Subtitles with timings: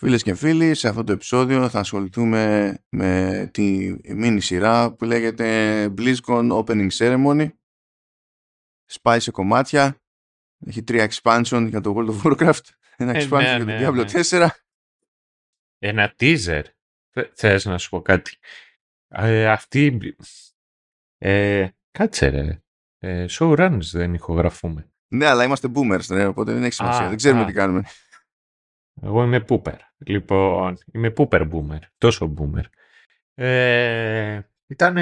[0.00, 5.84] Φίλες και φίλοι, σε αυτό το επεισόδιο θα ασχοληθούμε με τη μίνι σειρά που λέγεται
[5.98, 7.48] BlizzCon Opening Ceremony.
[8.84, 10.02] Σπάει σε κομμάτια.
[10.66, 12.64] Έχει τρία expansion για το World of Warcraft.
[12.96, 14.20] Ένα Ε, expansion ναι, για το ναι, Diablo ναι.
[14.48, 14.48] 4.
[15.78, 16.62] Ένα teaser.
[17.10, 18.36] Θε- Θες να σου πω κάτι;
[19.08, 20.14] Ε, αυτή...
[21.18, 22.62] Ε, κάτσε ρε.
[22.98, 24.92] Ε, showrunners δεν ηχογραφούμε.
[25.08, 27.04] Ναι, αλλά είμαστε boomers, ρε, οπότε δεν έχει σημασία.
[27.04, 27.46] Α, δεν ξέρουμε α.
[27.46, 27.82] τι κάνουμε.
[29.02, 29.76] Εγώ είμαι pooper.
[30.06, 31.78] Λοιπόν, είμαι pooper boomer.
[31.98, 32.64] Τόσο boomer.
[33.34, 34.96] Ε, ήταν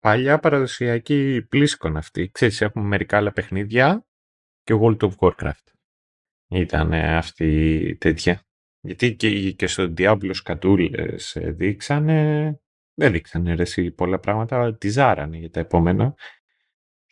[0.00, 2.30] παλιά παραδοσιακή BlizzCon αυτή.
[2.30, 4.06] Ξέρεις, έχουμε μερικά άλλα παιχνίδια
[4.62, 5.72] και World of Warcraft.
[6.48, 8.42] Ήταν αυτή τέτοια.
[8.80, 12.60] Γιατί και, και στο Diablo σκατούλες ε, δείξανε,
[12.94, 16.14] δεν δείξανε ρε εσύ πολλά πράγματα, τη ζάρανε για τα επόμενα.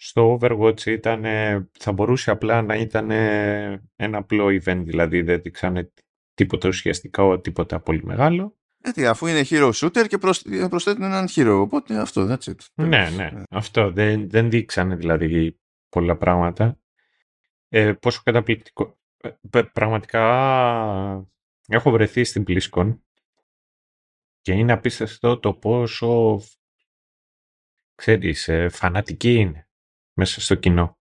[0.05, 1.25] Στο Overwatch ήταν,
[1.79, 3.11] θα μπορούσε απλά να ήταν
[3.97, 5.93] ένα απλό event, δηλαδή δεν δείξανε
[6.35, 8.57] τίποτα ουσιαστικά, τίποτα πολύ μεγάλο.
[8.77, 10.43] Γιατί αφού είναι hero shooter και προσ...
[10.69, 11.59] προσθέτουν έναν hero.
[11.61, 12.57] Οπότε αυτό, that's it.
[12.75, 13.91] Ναι, ναι, αυτό.
[13.91, 16.79] Δεν, δεν δείξανε δηλαδή πολλά πράγματα.
[17.69, 18.99] Ε, πόσο καταπληκτικό.
[19.17, 20.25] Ε, π- πραγματικά
[21.67, 22.99] έχω βρεθεί στην BlizzCon
[24.41, 26.41] και είναι απίστευτο το πόσο
[27.95, 29.67] ξέρεις, ε, φανατική είναι
[30.15, 30.99] μέσα στο κοινό.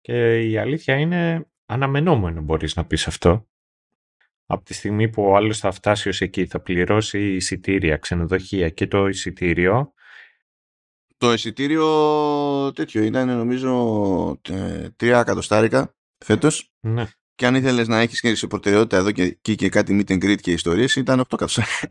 [0.00, 3.48] Και η αλήθεια είναι αναμενόμενο μπορείς να πεις αυτό.
[4.46, 8.86] Από τη στιγμή που ο άλλος θα φτάσει ως εκεί, θα πληρώσει εισιτήρια, ξενοδοχεία και
[8.86, 9.92] το εισιτήριο,
[11.16, 16.72] Το εισιτήριο τέτοιο ήταν νομίζω τε- τρία εκατοστάρικα φέτος.
[16.80, 17.06] ναι.
[17.34, 20.40] Και αν ήθελες να έχεις σε προτεραιότητα εδώ και εκεί και κάτι meet and greet
[20.40, 21.88] και ιστορίες, ήταν 8 εκατοστάρικα.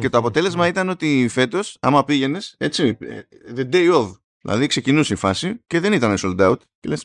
[0.00, 3.20] Και το αποτέλεσμα ήταν ότι φέτος, άμα πήγαινες, έτσι, ε,
[3.54, 6.60] the day of, δηλαδή ξεκινούσε η φάση και δεν ήταν sold out.
[6.80, 7.02] Και λες,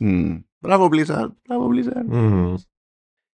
[0.59, 2.05] μπράβο Blizzard, μπράβο Blizzard.
[2.05, 2.55] Μμμ.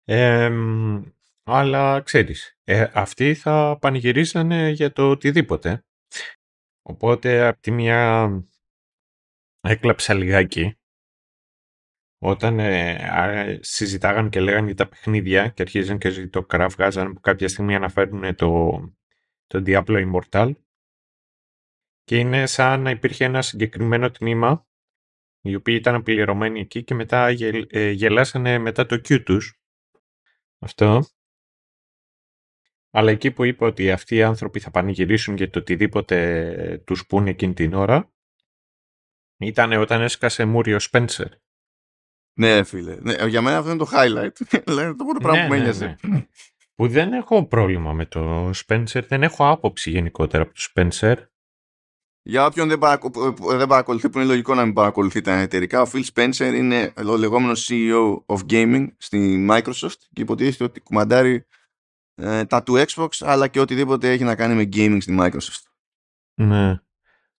[0.06, 1.04] Εμ,
[1.44, 5.86] αλλά ξέρεις, ε, αυτοί θα πανηγυρίσανε για το οτιδήποτε.
[6.82, 8.30] Οπότε από τη μια
[9.62, 10.80] έκλαψα λιγάκι
[12.22, 17.20] όταν ε, α, συζητάγαν και λέγανε για τα παιχνίδια και αρχίζαν και το κραυγάζαν που
[17.20, 18.80] κάποια στιγμή αναφέρουν το,
[19.48, 20.52] το Diablo Immortal
[22.10, 24.68] και είναι σαν να υπήρχε ένα συγκεκριμένο τμήμα
[25.42, 29.62] οι οποίοι ήταν πληρωμένοι εκεί και μετά γελ- ε, γελάσανε μετά το Q τους.
[30.60, 31.04] Αυτό.
[32.90, 37.06] Αλλά εκεί που είπε ότι αυτοί οι άνθρωποι θα πανηγυρίσουν για το οτιδήποτε ε, τους
[37.06, 38.14] πούνε εκείνη την ώρα
[39.38, 41.30] ήταν όταν έσκασε μούριο Spencer.
[42.40, 42.96] Ναι, φίλε.
[43.02, 44.32] Ναι, για μένα αυτό είναι το highlight.
[44.68, 45.96] Δηλαδή το πρώτο πράγμα Ναι, που με ναι, ένοιαζε.
[46.76, 51.29] Που δεν έχω πρόβλημα με το Spencer, δεν έχω άποψη γενικότερα από το Spencer.
[52.22, 53.10] Για όποιον δεν, παρακο...
[53.10, 56.94] που δεν παρακολουθεί, που είναι λογικό να μην παρακολουθεί τα εταιρικά, ο Phil Spencer είναι
[57.06, 61.46] ο λεγόμενος CEO of Gaming στη Microsoft και υποτίθεται ότι κουμαντάρει
[62.16, 65.64] ε, τα του Xbox αλλά και οτιδήποτε έχει να κάνει με gaming στη Microsoft.
[66.34, 66.80] Ναι.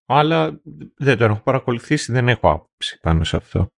[0.07, 0.61] Αλλά
[0.97, 3.73] δεν τον έχω παρακολουθήσει, δεν έχω άποψη πάνω σε αυτό.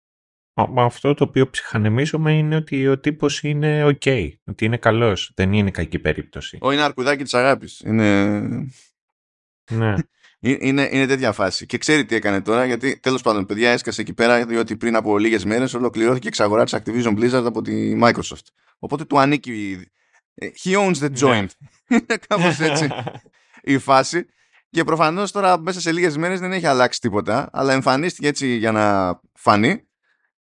[0.54, 5.32] Α- μα αυτό το οποίο ψυχανεμίζομαι είναι ότι ο τύπος είναι ok, ότι είναι καλός,
[5.34, 6.58] δεν είναι κακή περίπτωση.
[6.60, 7.80] Ο είναι αρκουδάκι της αγάπης.
[7.80, 8.40] Είναι...
[9.70, 9.94] ναι.
[10.44, 11.66] Ε, Είναι, είναι τέτοια φάση.
[11.66, 15.18] Και ξέρει τι έκανε τώρα, γιατί τέλος πάντων, παιδιά, έσκασε εκεί πέρα, διότι πριν από
[15.18, 18.46] λίγες μέρες ολοκληρώθηκε η εξαγορά της Activision Blizzard από τη Microsoft.
[18.78, 19.80] Οπότε του ανήκει.
[20.34, 21.46] ε, He owns the joint.
[21.88, 22.88] Είναι κάπως έτσι
[23.62, 24.26] η φάση.
[24.70, 28.72] Και προφανώς τώρα μέσα σε λίγες μέρες δεν έχει αλλάξει τίποτα, αλλά εμφανίστηκε έτσι για
[28.72, 29.86] να φανεί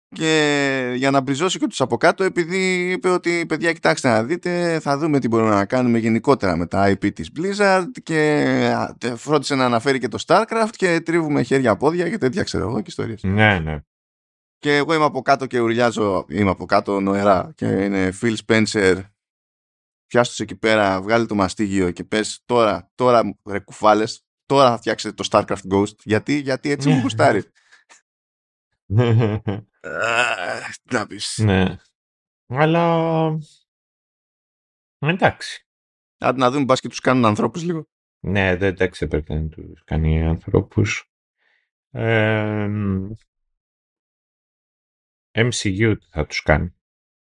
[0.10, 4.80] και για να μπριζώσει και τους από κάτω επειδή είπε ότι παιδιά κοιτάξτε να δείτε
[4.80, 8.42] θα δούμε τι μπορούμε να κάνουμε γενικότερα με τα IP της Blizzard και
[8.76, 12.78] α, φρόντισε να αναφέρει και το Starcraft και τρίβουμε χέρια πόδια και τέτοια ξέρω εγώ
[12.78, 13.24] και ιστορίες.
[13.24, 13.80] ναι, ναι.
[14.60, 19.02] Και εγώ είμαι από κάτω και ουρλιάζω, είμαι από κάτω νοερά και είναι Phil Spencer
[20.08, 25.14] πιάστος εκεί πέρα, βγάλει το μαστίγιο και πες τώρα, τώρα ρε κουφάλες, τώρα θα φτιάξετε
[25.14, 25.96] το Starcraft Ghost.
[26.04, 27.44] Γιατί, γιατί έτσι μου γουστάρει.
[29.82, 31.38] Αχ, Τι να πεις.
[31.44, 31.76] ναι.
[32.48, 33.38] Αλλά...
[35.00, 35.68] Εντάξει.
[36.18, 37.88] Άντε να δούμε μπας και τους κάνουν ανθρώπους λίγο.
[38.20, 41.12] Ναι, δεν τα ξεπερνάει να τους κάνει ανθρώπους.
[41.90, 42.68] Ε,
[45.32, 46.76] MCU θα τους κάνει.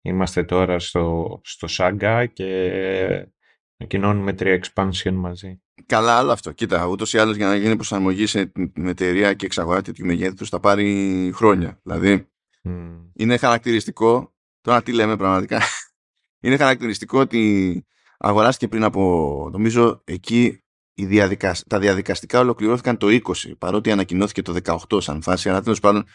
[0.01, 3.31] Είμαστε τώρα στο, στο Saga και
[3.77, 5.62] ανακοινώνουμε τρία expansion μαζί.
[5.85, 6.51] Καλά, άλλο αυτό.
[6.51, 10.45] Κοίτα, ούτως ή άλλως για να γίνει προσαρμογή σε την εταιρεία και εξαγορά τέτοιου μεγέθου
[10.45, 11.79] θα πάρει χρόνια.
[11.83, 12.27] Δηλαδή,
[12.61, 12.95] Μμ.
[13.13, 14.33] είναι χαρακτηριστικό.
[14.61, 15.61] Τώρα τι λέμε πραγματικά.
[16.43, 17.85] είναι χαρακτηριστικό ότι
[18.17, 21.63] αγοράστηκε πριν από, νομίζω, εκεί οι διαδικασ...
[21.67, 24.55] τα διαδικαστικά ολοκληρώθηκαν το 20, παρότι ανακοινώθηκε το
[24.89, 26.05] 18 σαν φάση, αλλά τέλος πάντων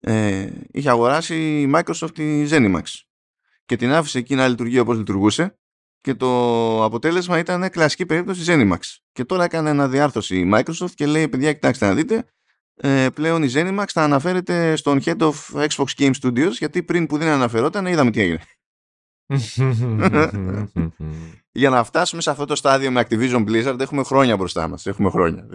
[0.00, 2.82] ε, είχε αγοράσει η Microsoft τη Zenimax
[3.64, 5.58] και την άφησε εκεί να λειτουργεί όπως λειτουργούσε
[6.04, 8.78] και το αποτέλεσμα ήταν κλασική περίπτωση Zenimax.
[9.12, 12.24] Και τώρα έκανε αναδιάρθρωση η Microsoft και λέει παιδιά κοιτάξτε να δείτε
[12.74, 17.18] ε, πλέον η Zenimax θα αναφέρεται στον Head of Xbox Game Studios γιατί πριν που
[17.18, 18.40] δεν αναφερόταν είδαμε τι έγινε.
[21.52, 24.86] Για να φτάσουμε σε αυτό το στάδιο με Activision Blizzard έχουμε χρόνια μπροστά μας.
[24.86, 25.46] Έχουμε χρόνια.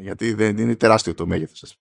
[0.00, 1.76] γιατί δεν είναι τεράστιο το μέγεθος σας.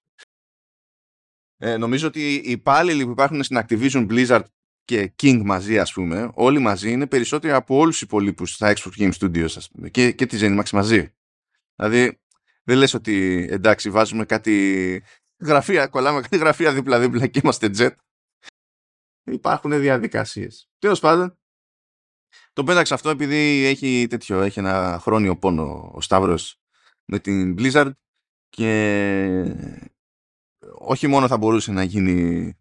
[1.58, 4.44] Ε, νομίζω ότι οι υπάλληλοι που υπάρχουν στην Activision Blizzard
[4.86, 8.92] και King μαζί ας πούμε, όλοι μαζί είναι περισσότεροι από όλους τους υπολείπους στα Xbox
[8.98, 11.14] Game Studios ας πούμε, και, και τη Zenimax μαζί.
[11.76, 12.20] Δηλαδή
[12.64, 15.04] δεν λες ότι εντάξει βάζουμε κάτι
[15.40, 17.96] γραφεία, κολλάμε κάτι γραφεία δίπλα-δίπλα και είμαστε jet.
[19.24, 20.70] Υπάρχουν διαδικασίες.
[20.80, 21.40] Τέλος πάντων,
[22.54, 26.62] το πέταξα αυτό επειδή έχει τέτοιο, έχει ένα χρόνιο πόνο ο Σταύρος
[27.06, 27.92] με την Blizzard
[28.50, 29.56] και
[30.74, 32.54] όχι μόνο θα μπορούσε να γίνει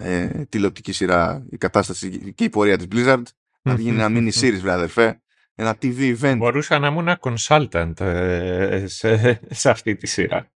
[0.00, 3.22] ε, τηλεοπτική σειρά η κατάσταση και η πορεία της Blizzard.
[3.62, 5.20] Να γίνει ένα mini series βέβαια αδερφέ.
[5.54, 6.36] Ένα TV event.
[6.36, 10.50] Μπορούσα να ήμουν consultant ε, σε, σε αυτή τη σειρά.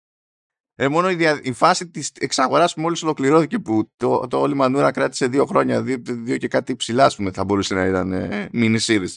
[0.78, 4.54] Ε, μόνο η, δια, η φάση της εξαγοράς που μόλις ολοκληρώθηκε που το, το όλη
[4.54, 8.48] μανούρα κράτησε δύο χρόνια δύο, δύο και κάτι ψηλά πούμε θα μπορούσε να ήταν ε,
[8.52, 9.14] mini series.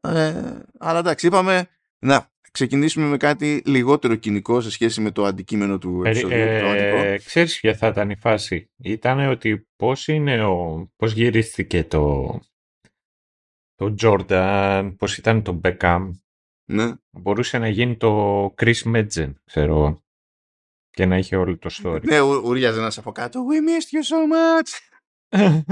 [0.00, 1.68] Ε, αλλά εντάξει είπαμε
[1.98, 6.36] να ξεκινήσουμε με κάτι λιγότερο κοινικό σε σχέση με το αντικείμενο του επεισοδίου.
[6.36, 11.84] Ε, ε, ξέρεις ποια θα ήταν η φάση; Ήταν ότι πώς, είναι ο, πώς γυρίστηκε
[11.84, 12.34] το,
[13.74, 16.10] το Jordan, πώς ήταν το Beckham.
[16.70, 16.92] Ναι.
[17.10, 20.02] Μπορούσε να γίνει το Chris Medgen, ξέρω
[20.90, 22.02] και να είχε όλο το story.
[22.02, 23.44] Ναι, ουριάζε να από κάτω.
[23.50, 24.70] We missed you so much.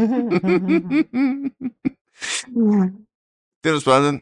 [3.61, 4.21] Τέλος πάντων.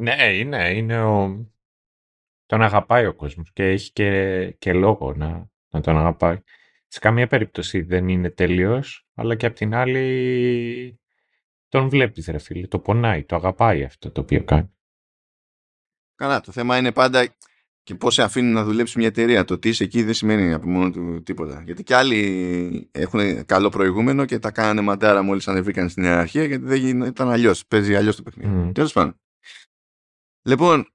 [0.00, 1.46] Ναι, είναι, είναι ο,
[2.46, 6.42] τον αγαπάει ο κόσμος και έχει και, και λόγο να, να τον αγαπάει.
[6.86, 11.00] Σε καμία περίπτωση δεν είναι τελείως, αλλά και απ' την άλλη
[11.68, 14.70] τον βλέπεις ρε φίλε, το πονάει, το αγαπάει αυτό το οποίο κάνει.
[16.14, 17.36] Καλά, το θέμα είναι πάντα
[17.82, 19.44] και πώς σε αφήνει να δουλέψει μια εταιρεία.
[19.44, 21.62] Το τι είσαι εκεί δεν σημαίνει από μόνο του τίποτα.
[21.64, 26.64] Γιατί και άλλοι έχουν καλό προηγούμενο και τα κάνανε μαντάρα μόλις ανεβήκαν στην ιεραρχία γιατί
[26.64, 27.66] δεν ήταν αλλιώς.
[27.66, 28.68] Παίζει αλλιώς το παιχνίδι.
[28.68, 28.74] Mm.
[28.74, 29.20] Τέλος πάντων.
[30.42, 30.94] Λοιπόν,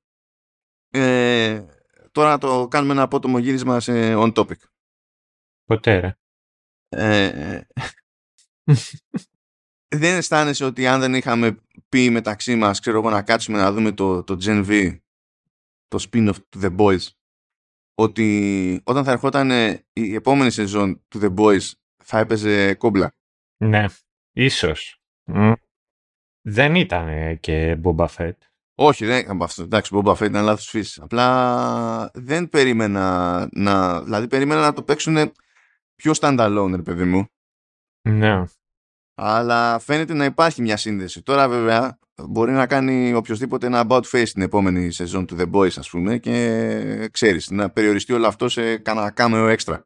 [0.92, 1.66] ε,
[2.12, 4.58] τώρα να το κάνουμε ένα απότομο γύρισμα σε on topic.
[5.66, 6.16] Ποτέ ρε.
[6.90, 7.62] Ε,
[9.96, 11.58] δεν αισθάνεσαι ότι αν δεν είχαμε
[11.90, 15.00] πει μεταξύ μας, ξέρω εγώ, να κάτσουμε να δούμε το, το Gen V,
[15.88, 17.08] το spin-off του The Boys,
[17.96, 19.50] ότι όταν θα ερχόταν
[19.94, 21.72] η επόμενη σεζόν του The Boys
[22.04, 23.16] θα έπαιζε κόμπλα;
[23.58, 23.86] Ναι,
[24.32, 25.02] ίσως.
[26.42, 28.38] Δεν ήταν και Boba Fett.
[28.84, 29.64] Όχι, δεν έκανα αυτό.
[29.64, 31.00] Εντάξει, Boba Fett ήταν λάθος φύσης.
[31.00, 34.02] Απλά δεν περίμενα να...
[34.04, 35.32] Δηλαδή περίμενα να το παίξουν
[35.96, 37.26] πιο standalone, ρε παιδί μου.
[38.10, 38.44] Ναι.
[39.16, 41.22] Αλλά φαίνεται να υπάρχει μια σύνδεση.
[41.22, 45.78] Τώρα βέβαια μπορεί να κάνει οποιοδήποτε ένα about face την επόμενη σεζόν του The Boys
[45.78, 49.86] ας πούμε και ξέρεις να περιοριστεί όλο αυτό σε κανένα κάμεο έξτρα.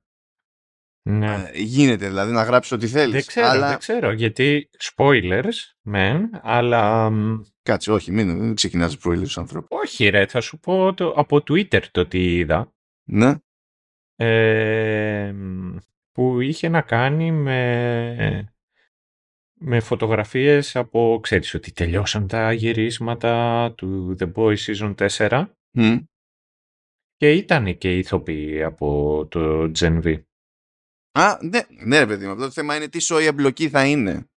[1.10, 1.50] Ναι.
[1.54, 3.13] Ε, γίνεται δηλαδή να γράψεις ό,τι θέλεις.
[3.13, 3.69] Δεν ξέρω, αλλά...
[3.69, 7.12] δεν ξέρω γιατί spoilers, μεν, αλλά...
[7.62, 9.68] Κάτσε, όχι, μην, μην ξεκινάς spoilers στους ανθρώπους.
[9.69, 12.74] Όχι ρε, θα σου πω το, από Twitter το τι είδα.
[13.07, 13.34] Ναι.
[14.16, 15.34] Ε,
[16.12, 18.54] που είχε να κάνει με,
[19.54, 25.45] με φωτογραφίες από, ξέρεις ότι τελειώσαν τα γυρίσματα του The Boys Season 4
[25.78, 26.04] Mm.
[27.16, 30.21] και ήταν και ηθοποιοί από το Gen V.
[31.18, 34.30] Α, ναι, ναι ρε παιδί μου, αυτό το θέμα είναι τι σόη εμπλοκή θα είναι.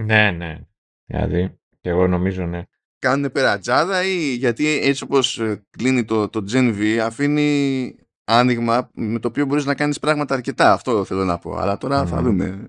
[0.00, 0.60] Ναι, ναι.
[1.04, 2.62] Δηλαδή, και εγώ νομίζω ναι.
[2.98, 9.18] Κάνουν περατζάδα ή γιατί έτσι όπως ε, κλείνει το, το Gen V αφήνει άνοιγμα με
[9.18, 10.72] το οποίο μπορείς να κάνεις πράγματα αρκετά.
[10.72, 11.54] Αυτό θέλω να πω.
[11.56, 12.24] Αλλά τώρα θα Μμμ.
[12.24, 12.68] δούμε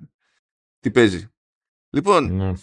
[0.80, 1.28] τι παίζει.
[1.90, 2.54] Λοιπόν, ναι.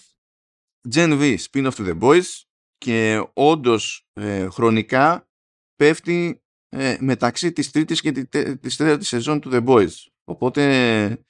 [0.94, 2.42] Gen V, spin-off to The Boys
[2.78, 5.28] και όντως ε, χρονικά
[5.76, 9.92] πέφτει ε, μεταξύ της τρίτης και τη- τε- της τέταρτης σεζόν του The Boys.
[10.30, 11.24] Οπότε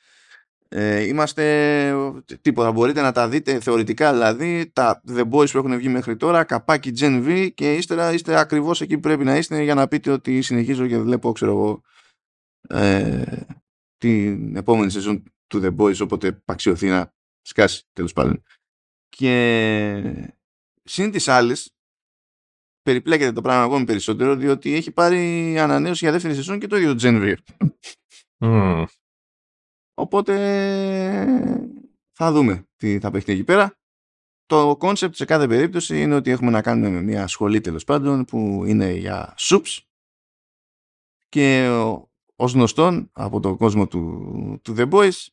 [0.69, 1.95] ε, είμαστε
[2.40, 2.73] τίποτα.
[2.73, 6.92] Μπορείτε να τα δείτε θεωρητικά δηλαδή τα The Boys που έχουν βγει μέχρι τώρα, καπάκι
[6.99, 10.42] Gen V και ύστερα είστε ακριβώς εκεί που πρέπει να είστε για να πείτε ότι
[10.42, 11.83] συνεχίζω και βλέπω ξέρω εγώ
[12.69, 13.25] ε,
[13.97, 18.42] την επόμενη σεζόν του The Boys όποτε αξιωθεί να σκάσει τέλος πάντων.
[19.09, 20.30] Και
[20.85, 21.75] συν τοις άλλοις
[22.83, 26.95] περιπλέκεται το πράγμα ακόμη περισσότερο διότι έχει πάρει ανανέωση για δεύτερη σεζόν και το ίδιο
[26.95, 27.35] το Gen V.
[28.40, 28.85] Μμ.
[29.94, 30.35] Οπότε
[32.12, 33.75] θα δούμε τι θα παιχτεί εκεί πέρα.
[34.47, 38.25] Το κόνσεπτ σε κάθε περίπτωση είναι ότι έχουμε να κάνουμε με μια σχολή τέλος πάντων
[38.25, 39.79] που είναι για supes
[41.28, 41.68] και
[42.37, 45.26] ως γνωστόν από τον κόσμο του, του The Boys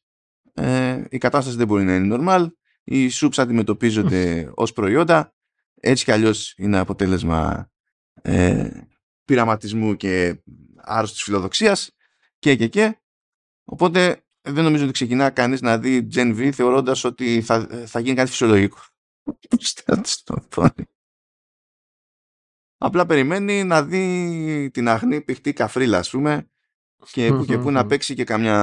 [0.53, 2.47] ε, η κατάσταση δεν μπορεί να είναι normal.
[2.83, 5.33] Οι soups αντιμετωπίζονται ως προϊόντα
[5.73, 7.71] έτσι κι αλλιώς είναι αποτέλεσμα
[8.21, 8.69] ε,
[9.25, 10.43] πειραματισμού και
[10.75, 11.96] άρρωστης φιλοδοξίας
[12.39, 13.01] και και και
[13.63, 18.15] οπότε δεν νομίζω ότι ξεκινά κανείς να δει Gen V θεωρώντας ότι θα, θα γίνει
[18.15, 18.77] κάτι φυσιολογικό.
[22.77, 26.51] Απλά περιμένει να δει την αγνή πηχτή καφρίλα, ας πούμε,
[27.11, 28.59] και που και που να παίξει και καμιά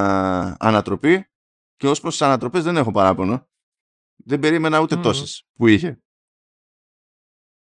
[0.59, 1.29] ανατροπή.
[1.77, 3.49] Και ως προς τις ανατροπές δεν έχω παράπονο.
[4.17, 6.03] Δεν περίμενα ούτε τόσες που είχε.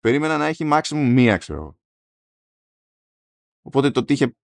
[0.00, 1.78] Περίμενα να έχει maximum μία, ξέρω εγώ.
[3.62, 4.36] Οπότε το ότι είχε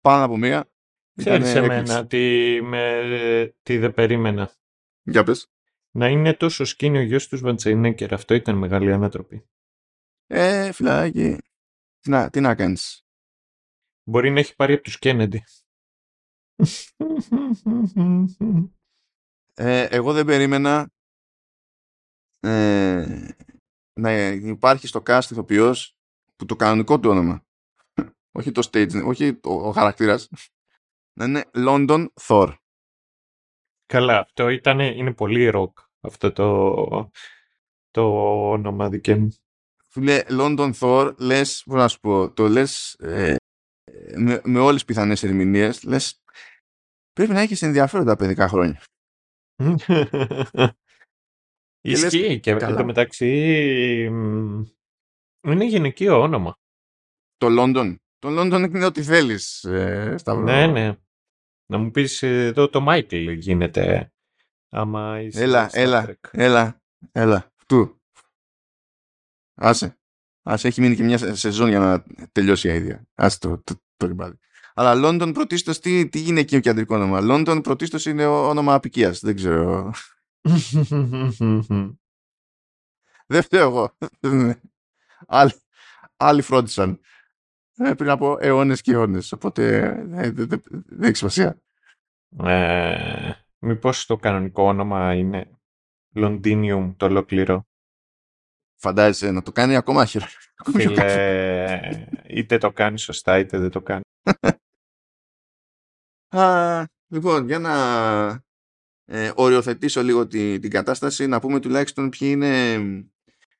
[0.00, 0.72] πάνω από μία.
[1.16, 4.52] Ξέρεις εμένα τι, με, τι δεν περίμενα.
[5.02, 5.48] Για πες.
[5.90, 8.12] Να είναι τόσο σκήνιο ο γιος τους Βαντσεϊνέκερ.
[8.12, 9.48] Αυτό ήταν μεγάλη ανατροπή.
[10.26, 11.38] Ε, φυλάκι.
[12.00, 13.06] Τι να, τι να κάνεις.
[14.08, 15.44] Μπορεί να έχει πάρει από τους Κέννεντι.
[19.54, 20.90] Ε, εγώ δεν περίμενα
[22.40, 23.28] ε,
[23.92, 25.96] να υπάρχει στο cast ηθοποιός
[26.36, 27.44] που το κανονικό του όνομα
[28.38, 30.28] όχι το stage, όχι ο, ο χαρακτήρας
[31.14, 32.54] να είναι London Thor
[33.86, 37.10] Καλά, αυτό ήταν, είναι πολύ rock αυτό το,
[37.90, 38.02] το
[38.50, 39.28] όνομα δικαί μου.
[39.88, 43.36] Φίλε, London Thor, λες, πώς να σου πω, το λες ε,
[44.16, 46.22] με, με όλες τις πιθανές ερμηνείες, λες,
[47.12, 48.82] πρέπει να έχεις ενδιαφέροντα παιδικά χρόνια.
[51.80, 53.26] Ισχύει και εν τω μεταξύ
[55.46, 56.58] είναι γυναικείο όνομα.
[57.36, 57.96] Το London.
[58.18, 59.64] Το London είναι ό,τι θέλεις.
[59.64, 60.96] Ε, ναι, ναι.
[61.66, 64.12] Να μου πεις εδώ το Michael γίνεται.
[64.68, 67.52] Άμα είσαι έλα, έλα, έλα, έλα.
[67.58, 68.00] Αυτού.
[69.54, 69.98] Άσε.
[70.42, 73.06] Άσε, έχει μείνει και μια σεζόν για να τελειώσει η ίδια.
[73.14, 74.36] Άσε το, το, το,
[74.74, 79.20] Αλλά London πρωτίστως τι, τι γυναικείο κεντρικό όνομα; London πρωτίστως είναι όνομα απικίας.
[79.20, 79.92] Δεν ξέρω.
[83.26, 83.96] Δεν φταίω εγώ.
[85.26, 85.52] άλλοι,
[86.16, 87.00] άλλοι φρόντισαν.
[87.76, 89.32] Ε, πριν από αιώνες και αιώνες.
[89.32, 89.76] Οπότε
[90.12, 90.62] ε, δεν
[91.00, 91.58] έχει σημασία.
[92.44, 95.50] Ε, μήπως το κανονικό όνομα είναι
[96.14, 97.66] Londinium το ολόκληρο;
[98.76, 100.40] Φαντάζεσαι να το κάνει ακόμα χειρότερο.
[100.72, 101.80] Φίλε,
[102.26, 104.02] είτε το κάνει σωστά είτε δεν το κάνει.
[106.28, 107.74] Α, λοιπόν, για να
[109.04, 112.74] ε, οριοθετήσω λίγο την, την κατάσταση, να πούμε τουλάχιστον ποιοι είναι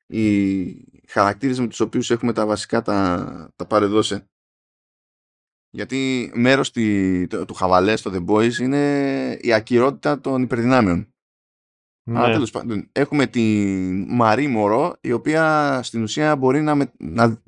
[0.07, 4.25] οι χαρακτήρες με τους οποίους έχουμε τα βασικά τα, τα παρεδώσει.
[5.71, 11.09] Γιατί μέρος τη, το, του χαβαλές στο The Boys είναι η ακυρότητα των υπερδυνάμεων.
[12.07, 12.19] Ναι.
[12.19, 13.43] Αλλά τέλος πάντων, έχουμε τη
[14.09, 17.43] Μαρή Μωρό, η οποία στην ουσία μπορεί να, να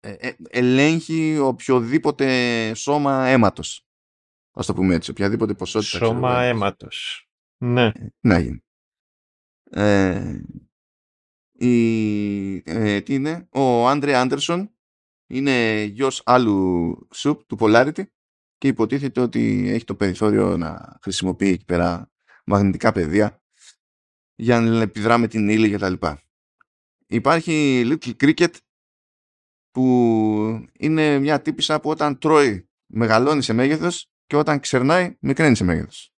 [0.00, 3.86] ε, ε, ελέγχει οποιοδήποτε σώμα αίματος.
[4.58, 5.98] Α το πούμε έτσι, οποιαδήποτε ποσότητα.
[5.98, 7.28] Σώμα αίματος.
[7.64, 7.86] Ναι.
[7.86, 8.60] Ε, να γίνει.
[9.70, 10.40] Ε,
[11.58, 14.70] η, ε, τι είναι, ο Άντρε Άντερσον
[15.26, 18.02] είναι γιος άλλου σουπ του Polarity
[18.58, 22.10] και υποτίθεται ότι έχει το περιθώριο να χρησιμοποιεί εκεί πέρα
[22.44, 23.42] μαγνητικά πεδία
[24.34, 25.92] για να επιδρά με την ύλη κτλ.
[27.06, 28.54] Υπάρχει Little Cricket
[29.70, 35.64] που είναι μια τύπησα που όταν τρώει μεγαλώνει σε μέγεθος και όταν ξερνάει μικραίνει σε
[35.64, 36.10] μέγεθος.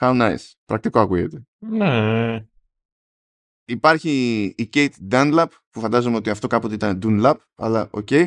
[0.00, 0.52] How nice.
[0.64, 1.46] Πρακτικό ακούγεται.
[1.58, 2.46] Ναι.
[3.72, 8.08] Υπάρχει η Cate Dunlap που φαντάζομαι ότι αυτό κάποτε ήταν Dunlap αλλά OK.
[8.10, 8.26] Okay,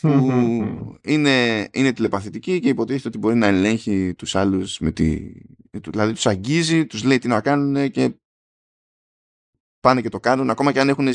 [0.00, 5.32] που είναι, είναι τηλεπαθητική και υποτίθεται ότι μπορεί να ελέγχει τους άλλους με τη...
[5.70, 8.14] δηλαδή τους αγγίζει, τους λέει τι να κάνουν και
[9.80, 11.08] πάνε και το κάνουν ακόμα και αν έχουν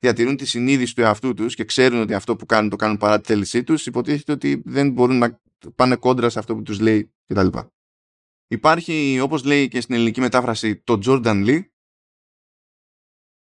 [0.00, 3.20] διατηρούν τη συνείδηση του εαυτού τους και ξέρουν ότι αυτό που κάνουν το κάνουν παρά
[3.20, 5.40] τη θέλησή τους υποτίθεται ότι δεν μπορούν να
[5.74, 7.46] πάνε κόντρα σε αυτό που τους λέει κτλ.
[8.48, 11.60] Υπάρχει, όπως λέει και στην ελληνική μετάφραση, το Jordan Lee.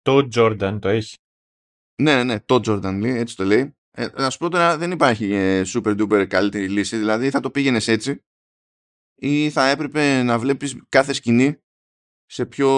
[0.06, 1.18] Το Jordan το έχεις;
[2.02, 3.76] Ναι, ναι, ναι, το Jordan Lee, έτσι το λέει.
[3.92, 6.98] Ε, να σου πω τώρα, δεν υπάρχει ε, super duper καλύτερη λύση.
[6.98, 8.24] Δηλαδή, θα το πήγαινες έτσι
[9.16, 11.60] ή θα έπρεπε να βλέπεις κάθε σκηνή
[12.26, 12.70] σε ποιο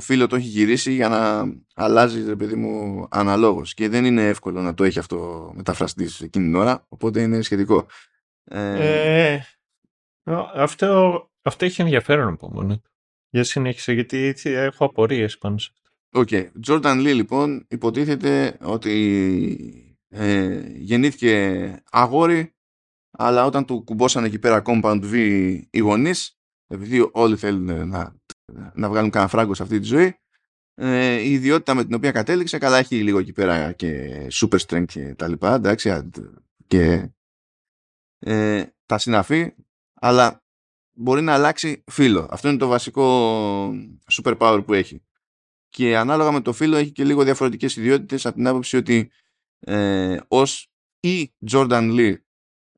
[0.00, 3.74] φίλο το έχει γυρίσει για να αλλάζει, ρε παιδί μου, αναλόγως.
[3.74, 7.86] Και δεν είναι εύκολο να το έχει αυτό μεταφραστής εκείνη την ώρα, οπότε είναι σχετικό.
[8.44, 9.42] Ε, ε,
[10.54, 12.82] αυτό, αυτό έχει ενδιαφέρον από μόνο.
[13.30, 15.87] Για συνέχισε, γιατί έχω απορίες πάνω σε αυτό.
[16.12, 16.28] OK.
[16.30, 16.50] Okay.
[16.66, 22.54] Jordan Li, λοιπόν, υποτίθεται ότι ε, γεννήθηκε αγόρι,
[23.10, 25.14] αλλά όταν του κουμπώσαν εκεί πέρα Compound V
[25.70, 28.16] οι γονείς, επειδή όλοι θέλουν να,
[28.74, 30.18] να βγάλουν κανένα φράγκο σε αυτή τη ζωή,
[30.74, 34.86] ε, η ιδιότητα με την οποία κατέληξε, καλά έχει λίγο εκεί πέρα και super strength
[34.86, 36.10] και τα λοιπά, εντάξει,
[36.66, 37.10] και
[38.18, 39.54] ε, τα συναφή,
[39.94, 40.42] αλλά
[40.92, 42.28] μπορεί να αλλάξει φίλο.
[42.30, 43.68] Αυτό είναι το βασικό
[44.12, 45.02] super power που έχει.
[45.68, 49.10] Και ανάλογα με το φύλλο έχει και λίγο διαφορετικές ιδιότητες από την άποψη ότι
[49.58, 50.70] ε, ως
[51.00, 52.14] ή Jordan Lee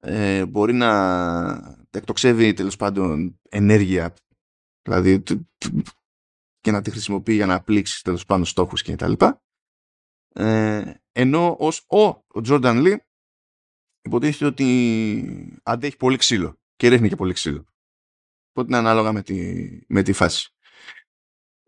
[0.00, 4.14] ε, μπορεί να εκτοξεύει τέλος πάντων ενέργεια
[4.82, 5.22] δηλαδή
[6.60, 9.42] και να τη χρησιμοποιεί για να πλήξει τέλος πάντων στόχους και τα λοιπά
[10.34, 12.96] ε, ενώ ως ο, ο Jordan Lee
[14.02, 17.64] υποτίθεται ότι αντέχει πολύ ξύλο και ρίχνει και πολύ ξύλο.
[18.50, 20.54] Οπότε είναι ανάλογα με τη, με τη φάση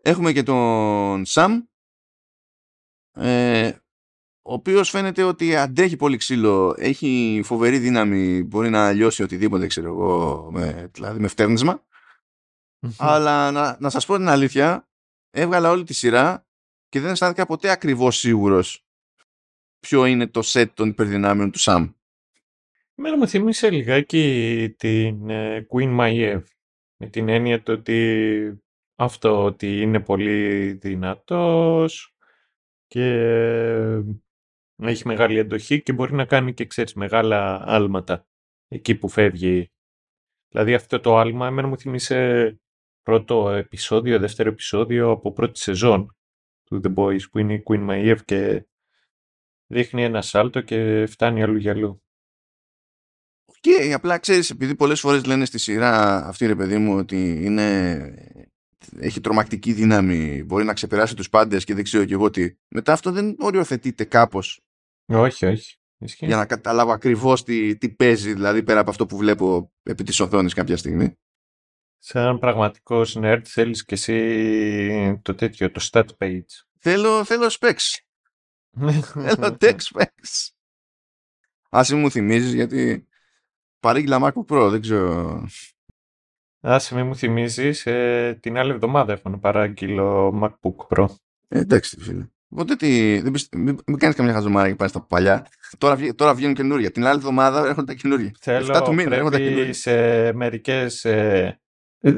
[0.03, 1.63] έχουμε και τον Sam
[3.13, 3.71] ε,
[4.41, 9.87] ο οποίος φαίνεται ότι αντέχει πολύ ξύλο, έχει φοβερή δύναμη, μπορεί να λιώσει οτιδήποτε, ξέρω
[9.87, 11.83] εγώ, με, δηλαδή με φτέρνισμα.
[12.97, 14.89] Αλλά να, να σας πω την αλήθεια,
[15.29, 16.47] έβγαλα όλη τη σειρά
[16.89, 18.85] και δεν αισθάνθηκα ποτέ ακριβώς σίγουρος
[19.79, 21.91] ποιο είναι το σετ των υπερδυνάμεων του Σαμ.
[22.95, 26.41] Μένα μου θυμίσε λιγάκι την ε, Queen Maiev
[26.97, 28.62] με την έννοια το ότι
[29.03, 32.15] αυτό ότι είναι πολύ δυνατός
[32.87, 33.05] και
[34.75, 38.27] έχει μεγάλη εντοχή και μπορεί να κάνει και ξέρεις μεγάλα άλματα
[38.67, 39.71] εκεί που φεύγει.
[40.49, 42.59] Δηλαδή αυτό το άλμα εμένα μου θυμίσε
[43.01, 46.15] πρώτο επεισόδιο, δεύτερο επεισόδιο από πρώτη σεζόν
[46.63, 48.65] του The Boys που είναι η Queen Maiev και
[49.67, 52.03] δείχνει ένα σάλτο και φτάνει αλλού για αλλού.
[53.59, 58.31] Και απλά ξέρεις επειδή πολλές φορές λένε στη σειρά αυτή ρε παιδί μου ότι είναι
[58.99, 62.55] έχει τρομακτική δύναμη, μπορεί να ξεπεράσει τους πάντες και δεν ξέρω και εγώ τι.
[62.67, 64.63] Μετά αυτό δεν οριοθετείται κάπως
[65.05, 65.77] όχι, όχι.
[66.19, 70.19] Για να καταλάβω ακριβώς τι, τι παίζει, δηλαδή πέρα από αυτό που βλέπω επί της
[70.19, 71.17] οθόνης κάποια στιγμή.
[71.97, 76.41] Σαν πραγματικό nerd θέλεις και εσύ το τέτοιο, το stat page.
[76.79, 77.99] Θέλω, θέλω specs.
[79.25, 80.49] θέλω tech specs.
[81.69, 83.07] Άσε μου θυμίζεις γιατί
[83.79, 85.43] παρήγγειλα MacBook Pro, δεν ξέρω.
[86.65, 91.05] Άσε με μου θυμίζεις, ε, την άλλη εβδομάδα έχω να παράγγειλω MacBook Pro.
[91.47, 92.27] Ε, εντάξει φίλε.
[92.49, 93.57] Οπότε τι, δεν πιστε...
[93.57, 95.47] μην, μην κάνεις καμιά χαζομάρα και πάει στα παλιά.
[95.77, 96.91] Τώρα, τώρα βγαίνουν καινούργια.
[96.91, 98.31] Την άλλη εβδομάδα έρχονται τα καινούργια.
[98.39, 99.73] Θέλω 7 του μήνα έρχονται τα καινούργια.
[99.73, 101.05] Σε μερικές.
[101.05, 101.59] Ε,
[101.99, 102.13] ε...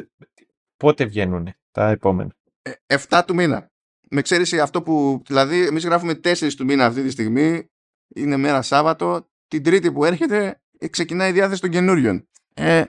[0.78, 3.72] Πότε βγαίνουν τα επόμενα; Ε, 7 του μήνα.
[4.10, 5.22] Με ξέρεις αυτό που.
[5.26, 7.70] Δηλαδή, εμείς γράφουμε 4 του μήνα αυτή τη στιγμή.
[8.16, 9.30] Είναι μέρα Σάββατο.
[9.48, 12.28] Την Τρίτη που έρχεται ε, ξεκινάει η διάθεση των καινούριων.
[12.54, 12.84] Ε,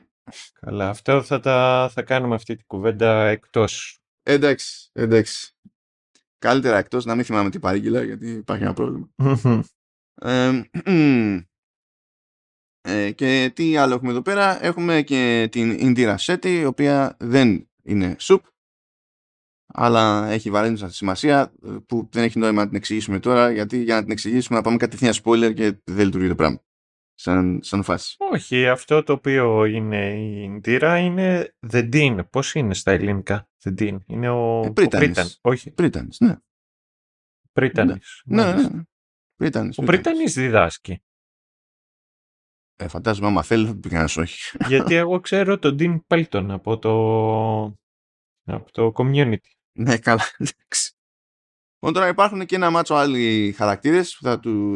[0.60, 3.98] Καλά, αυτό θα, τα, θα κάνουμε αυτή την κουβέντα εκτός.
[4.22, 5.50] Εντάξει, εντάξει.
[6.38, 9.08] Καλύτερα εκτός να μην θυμάμαι τι παρήγγειλα γιατί υπάρχει ένα πρόβλημα.
[12.80, 17.68] ε, και τι άλλο έχουμε εδώ πέρα; Έχουμε και την Indira Seti η οποία δεν
[17.82, 18.40] είναι soup
[19.66, 21.52] αλλά έχει βαρύνουσα σημασία
[21.86, 24.76] που δεν έχει νόημα να την εξηγήσουμε τώρα γιατί για να την εξηγήσουμε να πάμε
[24.76, 26.60] κατευθείαν spoiler και δεν λειτουργεί το πράγμα.
[27.18, 28.16] Σαν, σαν φάση.
[28.18, 32.30] Όχι, αυτό το οποίο είναι η Indira είναι The Dean.
[32.30, 35.38] Πώς είναι στα ελληνικά The Dean; Είναι ο, ε, Πρίτανης.
[35.42, 35.70] ο Όχι.
[35.70, 36.36] Πρίτανης, ναι.
[37.52, 38.22] Πρίτανης.
[38.24, 38.82] Ναι, ναι, ναι.
[39.36, 41.02] Πρίτανης, Ο Πρίτανης διδάσκει.
[42.76, 44.56] Ε, φαντάζομαι άμα θέλει θα πει κανένας όχι.
[44.68, 46.92] Γιατί εγώ ξέρω τον Dean Pelton από το,
[48.44, 49.50] από το community.
[49.72, 50.22] Ναι, καλά.
[50.38, 50.95] Εντάξει.
[51.78, 54.18] Λοιπόν, τώρα υπάρχουν και ένα μάτσο άλλοι χαρακτήρες.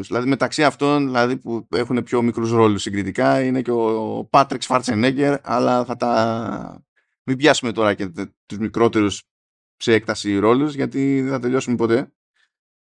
[0.06, 5.36] Δηλαδή, μεταξύ αυτών δηλαδή, που έχουν πιο μικρούς ρόλους συγκριτικά είναι και ο Πάτρεξ Φάρτσενέγκερ,
[5.42, 6.84] αλλά θα τα.
[7.24, 8.08] Μην πιάσουμε τώρα και
[8.46, 9.22] τους μικρότερους
[9.76, 12.12] σε έκταση ρόλους, γιατί δεν θα τελειώσουμε ποτέ.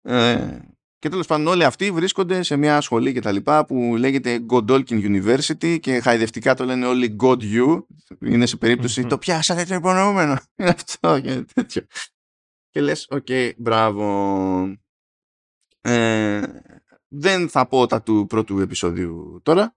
[0.01, 0.59] Ε,
[0.99, 4.83] και τέλος πάντων όλοι αυτοί βρίσκονται σε μια σχολή και τα λοιπά που λέγεται Godolkin
[5.23, 7.83] University και χαϊδευτικά το λένε όλοι God U.
[8.19, 10.37] Είναι σε περίπτωση το πιάσατε το υπονοούμενο.
[10.57, 11.81] Είναι αυτό και τέτοιο.
[12.71, 14.77] Και λες, OK, okay, μπράβο.
[15.81, 16.41] Ε,
[17.07, 19.75] δεν θα πω τα του πρώτου επεισόδιου τώρα.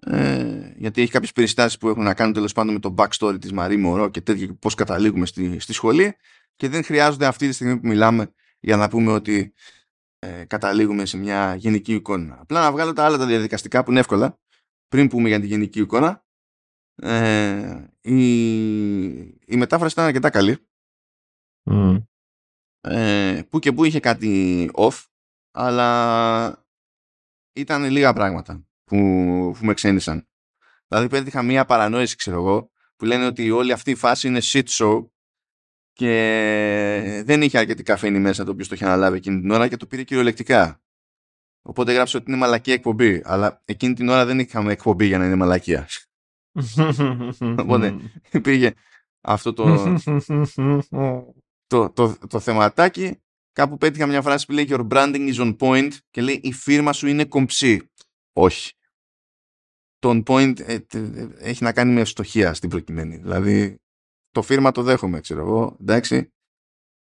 [0.00, 3.52] Ε, γιατί έχει κάποιες περιστάσεις που έχουν να κάνουν τέλος πάντων με το backstory της
[3.52, 6.16] Marie Moreau και τέτοιο πώς καταλήγουμε στη, στη σχολή
[6.56, 9.54] και δεν χρειάζονται αυτή τη στιγμή που μιλάμε για να πούμε ότι
[10.18, 12.38] ε, καταλήγουμε σε μια γενική εικόνα.
[12.40, 14.38] Απλά να βγάλω τα άλλα τα διαδικαστικά που είναι εύκολα
[14.88, 16.24] πριν πούμε για τη γενική εικόνα.
[16.96, 20.58] Ε, η, η μετάφραση ήταν αρκετά καλή.
[22.86, 25.04] Ε, που και που είχε κάτι off,
[25.50, 26.66] αλλά
[27.52, 28.96] ήταν λίγα πράγματα που,
[29.58, 30.28] που με ξένησαν.
[30.88, 34.64] Δηλαδή πέτυχα μία παρανόηση, ξέρω εγώ, που λένε ότι όλη αυτή η φάση είναι shit
[34.68, 35.06] show
[35.92, 39.76] και δεν είχε αρκετή καφέινη μέσα το οποίο το είχε αναλάβει εκείνη την ώρα και
[39.76, 40.82] το πήρε κυριολεκτικά.
[41.62, 43.22] Οπότε έγραψε ότι είναι μαλακία εκπομπή.
[43.24, 45.88] Αλλά εκείνη την ώρα δεν είχαμε εκπομπή για να είναι μαλακία.
[47.62, 47.96] Οπότε
[48.42, 48.72] πήγε
[49.20, 49.96] αυτό το,
[51.66, 53.22] το, το, το, θεματάκι.
[53.52, 56.92] Κάπου πέτυχα μια φράση που λέει Your branding is on point και λέει η φίρμα
[56.92, 57.90] σου είναι κομψή.
[58.32, 58.72] Όχι.
[59.98, 60.78] Το on point ε,
[61.38, 63.16] έχει να κάνει με ευστοχία στην προκειμένη.
[63.16, 63.78] Δηλαδή
[64.30, 66.32] το φίρμα το δέχομαι, ξέρω εγώ, εντάξει.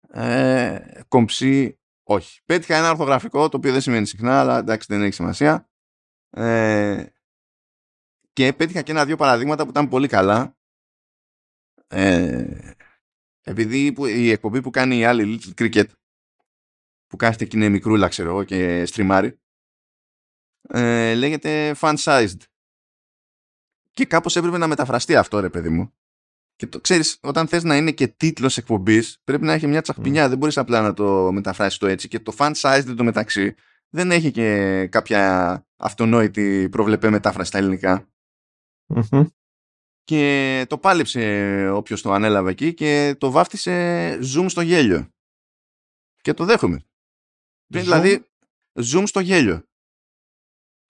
[0.09, 2.41] Ε, κομψή, όχι.
[2.45, 5.69] Πέτυχα ένα ορθογραφικό, το οποίο δεν σημαίνει συχνά, αλλά εντάξει δεν έχει σημασία.
[6.29, 7.05] Ε,
[8.33, 10.57] και πέτυχα και ένα-δύο παραδείγματα που ήταν πολύ καλά.
[11.87, 12.73] Ε,
[13.43, 15.87] επειδή η εκπομπή που κάνει η άλλη Little Cricket
[17.07, 19.39] που κάθεται και είναι μικρούλα ξέρω εγώ και στριμάρει
[20.61, 22.37] ε, λέγεται fan sized
[23.91, 25.93] και κάπως έπρεπε να μεταφραστεί αυτό ρε παιδί μου.
[26.55, 30.29] Και το ξέρεις όταν θες να είναι και τίτλος εκπομπής πρέπει να έχει μια τσαχπινιά.
[30.29, 32.07] Δεν μπορείς απλά να το μεταφράσεις το έτσι.
[32.07, 33.55] Και το fan sized το μεταξύ
[33.89, 38.09] δεν έχει και κάποια αυτονόητη προβλεπέ μετάφραση στα ελληνικα
[40.09, 45.09] και το πάλεψε όποιος το ανέλαβε εκεί και το βάφτισε zoom στο γέλιο
[46.21, 46.83] και το δέχομαι
[47.67, 48.25] Δηλαδή,
[48.73, 49.63] zoom στο γέλιο.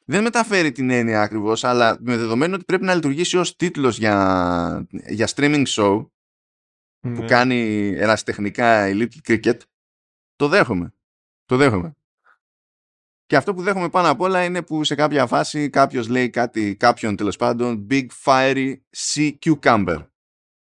[0.06, 4.88] Δεν μεταφέρει την έννοια ακριβώς, αλλά με δεδομένο ότι πρέπει να λειτουργήσει ως τίτλος για,
[4.90, 6.08] για streaming show
[7.00, 7.26] που ναι.
[7.26, 9.58] κάνει ερασιτεχνικά η Little Cricket,
[10.36, 10.94] το δέχομαι.
[11.46, 11.96] Το δέχομαι.
[13.30, 16.76] Και αυτό που δέχομαι πάνω απ' όλα είναι που σε κάποια φάση κάποιος λέει κάτι,
[16.76, 20.08] κάποιον τέλος πάντων, Big Fiery Sea Cucumber.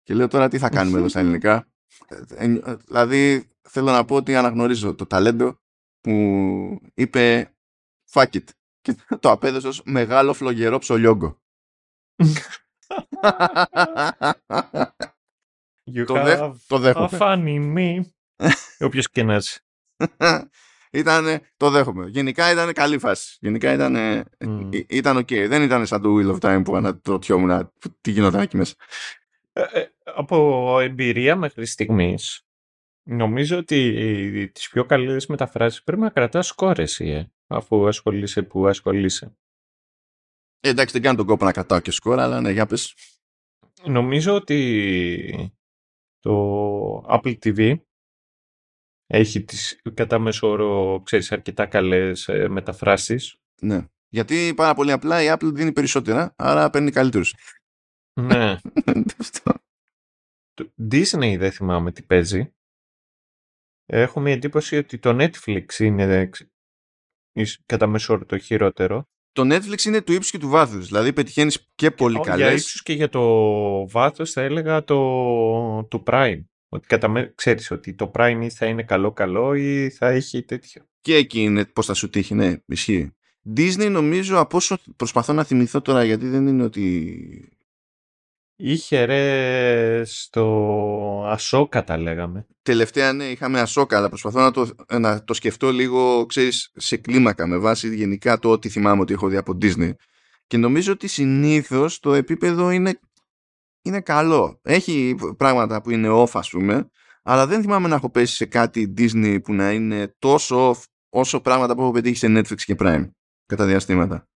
[0.03, 1.69] Και λέω τώρα τι θα κάνουμε εδώ στα ελληνικά;
[2.09, 5.61] Ε, ε, δηλαδή θέλω να πω ότι αναγνωρίζω το ταλέντο
[6.01, 6.13] που
[6.95, 7.55] είπε
[8.11, 8.45] fuck it
[8.81, 11.41] και το απέδωσε ως μεγάλο φλογερό ψολιόγκο.
[16.07, 17.19] το, δε, το δέχομαι.
[17.21, 18.01] funny me.
[18.87, 19.41] Όποιος και να
[20.93, 22.07] Ήτανε, το δέχομαι.
[22.09, 23.37] Γενικά ήταν καλή φάση.
[23.41, 23.97] Γενικά ήταν,
[24.39, 24.85] mm.
[24.89, 25.49] ήταν ok.
[25.49, 28.75] Δεν ήταν σαν το Wheel of Time που ανατρωτιόμουν τι γινόταν εκεί μέσα.
[29.53, 32.47] Ε, ε, από εμπειρία μέχρι στιγμής
[33.09, 39.37] Νομίζω ότι τις πιο καλές μεταφράσεις πρέπει να κρατάς σκόρες, ε, αφού ασχολείσαι που ασχολείσαι.
[40.61, 42.95] Ε, εντάξει, δεν κάνω τον κόπο να κρατάω και σκόρα, αλλά ναι, για πες.
[43.85, 45.53] Νομίζω ότι
[46.21, 47.77] το Apple TV
[49.07, 53.37] έχει τις κατά μέσο όρο, ξέρεις, αρκετά καλές ε, μεταφράσεις.
[53.61, 53.87] Ναι.
[54.09, 57.35] Γιατί πάρα πολύ απλά η Apple δίνει περισσότερα, άρα παίρνει καλύτερους.
[58.21, 58.57] Ναι.
[60.91, 62.51] Disney δεν θυμάμαι τι παίζει.
[63.87, 66.31] Έχω μια εντύπωση ότι το Netflix είναι
[67.67, 69.09] κατά μέσο το χειρότερο.
[69.33, 70.87] Το Netflix είναι του ύψους και του βάθους.
[70.87, 72.43] Δηλαδή πετυχαίνεις και πολύ καλέ.
[72.43, 73.23] Για ύψους και για το
[73.89, 76.45] βάθος θα έλεγα το, το Prime.
[76.77, 80.83] Ότι κατά ξέρεις ότι το Prime ή θα είναι καλό-καλό ή θα έχει τέτοιο.
[81.01, 83.11] Και εκεί είναι πώς θα σου τύχει, ναι, ισχύει.
[83.57, 87.11] Disney νομίζω από όσο προσπαθώ να θυμηθώ τώρα γιατί δεν είναι ότι
[88.59, 92.47] Είχε ρε στο Ασόκα τα λέγαμε.
[92.63, 97.47] Τελευταία ναι είχαμε Ασόκα αλλά προσπαθώ να το, να το σκεφτώ λίγο ξέρεις σε κλίμακα
[97.47, 99.91] με βάση γενικά το ότι θυμάμαι ότι έχω δει από Disney.
[100.47, 103.01] Και νομίζω ότι συνήθως το επίπεδο είναι,
[103.87, 104.61] είναι καλό.
[104.63, 106.91] Έχει πράγματα που είναι off ας πούμε
[107.29, 111.41] αλλά δεν θυμάμαι να έχω πέσει σε κάτι Disney που να είναι τόσο off όσο
[111.41, 113.11] πράγματα που έχω πετύχει σε Netflix και Prime
[113.47, 114.29] κατά διαστήματα.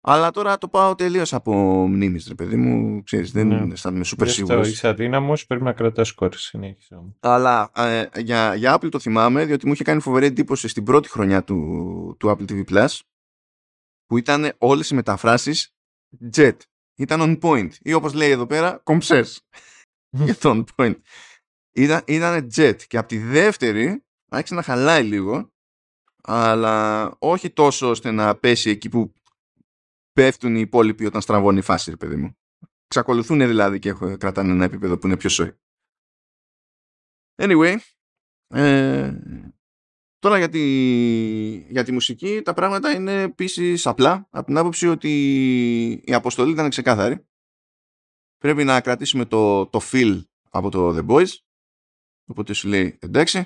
[0.00, 1.52] Αλλά τώρα το πάω τελείως από
[1.88, 3.02] μνήμης, ρε παιδί μου.
[3.02, 3.72] Ξέρεις, δεν ναι.
[3.72, 4.68] αισθάνομαι super σίγουρος.
[4.68, 7.16] Είσαι αδύναμος, πρέπει να κρατάς κόρη συνέχεια.
[7.20, 11.08] Αλλά ε, για, για Apple το θυμάμαι, διότι μου είχε κάνει φοβερή εντύπωση στην πρώτη
[11.08, 12.98] χρονιά του, του Apple TV Plus
[14.06, 15.74] που ήταν όλες οι μεταφράσεις
[16.36, 16.56] jet.
[17.00, 17.70] Ήταν on point.
[17.82, 19.48] Ή όπως λέει εδώ πέρα, κομψές.
[20.24, 21.00] για το on point.
[21.72, 22.76] Ήταν, ήταν jet.
[22.86, 25.52] Και από τη δεύτερη άρχισε να χαλάει λίγο
[26.22, 29.12] αλλά όχι τόσο ώστε να πέσει εκεί που
[30.12, 32.36] πέφτουν οι υπόλοιποι όταν στραβώνει η φάση, παιδί μου.
[32.86, 35.58] Ξακολουθούν δηλαδή και κρατάνε ένα επίπεδο που είναι πιο σοϊ.
[37.42, 37.76] Anyway,
[38.46, 39.12] ε,
[40.20, 40.60] τώρα για τη,
[41.56, 45.12] για τη μουσική τα πράγματα είναι επίσης απλά από την άποψη ότι
[46.04, 47.26] η αποστολή ήταν ξεκάθαρη.
[48.38, 51.28] Πρέπει να κρατήσουμε το, το feel από το The Boys.
[52.26, 53.38] Οπότε σου λέει εντάξει.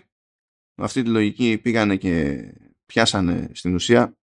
[0.77, 2.43] Με αυτή τη λογική πήγανε και
[2.87, 4.17] πιάσανε στην ουσία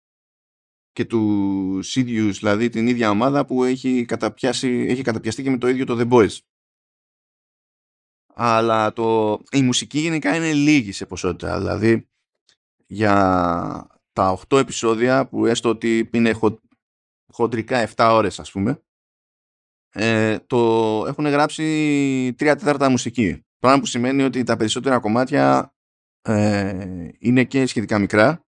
[0.92, 5.68] και τους ίδιους, δηλαδή την ίδια ομάδα που έχει, καταπιάσει, έχει καταπιαστεί και με το
[5.68, 6.38] ίδιο το The Boys.
[8.34, 11.58] Αλλά το, η μουσική γενικά είναι λίγη σε ποσότητα.
[11.58, 12.10] Δηλαδή
[12.92, 13.14] για
[14.14, 16.60] τα 8 επεισόδια που έστω ότι είναι χο,
[17.34, 18.82] χοντρικά 7 ώρες ας πούμε
[19.92, 20.58] ε, το
[21.08, 21.64] έχουν γράψει
[22.30, 23.46] 3 τέταρτα μουσική.
[23.60, 25.74] Πράγμα που σημαίνει ότι τα περισσότερα κομμάτια
[26.22, 28.46] ε, είναι και σχετικά μικρά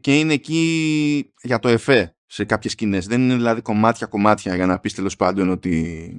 [0.00, 3.06] και είναι εκεί για το εφέ σε κάποιες σκηνές.
[3.06, 6.16] Δεν είναι δηλαδή κομμάτια-κομμάτια για να πεις τέλος πάντων ότι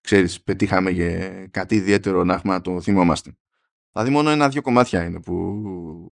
[0.00, 3.36] ξέρεις, πετύχαμε για κάτι ιδιαίτερο να έχουμε να το θυμόμαστε.
[3.92, 6.12] Δηλαδή μόνο ένα-δύο κομμάτια είναι που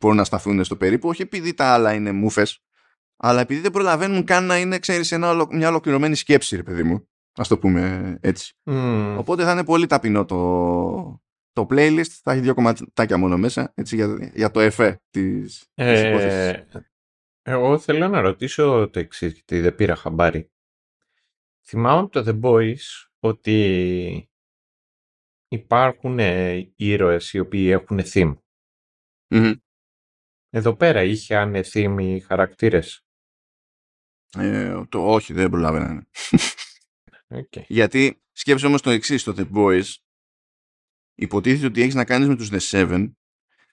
[0.00, 2.64] μπορούν να σταθούν στο περίπου, όχι επειδή τα άλλα είναι μούφες,
[3.16, 7.08] αλλά επειδή δεν προλαβαίνουν καν να είναι, ξέρεις, ένα, μια ολοκληρωμένη σκέψη, ρε παιδί μου.
[7.36, 8.54] Ας το πούμε έτσι.
[9.16, 13.96] Οπότε θα είναι πολύ ταπεινό το, το playlist θα έχει δύο κομματάκια μόνο μέσα έτσι,
[13.96, 16.66] για, για το εφέ της, ε,
[17.42, 20.50] Εγώ θέλω να ρωτήσω το εξής, γιατί δεν πήρα χαμπάρι.
[21.66, 24.30] Θυμάμαι από το The Boys ότι
[25.48, 28.34] υπάρχουν ε, ήρωες οι οποίοι έχουν theme.
[30.56, 33.04] Εδώ πέρα είχε αν theme οι χαρακτήρες.
[34.36, 36.06] Ε, το όχι, δεν προλαβαίνανε.
[37.28, 37.64] Okay.
[37.66, 39.94] Γιατί σκέψε όμως το εξής στο The Boys
[41.14, 43.12] υποτίθεται ότι έχεις να κάνεις με τους The Seven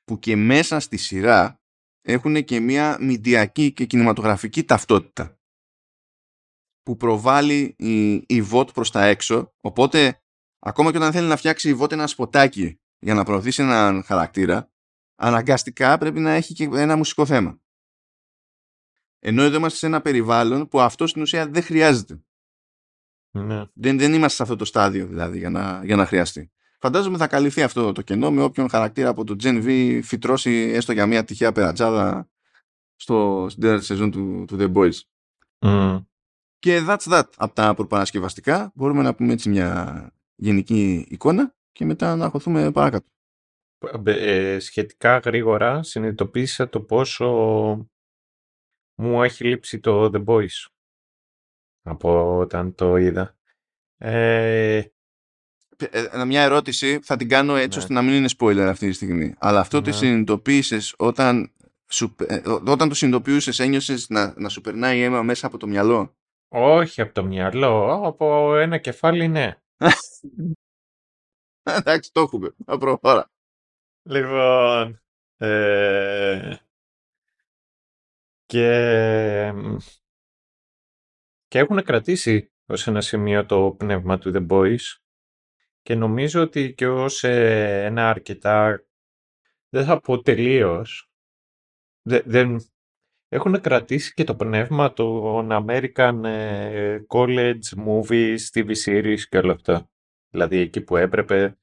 [0.03, 1.61] που και μέσα στη σειρά
[2.01, 5.39] έχουν και μια μηντιακή και κινηματογραφική ταυτότητα
[6.81, 10.21] που προβάλλει η, η VOT προς τα έξω οπότε
[10.59, 14.70] ακόμα και όταν θέλει να φτιάξει η VOT ένα σποτάκι για να προωθήσει έναν χαρακτήρα
[15.21, 17.59] αναγκαστικά πρέπει να έχει και ένα μουσικό θέμα.
[19.19, 22.21] Ενώ εδώ είμαστε σε ένα περιβάλλον που αυτό στην ουσία δεν χρειάζεται.
[23.31, 23.63] Ναι.
[23.73, 26.51] Δεν, δεν είμαστε σε αυτό το στάδιο δηλαδή για να, για να χρειαστεί.
[26.79, 30.91] Φαντάζομαι θα καλυφθεί αυτό το κενό με όποιον χαρακτήρα από το Gen V φυτρώσει έστω
[30.91, 32.29] για μια τυχαία περατζάδα
[32.95, 34.99] στο, στην τέταρτη σεζόν του, του The Boys.
[35.59, 36.05] Mm.
[36.59, 37.23] Και that's that.
[37.37, 43.05] Από τα προπαρασκευαστικά μπορούμε να πούμε έτσι μια γενική εικόνα και μετά να αχωθούμε παρακάτω.
[44.05, 47.27] Ε, σχετικά γρήγορα συνειδητοποίησα το πόσο
[48.95, 50.67] μου έχει λείψει το The Boys
[51.81, 53.35] από όταν το είδα.
[53.97, 54.81] Ε,
[55.89, 57.83] ε, μια ερώτηση θα την κάνω έτσι ναι.
[57.83, 59.35] ώστε να μην είναι spoiler αυτή τη στιγμή.
[59.37, 59.83] Αλλά αυτό ναι.
[59.83, 61.51] το συνειδητοποίησες όταν,
[62.27, 66.15] ε, όταν το συνειδητοποιούσες, ένιωσες να, να σου περνάει η αίμα μέσα από το μυαλό;
[66.47, 69.55] Όχι από το μυαλό, από ένα κεφάλι ναι.
[71.63, 72.55] Εντάξει, το έχουμε.
[72.65, 73.29] Θα προχώρα.
[74.03, 75.01] Λοιπόν.
[75.37, 76.55] Ε,
[78.45, 79.53] και,
[81.47, 85.01] και έχουν κρατήσει ως ένα σημείο το πνεύμα του The Boys
[85.81, 88.85] και νομίζω ότι και ως ε, ένα αρκετά,
[89.69, 91.11] δεν θα πω τελείως,
[92.01, 92.57] δεν,
[93.27, 99.89] έχουν κρατήσει και το πνεύμα των American ε, College Movies, TV Series και όλα αυτά.
[100.29, 101.57] Δηλαδή εκεί που έπρεπε,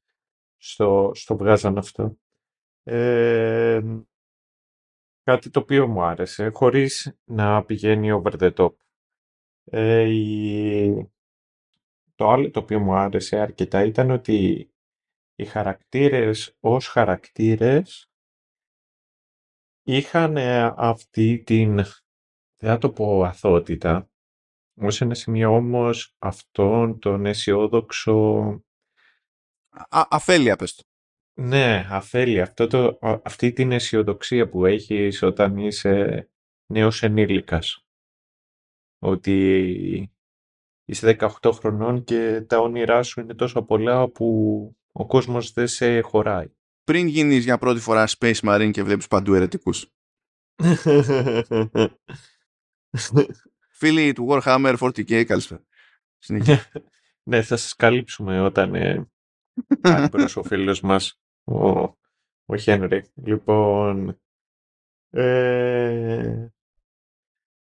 [0.57, 2.19] στο, στο βγάζαν αυτό.
[2.91, 3.81] Ε,
[5.23, 8.75] κάτι το οποίο μου άρεσε, χωρίς να πηγαίνει over the top.
[9.65, 11.05] Ε,
[12.15, 14.71] το άλλο το οποίο μου άρεσε αρκετά ήταν ότι
[15.35, 18.11] οι χαρακτήρες ως χαρακτήρες
[19.83, 21.75] είχαν ε, αυτή την,
[22.57, 24.11] δεν θα το πω αθότητα,
[24.81, 28.15] ως ένα σημείο όμως αυτόν τον αισιόδοξο...
[29.89, 30.88] Α, αφέλεια πες το.
[31.41, 32.43] Ναι, αφέλεια.
[32.43, 36.29] Αυτό το, αυτή την αισιοδοξία που έχεις όταν είσαι
[36.67, 37.87] νέος ενήλικας.
[38.99, 40.13] Ότι
[40.85, 44.27] είσαι 18 χρονών και τα όνειρά σου είναι τόσο πολλά που
[44.93, 46.53] ο κόσμος δεν σε χωράει.
[46.85, 49.93] Πριν γίνεις για πρώτη φορά Space Marine και βλέπεις παντού ερετικούς.
[53.79, 55.65] Φίλοι του Warhammer 40k, καλησπέρα.
[57.29, 59.11] ναι, θα σας καλύψουμε όταν ε,
[60.35, 61.97] ο φίλος μας, ο,
[62.47, 63.05] ο Χένρι.
[63.15, 64.21] Λοιπόν,
[65.11, 66.49] ε,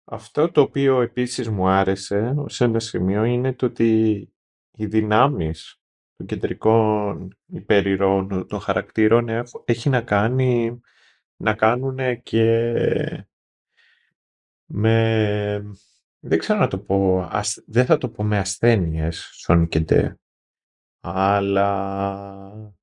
[0.04, 4.28] αυτό το οποίο επίσης μου άρεσε σε ένα σημείο είναι το ότι
[4.76, 5.80] οι δυνάμεις
[6.16, 9.28] των κεντρικών υπερηρών των χαρακτήρων
[9.64, 10.80] έχει να κάνει
[11.36, 13.26] να κάνουν και
[14.64, 15.76] με
[16.20, 17.28] δεν ξέρω να το πω
[17.66, 20.18] δεν θα το πω με ασθένειες στον κεντέ
[21.00, 22.74] αλλά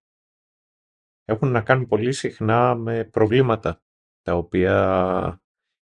[1.31, 3.81] έχουν να κάνουν πολύ συχνά με προβλήματα
[4.21, 5.41] τα οποία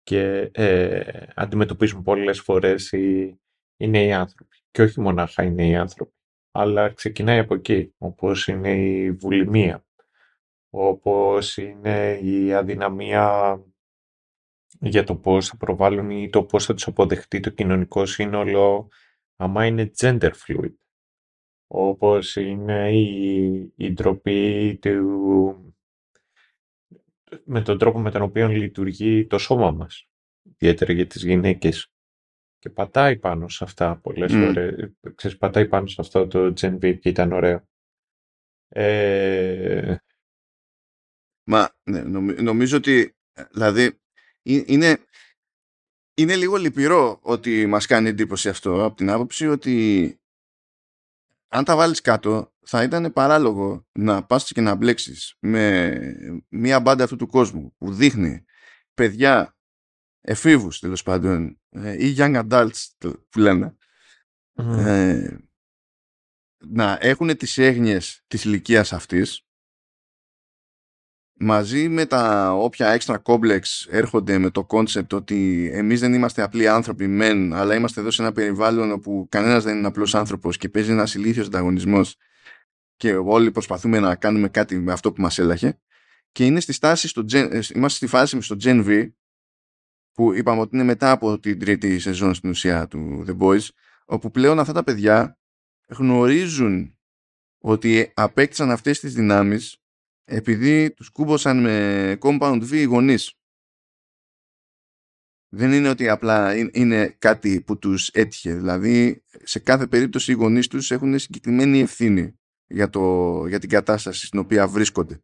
[0.03, 3.39] και ε, αντιμετωπίζουν πολλές φορές οι,
[3.77, 4.57] οι νέοι άνθρωποι.
[4.71, 6.15] Και όχι μονάχα οι νέοι άνθρωποι,
[6.51, 9.85] αλλά ξεκινάει από εκεί, όπως είναι η βουλημία,
[10.71, 13.59] όπως είναι η αδυναμία
[14.81, 18.89] για το πώς θα προβάλλουν ή το πώς θα τους αποδεχτεί το κοινωνικό σύνολο
[19.37, 20.75] άμα είναι gender fluid.
[21.77, 25.75] Όπως είναι η, η ντροπή του,
[27.45, 30.09] με τον τρόπο με τον οποίο λειτουργεί το σώμα μας,
[30.43, 31.93] ιδιαίτερα για τις γυναίκες.
[32.59, 34.37] Και πατάει πάνω σε αυτά πολλές mm.
[34.37, 34.91] φορές.
[35.15, 37.69] Ξέρεις, πατάει πάνω σε αυτό το Gen V και ήταν ωραίο.
[38.69, 39.97] Ε...
[41.45, 42.03] Μα ναι,
[42.43, 43.17] νομίζω ότι
[43.51, 44.01] δηλαδή
[44.43, 44.99] είναι,
[46.15, 50.19] είναι λίγο λυπηρό ότι μας κάνει εντύπωση αυτό από την άποψη ότι
[51.49, 55.99] αν τα βάλεις κάτω θα ήταν παράλογο να πας και να μπλέξεις με
[56.49, 58.45] μία μπάντα αυτού του κόσμου που δείχνει
[58.95, 59.57] παιδιά
[60.21, 62.89] εφήβους τέλος πάντων ε, ή young adults
[63.29, 63.77] που λένε
[64.55, 65.37] ε,
[66.59, 69.47] να έχουν τις έγνοιες της ηλικίας αυτής
[71.45, 76.69] μαζί με τα όποια extra complex έρχονται με το concept ότι εμείς δεν είμαστε απλοί
[76.69, 80.69] άνθρωποι μεν, αλλά είμαστε εδώ σε ένα περιβάλλον όπου κανένας δεν είναι απλός άνθρωπος και
[80.69, 82.17] παίζει ένας ηλίθιος ανταγωνισμός
[82.97, 85.79] και όλοι προσπαθούμε να κάνουμε κάτι με αυτό που μας έλαχε.
[86.33, 89.11] Και είναι στη στάση στο Gen, ε, είμαστε στη φάση στο Gen V
[90.13, 93.69] που είπαμε ότι είναι μετά από την τρίτη σεζόν στην ουσία του The Boys
[94.05, 95.39] όπου πλέον αυτά τα παιδιά
[95.89, 96.99] γνωρίζουν
[97.59, 99.79] ότι απέκτησαν αυτές τις δυνάμεις
[100.25, 103.35] επειδή τους κούμποσαν με compound V οι γονείς.
[105.49, 108.55] Δεν είναι ότι απλά είναι κάτι που τους έτυχε.
[108.55, 114.27] Δηλαδή, σε κάθε περίπτωση οι γονείς τους έχουν συγκεκριμένη ευθύνη για, το, για την κατάσταση
[114.27, 115.23] στην οποία βρίσκονται.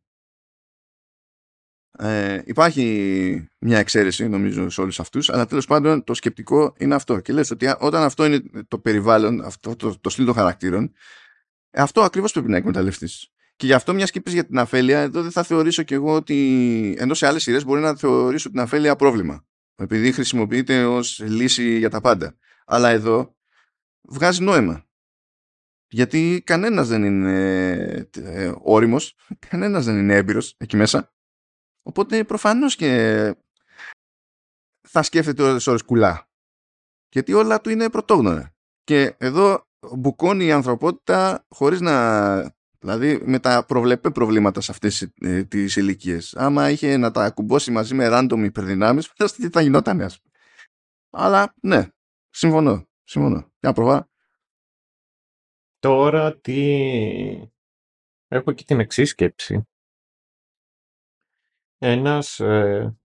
[1.99, 7.21] Ε, υπάρχει μια εξαίρεση νομίζω σε όλους αυτούς αλλά τέλος πάντων το σκεπτικό είναι αυτό
[7.21, 10.93] και λες ότι όταν αυτό είναι το περιβάλλον αυτό το, το στυλ των χαρακτήρων
[11.71, 15.31] αυτό ακριβώς πρέπει να εκμεταλλευτείς και γι' αυτό μιας και για την αφέλεια, εδώ δεν
[15.31, 19.47] θα θεωρήσω κι εγώ ότι ενώ σε άλλες σειρές μπορεί να θεωρήσω την αφέλεια πρόβλημα.
[19.75, 22.37] Επειδή χρησιμοποιείται ως λύση για τα πάντα.
[22.65, 23.37] Αλλά εδώ
[24.03, 24.89] βγάζει νόημα.
[25.89, 29.17] Γιατί κανένας δεν είναι ε, όριμος,
[29.49, 31.13] κανένας δεν είναι έμπειρος εκεί μέσα.
[31.83, 33.35] Οπότε προφανώς και
[34.89, 36.31] θα σκέφτεται όλες τις ώρες κουλά.
[37.09, 38.55] Γιατί όλα του είναι πρωτόγνωρα.
[38.85, 45.45] Και εδώ μπουκώνει η ανθρωπότητα χωρίς να Δηλαδή με τα προβλεπέ προβλήματα σε αυτές ε,
[45.45, 46.37] τις ηλικίες.
[46.37, 50.23] Άμα είχε να τα ακουμπώσει μαζί με random υπερδυνάμεις, φανταστείτε τι θα γινόταν ας
[51.11, 51.89] Αλλά ναι,
[52.31, 52.89] συμφωνώ.
[53.05, 53.53] Συμφωνώ.
[53.61, 54.09] Για προβά.
[55.79, 56.61] Τώρα τι...
[58.29, 59.63] Έχω και την εξής σκέψη.
[61.79, 62.41] Ένας...
[62.41, 62.99] Ε,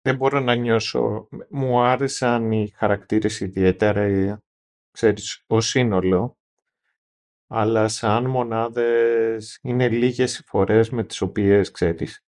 [0.00, 1.28] δεν μπορώ να νιώσω...
[1.50, 4.42] Μου άρεσαν οι χαρακτήρες ιδιαίτερα, ε,
[4.90, 6.36] ξέρεις, ως σύνολο
[7.54, 12.24] αλλά σαν μονάδες είναι λίγες οι φορές με τις οποίες, ξέρεις,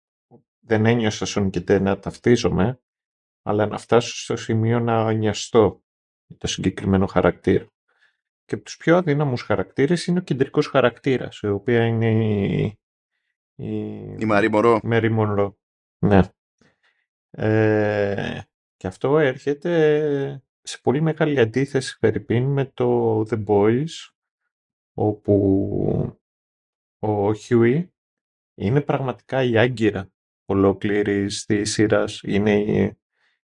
[0.60, 2.80] δεν ένιωσα στον και να ταυτίζομαι,
[3.42, 5.82] αλλά να φτάσω στο σημείο να νοιαστώ
[6.26, 7.66] για το συγκεκριμένο χαρακτήρα.
[8.44, 12.78] Και από τους πιο αδύναμους χαρακτήρες είναι ο κεντρικός χαρακτήρας, η οποία είναι η...
[13.54, 13.86] Η,
[14.18, 14.80] η Μαρή Μωρό.
[14.82, 15.58] Μέρη Μονρό.
[15.98, 16.20] Ναι.
[17.30, 18.40] Ε,
[18.76, 24.12] και αυτό έρχεται σε πολύ μεγάλη αντίθεση περιπίν με το The Boys,
[24.94, 26.18] όπου
[26.98, 27.92] ο Χιουί
[28.54, 30.12] είναι πραγματικά η άγκυρα
[30.44, 32.20] ολόκληρης της σειράς.
[32.22, 32.96] Είναι,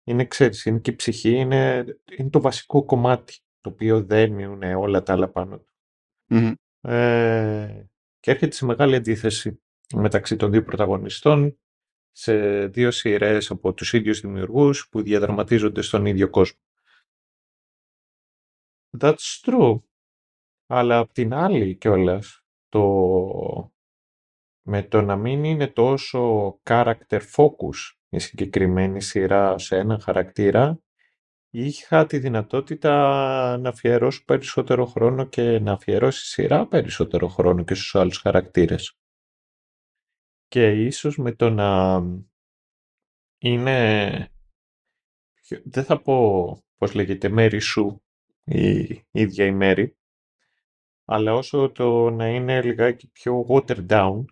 [0.05, 1.85] είναι, ξέρεις, είναι και η ψυχή, είναι,
[2.19, 5.69] είναι το βασικό κομμάτι το οποίο δένουν όλα τα άλλα πάνω του.
[6.81, 7.87] Ε,
[8.21, 9.63] και έρχεται σε μεγάλη αντίθεση
[9.95, 11.59] μεταξύ των δύο πρωταγωνιστών
[12.11, 16.59] σε δύο σειρές από τους ίδιους δημιουργούς που διαδραματίζονται στον ίδιο κόσμο.
[18.99, 19.81] That's true.
[20.77, 22.83] Αλλά απ' την άλλη κιόλας, το...
[24.63, 30.79] με το να μην είναι τόσο character focus η συγκεκριμένη σειρά σε έναν χαρακτήρα,
[31.51, 32.93] είχα τη δυνατότητα
[33.59, 38.99] να αφιερώσω περισσότερο χρόνο και να αφιερώσει σειρά περισσότερο χρόνο και στους άλλους χαρακτήρες.
[40.49, 42.03] Και ίσως με το να
[43.39, 44.29] είναι...
[45.65, 48.03] Δεν θα πω πώς λέγεται, μέρη σου
[48.45, 49.97] η ίδια η μέρη,
[51.05, 54.25] αλλά όσο το να είναι λιγάκι πιο watered down,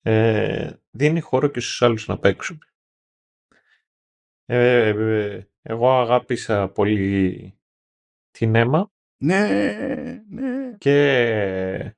[0.00, 2.62] ε, δίνει χώρο και στους άλλους να παίξουν.
[4.44, 7.58] Ε, ε, εγώ αγάπησα πολύ
[8.30, 10.76] την Έμα ναι, ναι.
[10.78, 11.96] και,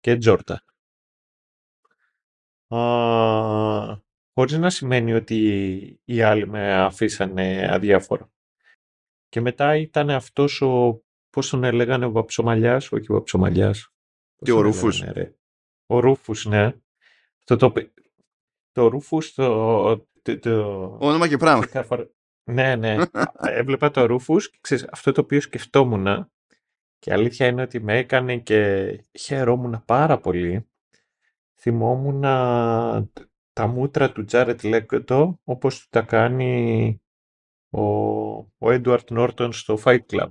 [0.00, 0.64] και Τζόρτα.
[2.74, 4.00] Α,
[4.34, 8.32] χωρίς να σημαίνει ότι οι άλλοι με αφήσανε αδιάφορο.
[9.28, 11.03] Και μετά ήταν αυτός ο
[11.34, 13.92] Πώς τον έλεγανε ο Βαψομαλιάς, όχι ο Βαψομαλιάς.
[14.36, 15.04] Και ο Ρούφους.
[15.86, 16.72] Ο Ρούφους, ναι.
[17.44, 17.72] Το, το,
[18.72, 20.06] το Ρούφους, το,
[20.40, 21.66] το, Όνομα και πράγμα.
[22.50, 22.96] Ναι, ναι.
[23.58, 26.30] Έβλεπα το Ρούφους και ξέρεις, αυτό το οποίο σκεφτόμουν
[26.98, 30.68] και αλήθεια είναι ότι με έκανε και χαιρόμουν πάρα πολύ.
[31.60, 32.20] Θυμόμουν
[33.52, 37.02] τα μούτρα του Τζάρετ Λέγκοτο όπως του τα κάνει
[37.70, 37.82] ο,
[38.58, 40.28] ο Έντουαρτ Νόρτον στο Fight Club.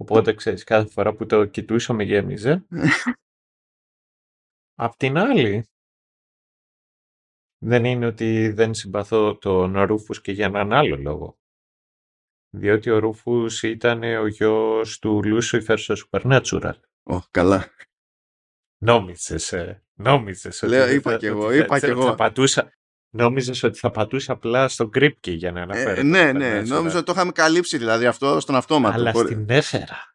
[0.00, 2.66] Οπότε ξέρεις, κάθε φορά που το κοιτούσα με γέμιζε.
[4.80, 5.66] Απ' την άλλη,
[7.58, 11.38] δεν είναι ότι δεν συμπαθώ τον Ρούφους και για έναν άλλο λόγο.
[12.50, 16.74] Διότι ο Ρούφους ήταν ο γιος του Lucifer στο Supernatural.
[17.02, 17.66] Ω, καλά.
[18.78, 20.62] Νόμιζες, ε, νόμιζες.
[20.62, 22.04] Λέω, ότι είπα θα, κι εγώ, είπα κι εγώ.
[22.04, 22.72] Θα πατούσα,
[23.10, 26.00] Νόμιζες ότι θα πατούσε απλά στο Gripkey για να αναφέρω.
[26.00, 28.94] Ε, ναι, ναι, νόμιζα ότι το είχαμε καλύψει δηλαδή αυτό στον αυτόματο.
[28.94, 30.14] Αλλά στην έφερα.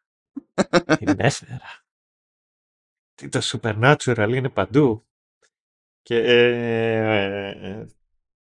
[0.96, 1.84] την έφερα.
[3.14, 5.06] Τι το Supernatural είναι παντού.
[6.02, 7.86] Και ε,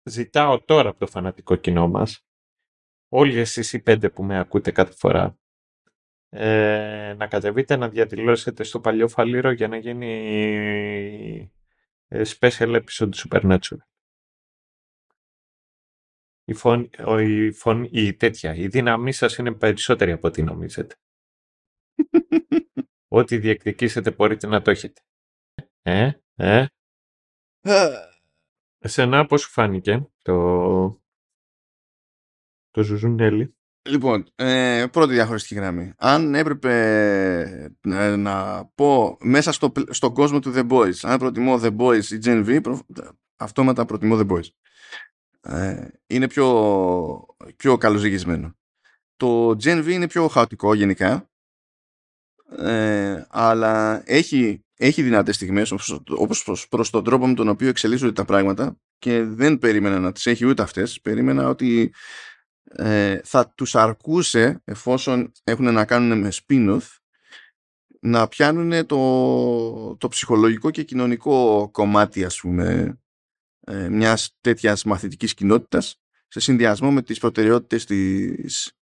[0.02, 2.26] ζητάω τώρα από το φανατικό κοινό μας,
[3.08, 5.38] όλοι εσείς οι πέντε που με ακούτε κάθε φορά,
[6.28, 11.52] ε, να κατεβείτε να διαδηλώσετε στο παλιό φαλήρο για να γίνει
[12.08, 13.78] ε, special episode του Supernatural.
[16.44, 16.90] Η, φων,
[17.20, 20.94] η, φων, η τέτοια, η δύναμή σας είναι περισσότερη από ό,τι νομίζετε.
[23.08, 25.00] ό,τι διεκδικήσετε μπορείτε να το έχετε.
[25.82, 26.66] Ε, ε.
[28.84, 31.02] Εσένα πώς σου φάνηκε το,
[32.70, 33.56] το Ζουζουνέλι.
[33.88, 35.92] Λοιπόν, ε, πρώτη διαχωριστική γραμμή.
[35.96, 36.72] Αν έπρεπε
[37.80, 42.18] ε, να πω μέσα στο, στον κόσμο του The Boys, αν προτιμώ The Boys ή
[42.24, 42.80] Gen V, προ,
[43.36, 44.48] αυτόματα προτιμώ The Boys.
[45.42, 47.26] Ε, είναι πιο,
[47.56, 48.56] πιο καλοζυγισμένο.
[49.16, 51.30] Το Gen V είναι πιο χαοτικό γενικά,
[52.58, 57.68] ε, αλλά έχει, έχει δυνατές στιγμές όπως, όπως προς, προς τον τρόπο με τον οποίο
[57.68, 61.00] εξελίσσονται τα πράγματα και δεν περίμενα να τις έχει ούτε αυτές.
[61.00, 61.94] Περίμενα ότι
[62.64, 66.78] ε, θα τους αρκούσε εφόσον έχουν να κάνουν με spin
[68.00, 72.96] να πιάνουν το, το ψυχολογικό και κοινωνικό κομμάτι ας πούμε
[73.64, 78.72] ε, μιας τέτοιας μαθητικής κοινότητας σε συνδυασμό με τις προτεραιότητες της,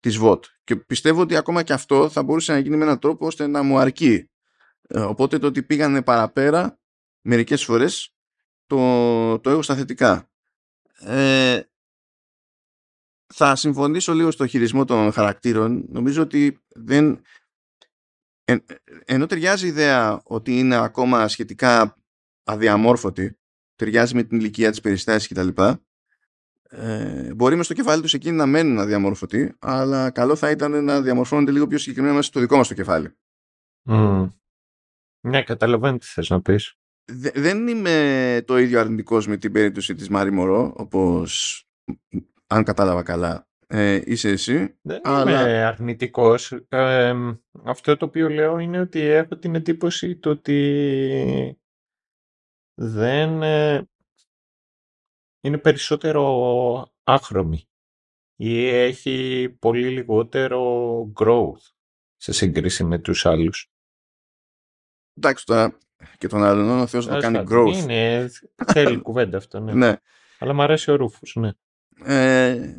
[0.00, 0.40] της VOT.
[0.64, 3.62] Και πιστεύω ότι ακόμα και αυτό θα μπορούσε να γίνει με έναν τρόπο ώστε να
[3.62, 4.30] μου αρκεί.
[4.88, 6.78] Ε, οπότε το ότι πήγανε παραπέρα
[7.20, 8.14] μερικές φορές
[8.66, 10.30] το, το έχω στα θετικά.
[10.98, 11.60] Ε,
[13.34, 15.84] θα συμφωνήσω λίγο στο χειρισμό των χαρακτήρων.
[15.88, 17.22] Νομίζω ότι δεν...
[19.04, 21.96] ενώ ταιριάζει η ιδέα ότι είναι ακόμα σχετικά
[22.44, 23.38] αδιαμόρφωτη,
[23.78, 25.48] ταιριάζει με την ηλικία της περιστάσης κτλ.
[26.70, 31.00] Ε, μπορεί μες στο κεφάλι τους εκείνοι να μένουν αδιαμόρφωτοι, αλλά καλό θα ήταν να
[31.00, 33.16] διαμορφώνονται λίγο πιο συγκεκριμένα μέσα στο δικό μας το κεφάλι.
[33.90, 34.32] Mm.
[35.20, 36.74] Ναι, καταλαβαίνω τι θες να πεις.
[37.34, 41.62] δεν είμαι το ίδιο αρνητικός με την περίπτωση της Μάρι Μωρό, όπως
[42.46, 44.78] αν κατάλαβα καλά, ε, είσαι εσύ.
[44.82, 45.22] Δεν αλλά...
[45.30, 46.52] είμαι αρνητικός.
[46.68, 47.14] Ε,
[47.64, 51.58] αυτό το οποίο λέω είναι ότι έχω την εντύπωση το ότι
[52.80, 53.88] δεν ε,
[55.40, 57.68] είναι περισσότερο άχρωμη
[58.36, 61.72] ή έχει πολύ λιγότερο growth
[62.16, 63.70] σε σύγκριση με τους άλλους.
[65.14, 65.78] Εντάξει τώρα
[66.18, 67.74] και τον άλλον ο Θεός να κάνει growth.
[67.74, 68.30] Είναι,
[68.66, 69.74] θέλει κουβέντα αυτό, ναι.
[69.86, 69.96] ναι.
[70.38, 71.50] Αλλά μου αρέσει ο Ρούφους, ναι.
[72.04, 72.74] Ε,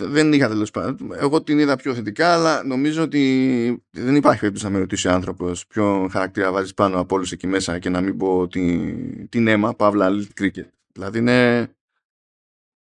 [0.00, 1.12] δεν είχα τέλος πάντων.
[1.12, 5.12] Εγώ την είδα πιο θετικά, αλλά νομίζω ότι δεν υπάρχει περίπτωση να με ρωτήσει ο
[5.12, 9.46] άνθρωπος ποιο χαρακτήρα βάζεις πάνω από όλους εκεί μέσα και να μην πω την, την
[9.46, 10.68] αίμα, παύλα, Little Cricket.
[10.92, 11.68] Δηλαδή είναι.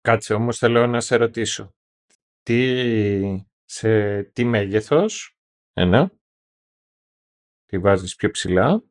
[0.02, 1.76] Κάτσε όμως θέλω να σε ρωτήσω.
[2.44, 5.38] Τι, σε τι μέγεθος,
[5.74, 6.12] ένα,
[7.66, 8.84] τι βάζεις πιο ψηλά.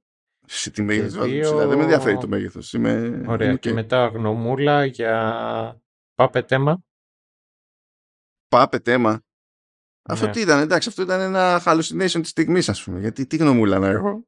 [0.46, 1.66] Σε τι μέγεθος βάζει πιο ψηλά.
[1.66, 2.72] Δεν με ενδιαφέρει το μέγεθος.
[2.72, 3.24] Είμαι...
[3.26, 3.56] Ωραία.
[3.56, 5.82] Και μετά γνωμούλα για
[6.14, 6.84] Πάπε τέμα.
[8.48, 9.22] Πάπε τέμα.
[10.02, 10.32] Αυτό ναι.
[10.32, 13.00] τι ήταν, εντάξει, αυτό ήταν ένα hallucination της στιγμής, ας πούμε.
[13.00, 14.26] Γιατί τι γνωμούλα να έχω.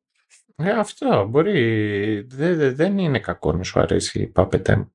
[0.57, 2.21] Ε, αυτό μπορεί.
[2.73, 4.93] δεν είναι κακό να σου αρέσει η πάπε τέμα.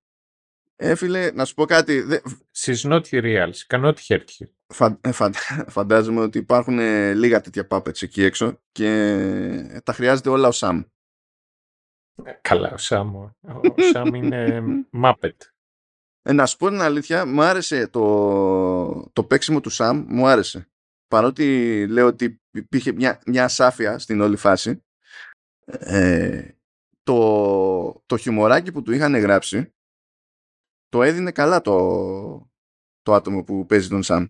[0.75, 2.01] Ε, φίλε, να σου πω κάτι.
[2.01, 2.19] Δε...
[2.57, 3.51] She's not real.
[3.67, 4.47] Cannot hurt you.
[4.67, 5.33] Φαν, ε, φαν,
[5.77, 10.81] φαντάζομαι ότι υπάρχουν ε, λίγα τέτοια puppets εκεί έξω και τα χρειάζεται όλα ο Σαμ.
[12.41, 13.15] Καλά, ο Σαμ.
[13.15, 13.31] Ο
[13.93, 14.61] Σαμ είναι
[15.03, 15.37] Muppet.
[16.29, 20.69] Ε, να σου πω την αλήθεια, μου άρεσε το, το παίξιμο του Σαμ, μου άρεσε.
[21.07, 24.83] Παρότι λέω ότι υπήρχε μια, μια ασάφεια στην όλη φάση,
[25.65, 26.51] ε,
[27.03, 29.73] το, το χιουμοράκι που του είχαν γράψει
[30.89, 32.51] το έδινε καλά το,
[33.01, 34.25] το άτομο που παίζει τον Σαμ.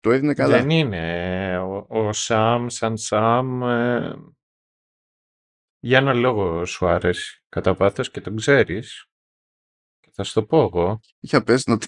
[0.00, 0.58] Το έδινε καλά.
[0.58, 1.58] Δεν είναι.
[1.58, 4.14] Ο, ο Σαμ σαν Σαμ ε,
[5.78, 9.08] για ένα λόγο σου άρεσε κατά πάθος και τον ξέρεις.
[10.16, 11.00] Θα σου το πω εγώ.
[11.20, 11.78] Για πες να...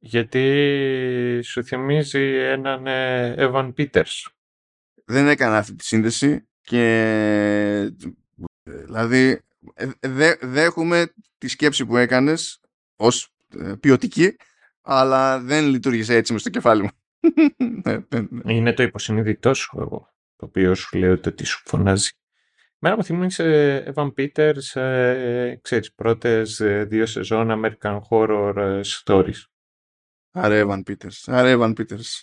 [0.00, 2.84] Γιατί σου θυμίζει έναν
[3.38, 4.26] Evan Peters.
[5.04, 7.92] Δεν έκανα αυτή τη σύνδεση και
[8.62, 9.40] δηλαδή
[10.00, 12.60] δε, δέχομαι τη σκέψη που έκανες
[12.96, 14.36] ως ε, ποιοτική
[14.80, 16.90] αλλά δεν λειτουργήσε έτσι μες στο κεφάλι μου.
[17.84, 18.54] Ναι, ναι, ναι.
[18.54, 22.10] Είναι το υποσυνείδητό σου εγώ το οποίο σου λέω ότι σου φωνάζει.
[22.82, 23.42] Μένα μου θυμίζει
[23.94, 29.42] Evan Peters, ε, ξέρεις, πρώτες ε, δύο σεζόν American Horror ε, Stories.
[30.30, 32.22] Άρα Evan Peters, άρα Evan Peters.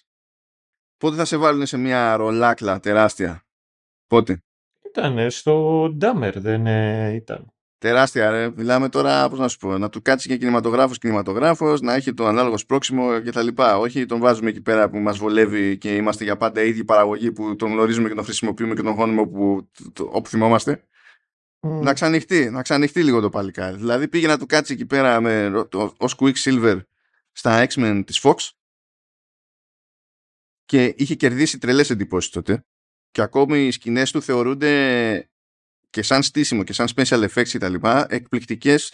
[0.97, 3.45] Πότε θα σε βάλουν σε μια ρολάκλα τεράστια;
[4.07, 4.43] Πότε;
[4.87, 6.65] Ήταν στο Dahmer, δεν
[7.15, 7.51] ήταν.
[7.79, 8.51] Τεράστια, ρε.
[8.55, 12.25] Μιλάμε τώρα, πώς να σου πω, να του κάτσει και κινηματογράφος κινηματογράφος, να έχει το
[12.25, 13.47] ανάλογο σπρόξιμο κτλ.
[13.55, 17.31] Όχι τον βάζουμε εκεί πέρα που μας βολεύει και είμαστε για πάντα οι ίδιοι παραγωγοί
[17.31, 19.69] που τον γνωρίζουμε και τον χρησιμοποιούμε και τον χώνουμε όπου,
[19.99, 20.87] όπου θυμόμαστε.
[21.59, 23.77] Να ξανοιχτεί, να ξανοιχτεί λίγο το παλικάρι.
[23.77, 25.65] Δηλαδή πήγε να του κάτσει εκεί πέρα με,
[25.97, 26.79] ως Quicksilver
[27.31, 28.35] στα X-Men της Fox
[30.65, 32.65] και είχε κερδίσει τρελές εντυπώσεις τότε
[33.11, 35.31] και ακόμη οι σκηνές του θεωρούνται
[35.97, 38.93] και σαν στήσιμο και σαν special effects και τα λοιπά εκπληκτικές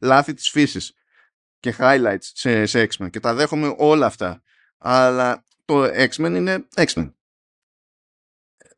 [0.00, 0.92] λάθη της φύσης
[1.60, 4.42] και highlights σε, σε X-Men και τα δέχομαι όλα αυτά
[4.78, 7.12] αλλά το X-Men είναι X-Men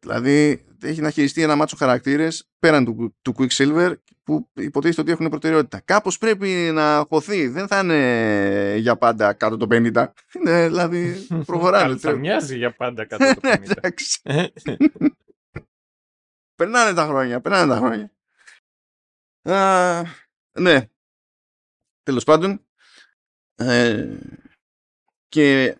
[0.01, 3.95] δηλαδή έχει να χειριστεί ένα μάτσο χαρακτήρες πέραν του, του Quicksilver
[4.25, 5.81] που υποτίθεται ότι έχουν προτεραιότητα.
[5.85, 7.49] Κάπως πρέπει να χωθεί.
[7.49, 10.07] Δεν θα είναι για πάντα κάτω το 50.
[10.33, 11.97] Είναι, δηλαδή προχωράνε.
[11.97, 13.41] θα μοιάζει για πάντα κάτω το
[14.23, 14.47] 50.
[16.62, 18.12] περνάνε τα χρόνια, περνάνε τα χρόνια.
[19.42, 20.02] Α,
[20.60, 20.88] ναι.
[22.02, 22.66] Τέλος πάντων.
[23.54, 24.18] Ε,
[25.28, 25.76] και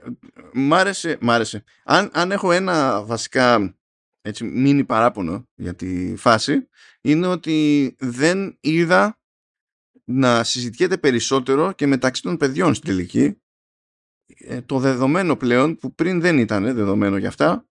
[0.53, 1.65] μ' άρεσε, μ άρεσε.
[1.85, 3.77] Αν, αν έχω ένα βασικά
[4.21, 6.69] έτσι μείνει παράπονο για τη φάση
[7.01, 9.19] είναι ότι δεν είδα
[10.05, 13.41] να συζητιέται περισσότερο και μεταξύ των παιδιών στην τελική
[14.27, 17.72] ε, το δεδομένο πλέον που πριν δεν ήταν δεδομένο για αυτά ε,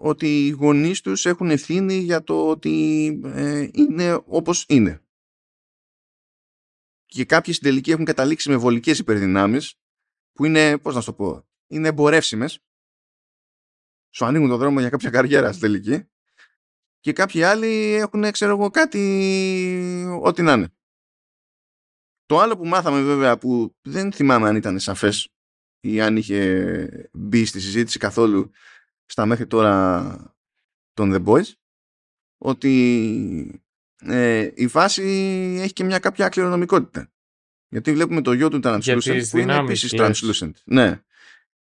[0.00, 5.00] ότι οι γονείς τους έχουν ευθύνη για το ότι ε, είναι όπως είναι.
[7.06, 9.74] Και κάποιοι στην τελική έχουν καταλήξει με βολικές υπερδυνάμεις
[10.32, 12.60] που είναι, πώς να σου το πω, είναι εμπορεύσιμες
[14.16, 16.08] σου ανοίγουν το δρόμο για κάποια καριέρα στη τελική
[17.00, 19.00] και κάποιοι άλλοι έχουν, ξέρω εγώ, κάτι
[20.22, 20.68] ό,τι να είναι.
[22.26, 25.28] Το άλλο που μάθαμε βέβαια που δεν θυμάμαι αν ήταν σαφές
[25.80, 28.50] ή αν είχε μπει στη συζήτηση καθόλου
[29.06, 30.36] στα μέχρι τώρα
[30.92, 31.52] των The Boys
[32.38, 33.62] ότι
[33.96, 35.02] ε, η φάση
[35.60, 37.10] έχει και μια κάποια κληρονομικότητα.
[37.68, 40.52] Γιατί βλέπουμε το γιο του Translucent που είναι επίσης Translucent.
[40.64, 41.02] Ναι.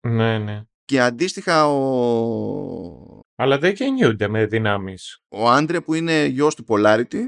[0.08, 0.64] Ναι, ναι.
[0.86, 3.20] Και αντίστοιχα ο...
[3.36, 5.24] Αλλά δεν γεννιούνται με δυνάμεις.
[5.28, 7.22] Ο Άντρε που είναι γιος του Polarity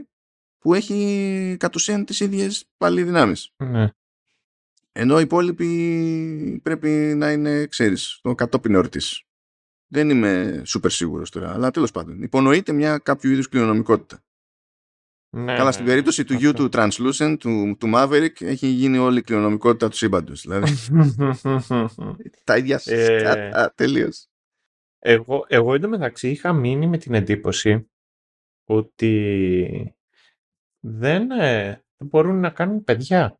[0.58, 3.52] που έχει κατ' ουσίαν τις ίδιες πάλι δυνάμεις.
[3.58, 3.90] Ναι.
[4.92, 9.27] Ενώ οι υπόλοιποι πρέπει να είναι, ξέρεις, το κατόπιν ορτής.
[9.88, 12.22] Δεν είμαι σούπερ σίγουρος τώρα, αλλά τέλος πάντων.
[12.22, 14.22] Υπονοείται μια κάποιο είδους κληρονομικότητα.
[15.30, 19.18] Ναι, Καλά, στην ναι, περίπτωση του γιου του Translucent, του, του Maverick, έχει γίνει όλη
[19.18, 20.42] η κληρονομικότητα του σύμπαντος.
[20.42, 20.74] Δηλαδή.
[22.44, 24.28] τα ίδια ε, τελείως.
[25.00, 27.90] Εγώ, εγώ εντωμεταξύ είχα μείνει με την εντύπωση
[28.66, 29.96] ότι
[30.80, 31.66] δεν, ε,
[31.98, 33.40] δεν μπορούν να κάνουν παιδιά.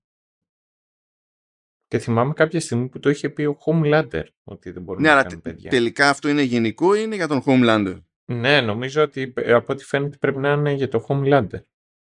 [1.88, 5.24] Και θυμάμαι κάποια στιγμή που το είχε πει ο Homelander ότι δεν μπορούν ναι, να
[5.24, 5.70] κάνουν παιδιά.
[5.70, 10.18] Τελικά αυτό είναι γενικό ή είναι για τον Homelander; Ναι, νομίζω ότι από ό,τι φαίνεται
[10.18, 11.62] πρέπει να είναι για τον Homelander.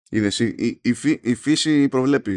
[0.09, 2.31] Είδες, η, η, η, η φύση προβλέπει.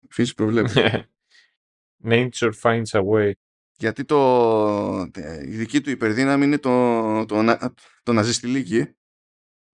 [0.00, 0.70] Η φύση προβλέπει.
[2.10, 3.32] Nature finds a way.
[3.76, 5.10] Γιατί το,
[5.42, 8.96] η δική του υπερδύναμη είναι το, το, το, το ναζιστηλίκι.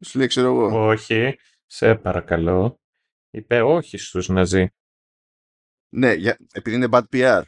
[0.04, 0.86] Σου λέει, ξέρω εγώ.
[0.86, 2.80] Όχι, σε παρακαλώ.
[3.30, 4.68] Είπε όχι στους ναζί.
[5.96, 7.42] Ναι, για, επειδή είναι bad PR.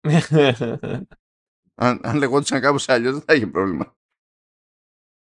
[1.84, 3.96] αν, αν λεγόντουσαν κάπως αλλιώς δεν θα είχε πρόβλημα.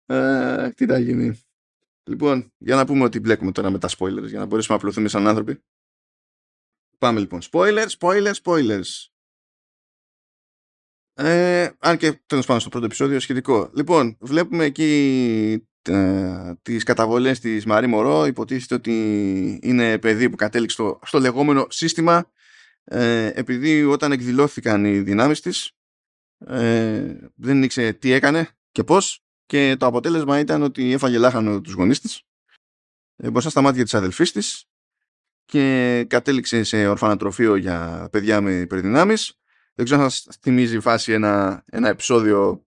[0.05, 1.41] Ε, τι θα γίνει.
[2.09, 5.07] Λοιπόν, για να πούμε ότι μπλέκουμε τώρα με τα spoilers για να μπορέσουμε να απλωθούμε
[5.07, 5.63] σαν άνθρωποι.
[6.97, 7.39] Πάμε λοιπόν.
[7.51, 9.05] Spoilers, spoilers, spoilers.
[11.13, 13.71] Ε, αν και τέλος πάντων στο πρώτο επεισόδιο σχετικό.
[13.75, 18.25] Λοιπόν, βλέπουμε εκεί ε, τις καταβολές της Μαρή Μωρό.
[18.25, 22.31] Υποτίθεται ότι είναι παιδί που κατέληξε στο, στο λεγόμενο σύστημα
[22.83, 25.71] ε, επειδή όταν εκδηλώθηκαν οι δυνάμεις της
[26.37, 31.73] ε, δεν ήξερε τι έκανε και πώς και το αποτέλεσμα ήταν ότι έφαγε λάχανο τους
[31.73, 32.23] γονείς της
[33.15, 34.65] ε, μπροστά στα μάτια της αδελφής της
[35.45, 39.39] και κατέληξε σε ορφανατροφείο για παιδιά με υπερδυνάμεις.
[39.73, 42.65] Δεν ξέρω αν σας θυμίζει η φάση ένα, ένα επεισόδιο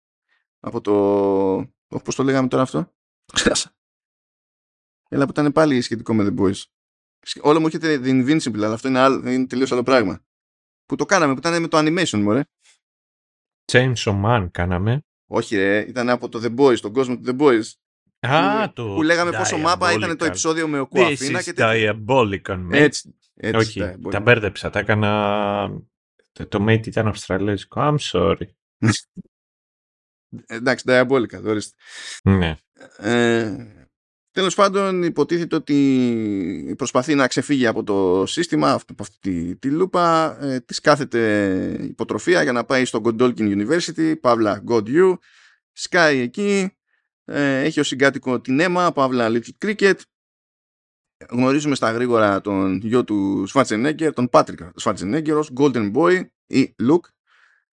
[0.59, 1.99] από το...
[2.03, 2.93] Πώς το λέγαμε τώρα αυτό;
[3.34, 3.75] Ξέχασα.
[5.09, 6.63] Έλα που ήταν πάλι σχετικό με The Boys.
[7.41, 10.23] Όλο μου έρχεται The Invincible, αλλά αυτό είναι, άλλο, είναι τελείως άλλο πράγμα.
[10.86, 12.43] Που το κάναμε, που ήταν με το animation, μωρέ.
[13.71, 15.05] Chainsaw Man κάναμε.
[15.25, 17.71] Όχι ρε, ήταν από το The Boys, τον κόσμο του The Boys.
[18.19, 21.43] Α, που, το που λέγαμε πόσο μάπα ήταν το επεισόδιο με ο Κουαφίνα.
[21.43, 23.55] και diabolical, Έτσι, έτσι.
[23.55, 25.82] Όχι, τα μπέρδεψα, τα έκανα...
[26.32, 28.45] Το, το mate ήταν αυστραλέζικο, I'm sorry.
[30.47, 31.75] Εντάξει, diabolical, ορίστε.
[32.23, 32.55] Ναι.
[32.97, 33.55] Ε,
[34.34, 40.38] Τέλος πάντων υποτίθεται ότι προσπαθεί να ξεφύγει από το σύστημα, από αυτή τη, τη λούπα,
[40.41, 45.13] ε, της κάθεται υποτροφία για να πάει στο Godolkin University, παύλα God You,
[45.71, 46.77] σκάει εκεί,
[47.25, 49.95] ε, έχει ως συγκάτοικο την Emma, παύλα Little Cricket,
[51.29, 57.09] γνωρίζουμε στα γρήγορα τον γιο του Schwarzenegger, τον Patrick Schwarzenegger ως Golden Boy ή Luke,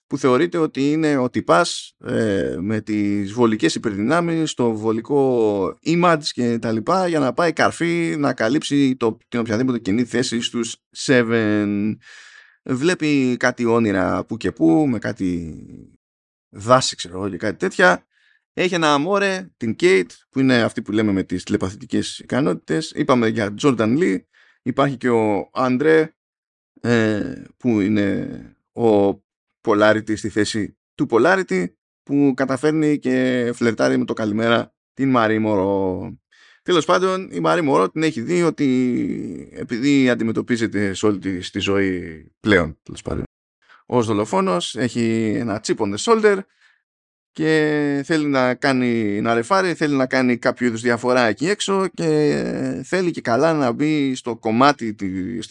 [0.08, 6.58] που θεωρείται ότι είναι ο τυπάς ε, με τις βολικές υπερδυνάμεις, το βολικό image και
[6.58, 11.96] τα λοιπά για να πάει καρφί να καλύψει το, την οποιαδήποτε κοινή θέση στους Seven.
[12.62, 15.56] Βλέπει κάτι όνειρα που και που με κάτι
[16.48, 18.06] δάση ξέρω εγώ και κάτι τέτοια.
[18.52, 22.92] Έχει ένα αμόρε, την Kate, που είναι αυτή που λέμε με τις τηλεπαθητικές ικανότητες.
[22.94, 24.18] Είπαμε για Jordan Lee.
[24.62, 26.14] Υπάρχει και ο Άντρε,
[26.80, 28.28] ε, που είναι
[28.72, 29.18] ο
[29.64, 31.66] Polarity στη θέση του Polarity,
[32.02, 36.18] που καταφέρνει και φλερτάρει με το καλημέρα την Μαρή Μωρό.
[36.62, 41.58] Τέλος πάντων, η Μαρή Μωρό την έχει δει ότι επειδή αντιμετωπίζεται σε όλη τη, τη
[41.58, 43.22] ζωή πλέον, τέλος πάντων,
[43.86, 46.38] ως δολοφόνος, έχει ένα chip on the shoulder
[47.32, 52.82] και θέλει να κάνει να ρεφάρει, θέλει να κάνει κάποιο είδους διαφορά εκεί έξω και
[52.84, 54.96] θέλει και καλά να μπει στο κομμάτι,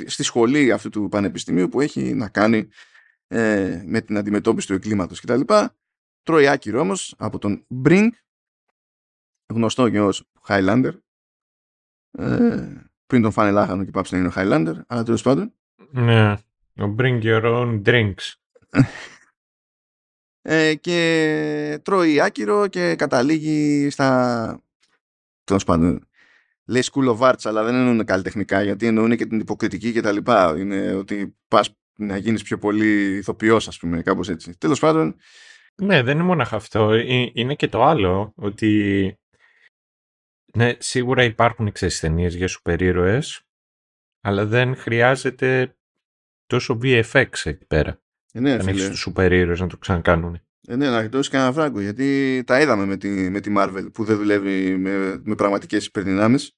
[0.06, 2.68] στη σχολή αυτού του πανεπιστημίου που έχει να κάνει
[3.28, 5.42] ε, με την αντιμετώπιση του εγκλήματος κτλ.
[6.24, 8.10] Τρώει άκυρο όμως από τον Brink,
[9.54, 10.92] γνωστό και ως Highlander,
[12.12, 12.74] ε,
[13.06, 15.54] πριν τον φάνε λάχανο και πάψει να είναι ο Highlander, αλλά τέλος πάντων.
[15.92, 16.32] Ναι,
[16.80, 18.34] ο Bring Your Own Drinks.
[20.42, 24.62] ε, και τρώει άκυρο και καταλήγει στα...
[25.44, 26.08] Τέλος πάντων,
[26.66, 30.12] λέει School of Arts, αλλά δεν εννοούν καλλιτεχνικά, γιατί εννοούν και την υποκριτική και τα
[30.12, 30.58] λοιπά.
[30.58, 34.58] Είναι ότι πας να γίνεις πιο πολύ ηθοποιός, ας πούμε, κάπως έτσι.
[34.58, 35.16] Τέλος πάντων...
[35.82, 36.92] Ναι, δεν είναι μόνο αυτό.
[36.92, 39.14] Ε, είναι και το άλλο, ότι
[40.54, 43.42] ναι, σίγουρα υπάρχουν εξαισθενείς για σούπερ ήρωες,
[44.22, 45.78] αλλά δεν χρειάζεται
[46.46, 48.02] τόσο VFX εκεί πέρα.
[48.34, 50.42] Ε, ναι, αν έχεις τους σούπερ ήρωες να το ξανακάνουν.
[50.68, 54.04] Ε, ναι, να γλιτώσει κανένα φράγκο, γιατί τα είδαμε με τη, με τη Marvel που
[54.04, 56.58] δεν δουλεύει με, με πραγματικές υπερδυνάμεις.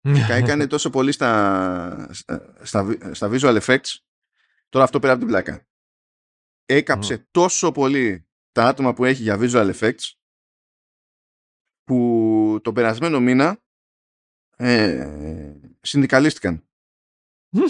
[0.00, 2.08] και έκανε τόσο πολύ στα,
[2.60, 3.96] στα, στα visual effects
[4.72, 5.66] Τώρα αυτό πέρα από την πλάκα.
[6.64, 10.12] Έκαψε τόσο πολύ τα άτομα που έχει για visual effects
[11.84, 13.62] που το περασμένο μήνα
[14.56, 16.66] ε, συνδικαλίστηκαν.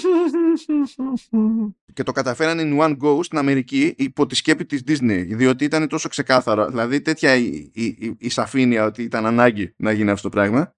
[1.93, 5.89] και το καταφέραν in one go στην Αμερική υπό τη σκέπη της Disney διότι ήταν
[5.89, 10.37] τόσο ξεκάθαρο δηλαδή τέτοια η, η, η σαφήνεια ότι ήταν ανάγκη να γίνει αυτό το
[10.37, 10.75] πράγμα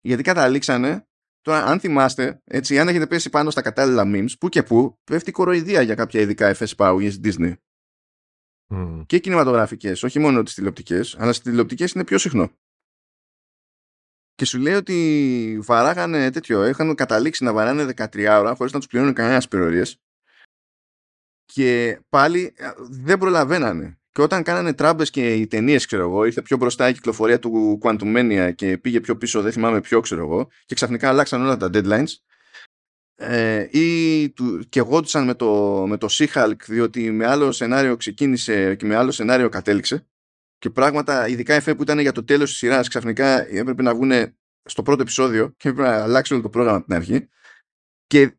[0.00, 1.08] γιατί καταλήξανε
[1.44, 5.32] Τώρα, αν θυμάστε, έτσι, αν έχετε πέσει πάνω στα κατάλληλα memes, που και που, πέφτει
[5.32, 7.54] κοροϊδία για κάποια ειδικά FS παραγωγής Disney.
[8.68, 9.02] Mm.
[9.06, 12.52] Και κινηματογραφικές, όχι μόνο τις τηλεοπτικές, αλλά στις τηλεοπτικές είναι πιο συχνό.
[14.34, 18.88] Και σου λέει ότι βαράγανε τέτοιο, είχαν καταλήξει να βαράνε 13 ώρα χωρίς να τους
[18.88, 19.84] πληρώνουν κανένας περιορίε.
[21.44, 23.98] Και πάλι ε, δεν προλαβαίνανε.
[24.14, 27.78] Και όταν κάνανε τράμπες και οι ταινίες, ξέρω εγώ, ήρθε πιο μπροστά η κυκλοφορία του
[27.82, 31.70] Quantum και πήγε πιο πίσω, δεν θυμάμαι ποιο, ξέρω εγώ, και ξαφνικά αλλάξαν όλα τα
[31.72, 32.12] deadlines.
[33.14, 38.74] Ε, ή του, και γόντουσαν με το, με το She-Hulk διότι με άλλο σενάριο ξεκίνησε
[38.74, 40.06] και με άλλο σενάριο κατέληξε.
[40.58, 44.36] Και πράγματα ειδικά εφέ που ήταν για το τέλος της σειράς ξαφνικά έπρεπε να βγουν
[44.64, 47.28] στο πρώτο επεισόδιο και έπρεπε να αλλάξει όλο το πρόγραμμα από την αρχή.
[48.06, 48.38] Και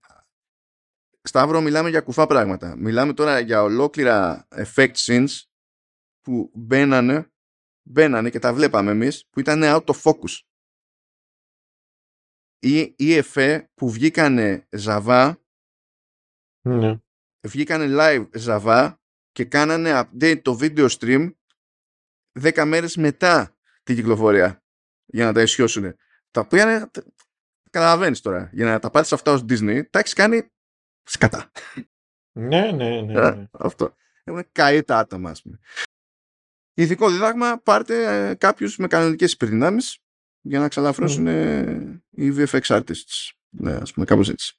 [1.21, 2.76] Σταύρο μιλάμε για κουφά πράγματα.
[2.78, 5.28] Μιλάμε τώρα για ολόκληρα effect scenes
[6.26, 7.32] που μπαίνανε,
[7.82, 10.39] μπαίνανε και τα βλέπαμε εμείς που ήταν out of focus.
[12.59, 15.41] Ή, ή εφέ που βγήκανε ζαβά
[16.61, 16.99] ναι.
[17.47, 19.01] βγήκανε live ζαβά
[19.32, 21.32] και κάνανε update το video stream
[22.39, 24.63] 10 μέρες μετά την κυκλοφορία
[25.05, 25.95] για να τα ισιώσουν.
[26.32, 26.91] Τα οποία
[27.69, 30.51] καταλαβαίνεις τώρα, για να τα πάρεις αυτά ως Disney, τα έχεις κάνει
[31.03, 31.51] σκατά.
[32.32, 33.13] Ναι, ναι, ναι.
[33.13, 33.47] Ε, ναι.
[33.51, 33.95] Αυτό.
[34.23, 35.59] Έχουν καεί τα άτομα, ας πούμε.
[36.78, 39.97] Ηθικό διδάγμα, πάρτε ε, κάποιους με κανονικές υπερδυνάμεις
[40.41, 41.99] για να ξαλαφρώσουν mm.
[42.09, 43.32] οι VFX artists.
[43.49, 44.57] Ναι, ας πούμε, κάπως έτσι.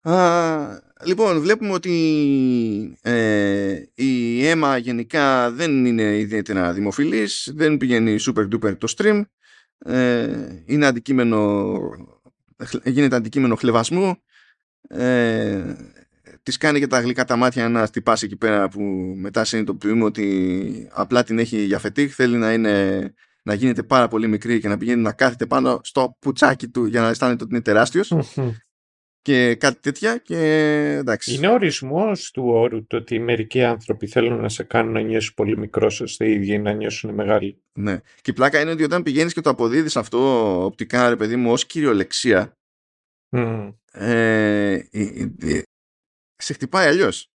[0.00, 8.48] Α, λοιπόν, βλέπουμε ότι ε, η αίμα γενικά δεν είναι ιδιαίτερα δημοφιλής, δεν πηγαίνει super
[8.48, 9.22] duper το stream,
[9.78, 11.78] ε, είναι αντικείμενο,
[12.84, 14.22] γίνεται αντικείμενο χλεβασμού,
[14.88, 15.74] ε,
[16.48, 18.80] της κάνει και τα γλυκά τα μάτια να χτυπάσει εκεί πέρα που
[19.16, 24.28] μετά συνειδητοποιούμε ότι απλά την έχει για φετίχ, θέλει να, είναι, να γίνεται πάρα πολύ
[24.28, 27.62] μικρή και να πηγαίνει να κάθεται πάνω στο πουτσάκι του για να αισθάνεται ότι είναι
[27.62, 28.12] τεράστιος.
[29.22, 30.36] και κάτι τέτοια και
[30.98, 31.34] εντάξει.
[31.34, 35.58] Είναι ορισμός του όρου το ότι μερικοί άνθρωποι θέλουν να σε κάνουν να νιώσεις πολύ
[35.58, 37.62] μικρός ώστε οι ίδιοι να νιώσουν μεγάλοι.
[37.72, 38.00] Ναι.
[38.20, 41.52] Και η πλάκα είναι ότι όταν πηγαίνεις και το αποδίδεις αυτό οπτικά, ρε παιδί μου,
[41.52, 42.52] ως κυριολεξία.
[43.36, 43.74] Mm.
[43.92, 44.78] Ε,
[46.38, 47.30] σε χτυπάει αλλιώς.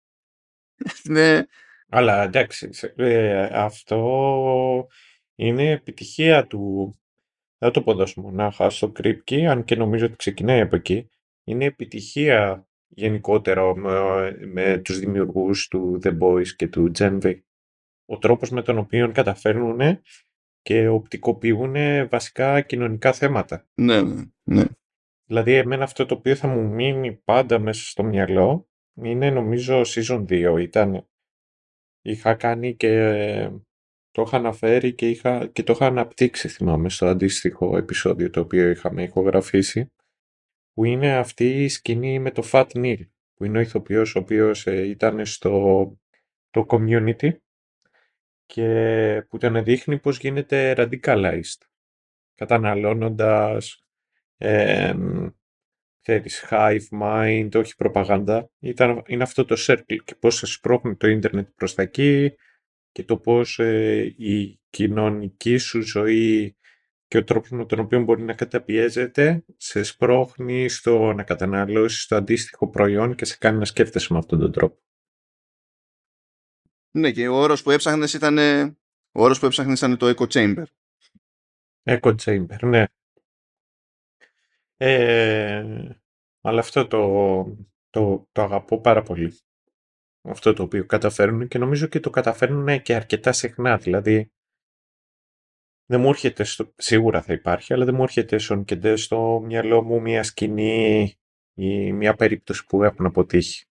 [1.04, 1.44] ναι.
[1.90, 4.88] Αλλά εντάξει, ε, αυτό
[5.36, 6.94] είναι επιτυχία του.
[7.58, 11.10] Δεν το πω δώσω μονάχα στο Κρύπκι, αν και νομίζω ότι ξεκινάει από εκεί.
[11.44, 17.42] Είναι επιτυχία γενικότερα με, με τους δημιουργούς του The Boys και του Gen
[18.06, 20.02] ο τρόπος με τον οποίο καταφέρνουν
[20.62, 21.76] και οπτικοποιούν
[22.10, 23.68] βασικά κοινωνικά θέματα.
[23.74, 24.64] Ναι, ναι, ναι.
[25.26, 28.68] Δηλαδή, εμένα αυτό το οποίο θα μου μείνει πάντα μέσα στο μυαλό
[29.02, 30.58] είναι νομίζω season 2.
[30.60, 31.08] Ήταν,
[32.02, 33.50] είχα κάνει και
[34.12, 38.70] το είχα αναφέρει και, είχα, και το είχα αναπτύξει, θυμάμαι, στο αντίστοιχο επεισόδιο το οποίο
[38.70, 39.92] είχαμε ηχογραφήσει,
[40.74, 44.68] που είναι αυτή η σκηνή με το Fat Neil, που είναι ο ηθοποιός ο οποίος
[44.68, 45.98] ε, ήταν στο
[46.50, 47.32] το community
[48.46, 51.62] και που τον δείχνει πώς γίνεται radicalized,
[52.36, 53.84] καταναλώνοντας
[54.38, 54.94] ε,
[56.04, 58.50] ξέρεις, hive mind, όχι προπαγάνδα.
[58.60, 62.36] Ήταν, είναι αυτό το circle και πώς σε σπρώχνει το ίντερνετ προς τα εκεί
[62.92, 66.58] και το πώς ε, η κοινωνική σου ζωή
[67.08, 72.16] και ο τρόπος με τον οποίο μπορεί να καταπιέζεται σε σπρώχνει στο να καταναλώσεις το
[72.16, 74.82] αντίστοιχο προϊόν και σε κάνει να σκέφτεσαι με αυτόν τον τρόπο.
[76.92, 78.38] Ναι, και ο όρος που έψαχνες ήταν,
[79.12, 80.64] ο όρος που έψαχνες ήταν το echo chamber.
[81.84, 82.86] Echo chamber, ναι.
[84.78, 86.00] Ε,
[86.42, 87.44] αλλά αυτό το,
[87.90, 89.38] το, το αγαπώ πάρα πολύ.
[90.22, 93.78] Αυτό το οποίο καταφέρνουν και νομίζω και το καταφέρνουν και αρκετά συχνά.
[93.78, 94.32] Δηλαδή,
[95.86, 99.84] δεν μου έρχεται, στο, σίγουρα θα υπάρχει, αλλά δεν μου έρχεται στον και στο μυαλό
[99.84, 101.14] μου μια σκηνή
[101.54, 103.66] ή μια περίπτωση που έχουν αποτύχει.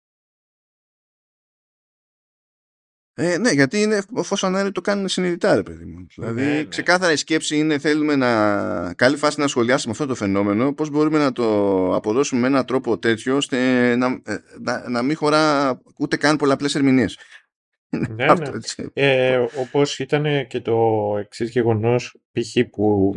[3.24, 6.08] Ε, ναι, γιατί είναι εφόσον άλλοι το κάνουν συνειδητά, ρε παιδί μου.
[6.16, 6.64] Δηλαδή, Ναι, ναι.
[6.64, 8.94] ξεκάθαρα η σκέψη είναι θέλουμε να.
[8.94, 10.74] Καλή φάση να σχολιάσουμε αυτό το φαινόμενο.
[10.74, 11.46] Πώς μπορούμε να το
[11.96, 16.76] αποδώσουμε με έναν τρόπο τέτοιο ώστε να, ε, να, να μην χωρά ούτε καν πολλαπλές
[16.76, 17.18] ερμηνείες.
[17.90, 18.88] Ναι, ναι.
[18.94, 22.70] Ε, όπως ήταν και το εξής γεγονός π.χ.
[22.70, 23.16] που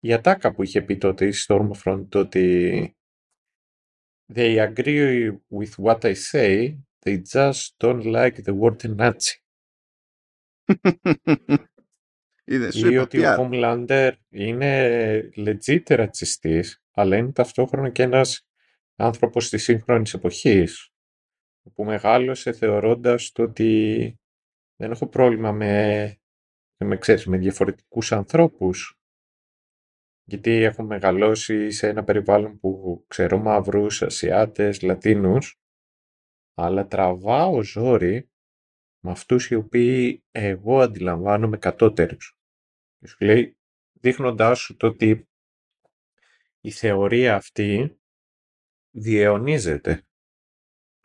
[0.00, 2.96] η ατάκα που είχε πει τότε η Stormfront το ότι
[4.34, 9.38] they agree with what I say they just don't like the word Nazi.
[12.44, 13.48] Είδες, σου ή είπα, ότι τι ο άλλο.
[13.52, 18.46] Homelander είναι legit ρατσιστής αλλά είναι ταυτόχρονα και ένας
[18.96, 20.92] άνθρωπος της σύγχρονης εποχής
[21.74, 24.18] που μεγάλωσε θεωρώντας το ότι
[24.76, 26.18] δεν έχω πρόβλημα με,
[26.76, 28.98] με, ξέρεις, με διαφορετικούς ανθρώπους.
[30.24, 35.58] Γιατί έχω μεγαλώσει σε ένα περιβάλλον που ξέρω μαύρους, Ασιάτες, Λατίνους
[36.54, 38.30] αλλά τραβάω ζόρι
[39.00, 42.36] με αυτούς οι οποίοι εγώ αντιλαμβάνομαι κατώτερους.
[42.98, 43.56] Και σου λέει,
[43.92, 45.28] δείχνοντάς σου το ότι
[46.60, 47.98] η θεωρία αυτή
[48.90, 50.02] διαιωνίζεται.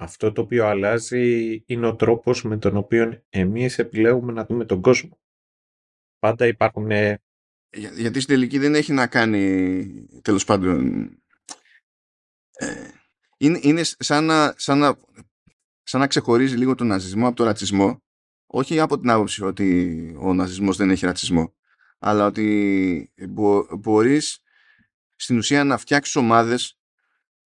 [0.02, 4.82] Αυτό το οποίο αλλάζει είναι ο τρόπος με τον οποίο εμείς επιλέγουμε να δούμε τον
[4.82, 5.20] κόσμο.
[6.20, 7.22] Πάντα υπάρχουν ε,
[7.72, 11.04] Για- γιατί στην τελική δεν έχει να κάνει τέλος πάντων
[12.52, 12.90] ε,
[13.38, 14.98] είναι, είναι σαν, να, σαν, να,
[15.90, 18.04] σαν να ξεχωρίζει λίγο τον ναζισμό από τον ρατσισμό
[18.46, 21.56] όχι από την άποψη ότι ο ναζισμός δεν έχει ρατσισμό
[22.00, 24.42] αλλά ότι μπο, μπορείς
[25.16, 26.80] στην ουσία να φτιάξεις ομάδες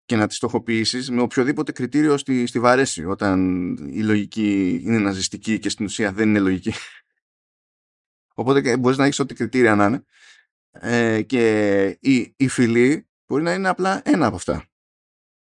[0.06, 5.60] και να τις στοχοποιήσεις με οποιοδήποτε κριτήριο στη, στη βαρέση όταν η λογική είναι ναζιστική
[5.60, 6.74] και στην ουσία δεν είναι λογική.
[8.34, 10.04] Οπότε και μπορείς να έχεις ό,τι κριτήρια να είναι
[10.72, 14.68] ε, και η, η φυλή μπορεί να είναι απλά ένα από αυτά.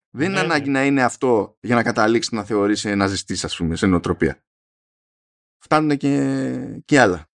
[0.10, 0.54] Δεν είναι Ναι, ναι.
[0.54, 4.44] ανάγκη να είναι αυτό για να καταλήξει να θεωρήσει ναζιστής ας πούμε σε νοοτροπία.
[5.58, 7.30] Φτάνουν και, και άλλα.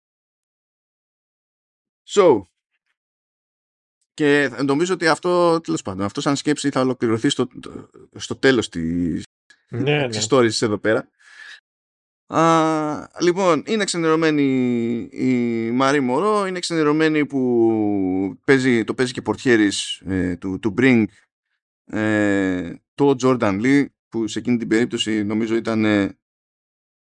[2.09, 2.43] So,
[4.15, 7.49] και νομίζω ότι αυτό, τέλος πάντων, αυτό σαν σκέψη θα ολοκληρωθεί στο,
[8.17, 9.25] στο τέλος της,
[9.69, 10.09] ναι, ναι.
[10.09, 11.09] της stories εδώ πέρα.
[12.27, 14.43] Α, λοιπόν, είναι ξενερωμένη
[15.13, 15.35] η
[15.71, 21.05] Μαρή Μωρό, είναι ξενερωμένη που παίζει, το παίζει και πορτιέρης ε, του, του Bring
[21.91, 26.19] ε, το Jordan Lee που σε εκείνη την περίπτωση νομίζω ήταν ε,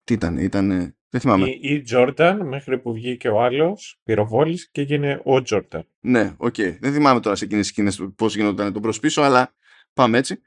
[0.04, 1.50] τι ήταν, ήταν δεν θυμάμαι.
[1.50, 5.82] Ή, ή Jordan μέχρι που βγήκε ο άλλος, πυροβόλησε και έγινε ο Jordan.
[6.00, 6.56] Ναι, οκ.
[6.80, 9.56] Δεν θυμάμαι τώρα σε εκείνες τις σκηνές πώς γινόταν το προς πίσω, αλλά
[9.94, 10.42] πάμε έτσι.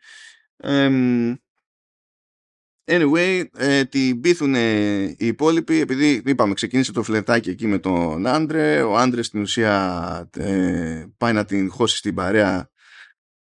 [0.57, 1.35] Εμ,
[2.85, 8.83] anyway, ε, την πείθουν οι υπόλοιποι, επειδή είπαμε ξεκίνησε το φλερτάκι εκεί με τον Andre,
[8.83, 12.71] ο Andre στην ουσία ε, πάει να την χώσει στην παρέα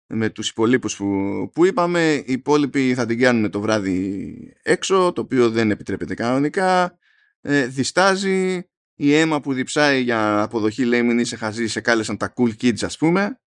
[0.07, 5.21] με τους υπόλοιπους που, που είπαμε, οι υπόλοιποι θα την κάνουν το βράδυ έξω, το
[5.21, 6.99] οποίο δεν επιτρέπεται κανονικά,
[7.41, 12.33] ε, διστάζει, η αίμα που διψάει για αποδοχή λέει μην είσαι χαζή, σε κάλεσαν τα
[12.37, 13.41] cool kids ας πούμε,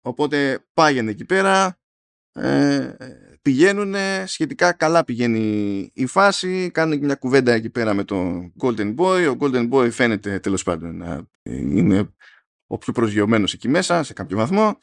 [0.00, 1.78] οπότε πάγαινε εκεί πέρα,
[2.32, 2.96] ε,
[3.42, 3.94] πηγαίνουν
[4.26, 9.34] σχετικά καλά πηγαίνει η φάση κάνουν και μια κουβέντα εκεί πέρα με τον Golden Boy.
[9.34, 12.14] Ο Golden Boy φαίνεται τέλος πάντων να είναι
[12.66, 14.78] ο πιο προσγειωμένος εκεί μέσα σε κάποιο βαθμό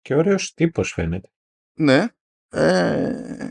[0.00, 1.30] Και ωραίος τύπος φαίνεται.
[1.74, 2.06] ναι
[2.48, 3.50] ε,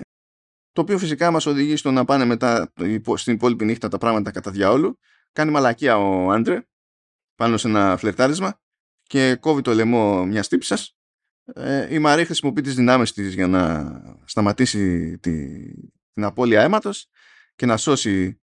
[0.71, 2.73] το οποίο φυσικά μας οδηγεί στο να πάνε μετά
[3.15, 4.99] στην υπόλοιπη νύχτα τα πράγματα κατά διαόλου.
[5.31, 6.61] Κάνει μαλακία ο Άντρε
[7.35, 8.61] πάνω σε ένα φλερτάρισμα
[9.03, 10.97] και κόβει το λαιμό μιας τύψης
[11.53, 13.91] ε, η Μαρή χρησιμοποιεί τις δυνάμεις της για να
[14.25, 15.57] σταματήσει τη,
[16.13, 17.09] την απώλεια αίματος
[17.55, 18.41] και να σώσει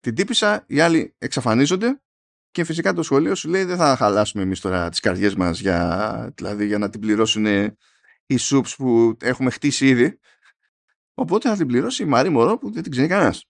[0.00, 2.02] την τύπησα, οι άλλοι εξαφανίζονται
[2.52, 6.32] και φυσικά το σχολείο σου λέει δεν θα χαλάσουμε εμείς τώρα τις καρδιές μας για,
[6.34, 7.46] δηλαδή για να την πληρώσουν
[8.26, 10.18] οι σούπς που έχουμε χτίσει ήδη
[11.14, 13.46] οπότε θα την πληρώσει η Μαρή Μωρό που δεν την ξέρει κανένας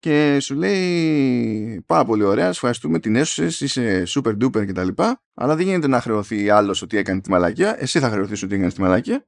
[0.00, 4.88] και σου λέει πάρα πολύ ωραία, ευχαριστούμε την έσωσες, είσαι super duper κτλ.
[5.34, 7.80] Αλλά δεν γίνεται να χρεωθεί άλλος ότι έκανε τη μαλακία.
[7.82, 9.26] Εσύ θα χρεωθείς ότι έκανες τη μαλακία.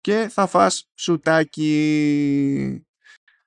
[0.00, 2.86] Και θα φας σουτάκι.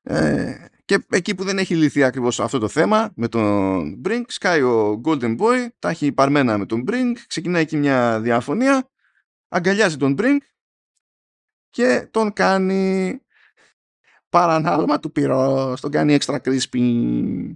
[0.01, 4.61] Ε, και εκεί που δεν έχει λυθεί ακριβώς αυτό το θέμα με τον Brink, σκάει
[4.61, 8.89] ο Golden Boy, τα έχει παρμένα με τον Brink, ξεκινάει εκεί μια διαφωνία,
[9.47, 10.37] αγκαλιάζει τον Brink
[11.69, 13.21] και τον κάνει
[14.29, 17.55] παρανάλωμα του πυρός, τον κάνει extra crispy.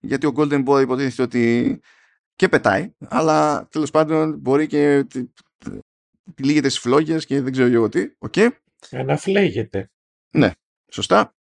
[0.00, 1.80] Γιατί ο Golden Boy υποτίθεται ότι
[2.36, 5.06] και πετάει, αλλά τέλος πάντων μπορεί και
[6.36, 8.10] λύγεται στις φλόγες και δεν ξέρω εγώ τι.
[8.30, 8.48] Okay.
[8.90, 9.90] Αναφλέγεται.
[10.30, 10.50] Ναι,
[10.90, 11.34] σωστά.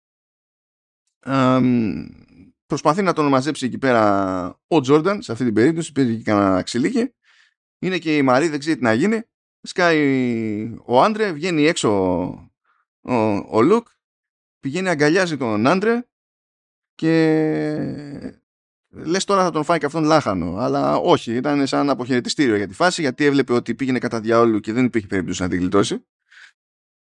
[2.66, 6.62] Προσπαθεί να τον μαζέψει εκεί πέρα ο Τζόρνταν, σε αυτή την περίπτωση, παίζει και κανένα
[6.62, 7.14] ξυλίκι.
[7.78, 9.22] Είναι και η Μαρή, δεν ξέρει τι να γίνει.
[9.62, 11.90] Σκάει ο Άντρε, βγαίνει έξω
[13.02, 13.14] ο,
[13.48, 13.86] ο Λουκ
[14.62, 16.06] πηγαίνει αγκαλιάζει τον άντρε
[16.94, 17.10] και
[18.88, 22.74] λες τώρα θα τον φάει και αυτόν λάχανο αλλά όχι, ήταν σαν αποχαιρετιστήριο για τη
[22.74, 26.06] φάση γιατί έβλεπε ότι πήγαινε κατά διαόλου και δεν υπήρχε περίπτωση να την γλιτώσει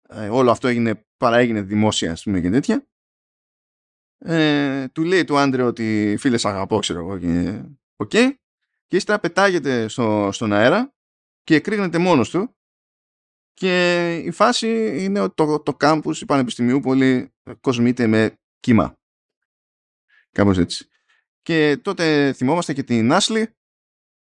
[0.09, 2.87] ε, όλο αυτό έγινε, παραέγινε δημόσια ας πούμε και τέτοια
[4.27, 7.63] ε, του λέει του άντρε ότι φίλε αγαπώ ξέρω εγώ και
[7.97, 8.33] okay.
[8.87, 10.95] και ύστερα πετάγεται στο, στον αέρα
[11.43, 12.57] και εκρήγνεται μόνος του
[13.55, 18.99] και η φάση είναι ότι το, το κάμπους Πανεπιστημίου πολύ κοσμείται με κύμα.
[20.31, 20.89] Κάπως έτσι.
[21.43, 23.57] Και τότε θυμόμαστε και την Άσλι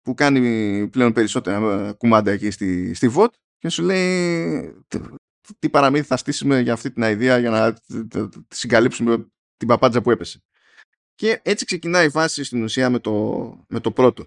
[0.01, 4.83] που κάνει πλέον περισσότερα κουμάντα εκεί στη, στη ΒΟΤ και σου λέει
[5.59, 7.77] τι παραμύθι θα στήσουμε για αυτή την ιδέα για να
[8.47, 9.27] συγκαλύψουμε
[9.57, 10.43] την παπάντζα που έπεσε.
[11.15, 14.25] Και έτσι ξεκινάει η φάση στην ουσία με το, με το πρώτο.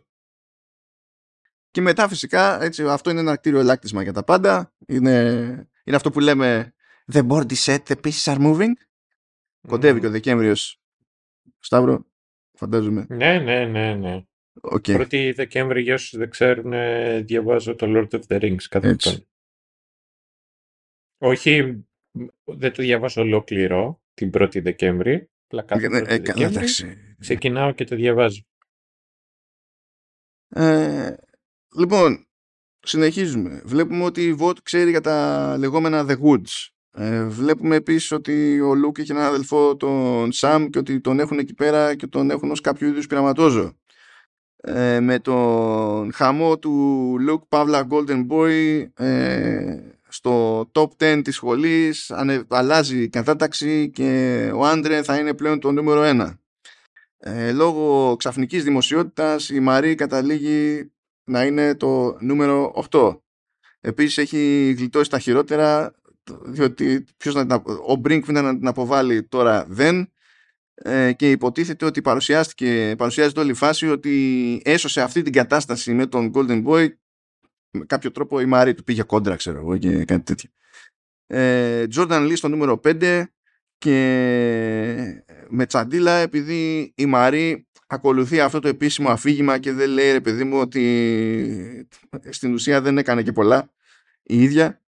[1.70, 4.74] Και μετά φυσικά έτσι, αυτό είναι ένα κτίριο ελάκτισμα για τα πάντα.
[4.86, 5.20] Είναι,
[5.84, 6.74] είναι αυτό που λέμε
[7.12, 8.72] The board is set, the pieces are moving.
[8.72, 9.68] Mm.
[9.68, 10.80] Κοντεύει και ο Δεκέμβριος.
[11.58, 12.06] Σταύρο,
[12.52, 13.06] φαντάζομαι.
[13.08, 14.22] Ναι, ναι, ναι, ναι.
[14.60, 14.92] Okay.
[14.92, 16.72] Πρώτη Δεκέμβρη, για όσους δεν ξέρουν,
[17.24, 19.26] διαβάζω το Lord of the Rings κάθε χρόνο.
[21.18, 21.84] Όχι,
[22.44, 25.30] δεν το διαβάζω ολόκληρο την πρώτη Δεκέμβρη.
[25.46, 26.66] Απλά κάθε ε, πρώτη ε, Δεκέμβρη,
[27.18, 28.42] ξεκινάω και το διαβάζω.
[30.48, 31.14] Ε,
[31.76, 32.26] Λοιπόν,
[32.80, 33.62] συνεχίζουμε.
[33.64, 36.68] Βλέπουμε ότι η Vought ξέρει για τα λεγόμενα The Woods.
[36.90, 41.38] Ε, βλέπουμε επίσης ότι ο Λουκ έχει έναν αδελφό τον Σαμ και ότι τον έχουν
[41.38, 43.76] εκεί πέρα και τον έχουν ως κάποιο είδους πειραματόζω.
[44.56, 46.70] Ε, με τον χαμό του
[47.20, 54.50] Λουκ Παύλα Golden Boy ε, στο top 10 της σχολής ανε, αλλάζει η κατάταξη και
[54.54, 56.34] ο Άντρε θα είναι πλέον το νούμερο 1.
[57.18, 60.90] Ε, λόγω ξαφνικής δημοσιότητας η Μαρή καταλήγει
[61.24, 63.18] να είναι το νούμερο 8.
[63.80, 65.94] Επίσης έχει γλιτώσει τα χειρότερα
[66.44, 70.12] διότι ποιος να, ο Brinkman να την αποβάλει τώρα δεν
[70.74, 76.06] ε, και υποτίθεται ότι παρουσιάστηκε, παρουσιάζεται όλη η φάση ότι έσωσε αυτή την κατάσταση με
[76.06, 76.88] τον Golden Boy
[77.70, 80.50] με κάποιο τρόπο η Μαρή του πήγε κόντρα ξέρω εγώ και κάτι τέτοιο.
[81.26, 83.24] Ε, Jordan Lee στο νούμερο 5
[83.78, 90.20] και με τσαντίλα επειδή η Μαρή ακολουθεί αυτό το επίσημο αφήγημα και δεν λέει ρε
[90.20, 91.88] παιδί μου ότι
[92.28, 93.70] στην ουσία δεν έκανε και πολλά
[94.22, 94.82] η ίδια.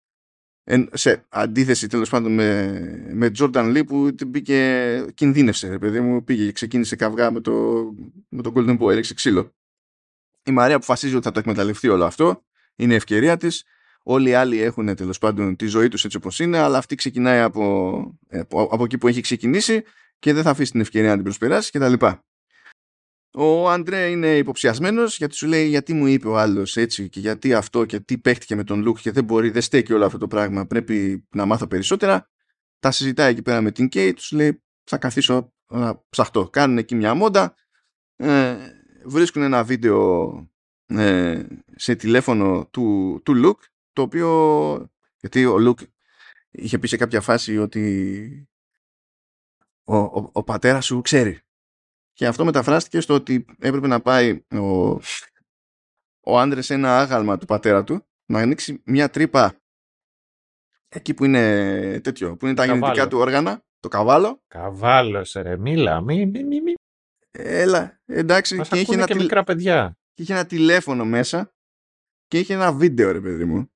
[0.93, 6.45] Σε αντίθεση τέλος πάντων με, με Jordan Lee που μπήκε κινδύνευσε ρε παιδί μου πήγε
[6.45, 7.53] και ξεκίνησε καυγά με το,
[8.29, 9.55] με το Golden Boy έλεξε ξύλο.
[10.43, 12.45] Η Μαρία αποφασίζει ότι θα το εκμεταλλευτεί όλο αυτό
[12.77, 13.65] είναι η ευκαιρία της
[14.03, 17.41] όλοι οι άλλοι έχουν τέλος πάντων τη ζωή τους έτσι όπως είναι αλλά αυτή ξεκινάει
[17.41, 19.83] από, από, από εκεί που έχει ξεκινήσει
[20.19, 22.07] και δεν θα αφήσει την ευκαιρία να την προσπεράσει κτλ.
[23.39, 27.55] Ο Αντρέ είναι υποψιασμένος γιατί σου λέει γιατί μου είπε ο άλλος έτσι και γιατί
[27.55, 30.27] αυτό και τι παίχτηκε με τον Λουκ και δεν μπορεί, δεν στέκει όλο αυτό το
[30.27, 30.67] πράγμα.
[30.67, 32.31] Πρέπει να μάθω περισσότερα.
[32.79, 36.49] Τα συζητάει εκεί πέρα με την Κέιτ, τους λέει θα καθίσω να ψαχτώ.
[36.49, 37.55] Κάνουν εκεί μια μόντα.
[38.17, 38.57] Ε,
[39.05, 40.47] βρίσκουν ένα βίντεο ε,
[41.77, 43.63] σε τηλέφωνο του, του Λουκ
[43.93, 45.79] το οποίο γιατί ο Λουκ
[46.51, 48.49] είχε πει σε κάποια φάση ότι
[49.85, 51.41] ο, ο, ο πατέρας σου ξέρει
[52.13, 54.91] και αυτό μεταφράστηκε στο ότι έπρεπε να πάει ο,
[56.21, 59.61] ο άντρε σε ένα άγαλμα του πατέρα του, να ανοίξει μια τρύπα
[60.89, 62.81] εκεί που είναι τέτοιο, που είναι τα Καβάλο.
[62.81, 64.43] γεννητικά του όργανα, το καβάλο.
[64.47, 66.01] Καβάλος, ρε, μίλα.
[66.01, 66.73] Μη, μη, μη, μη.
[67.31, 69.99] Έλα, εντάξει, Μας και είχε, ακούνε ένα και τηλε- μικρά παιδιά.
[70.17, 71.55] Και είχε ένα τηλέφωνο μέσα
[72.27, 73.71] και είχε ένα βίντεο, ρε παιδί μου.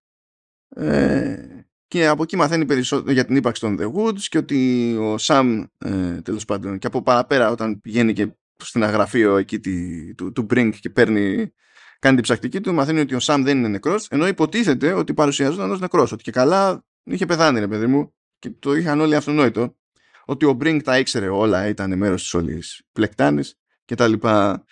[0.69, 5.19] Ε, και από εκεί μαθαίνει περισσότερο για την ύπαρξη των The Woods και ότι ο
[5.19, 10.33] Σαμ, ε, τέλος πάντων, και από παραπέρα όταν πηγαίνει και στην αγραφείο εκεί τη, του,
[10.33, 11.53] του Brink και παίρνει,
[11.99, 15.71] κάνει την ψακτική του, μαθαίνει ότι ο Σαμ δεν είναι νεκρός, ενώ υποτίθεται ότι παρουσιαζόταν
[15.71, 19.77] ως νεκρός, ότι και καλά είχε πεθάνει, ρε παιδί μου, και το είχαν όλοι αυτονόητο,
[20.25, 24.65] ότι ο Brink τα ήξερε όλα, ήταν μέρος της όλης πλεκτάνης και τα λοιπά.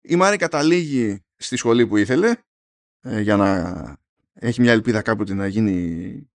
[0.00, 2.34] Η Μάρη καταλήγει στη σχολή που ήθελε
[3.00, 3.98] ε, για να
[4.32, 6.30] έχει μια ελπίδα κάποτε να γίνει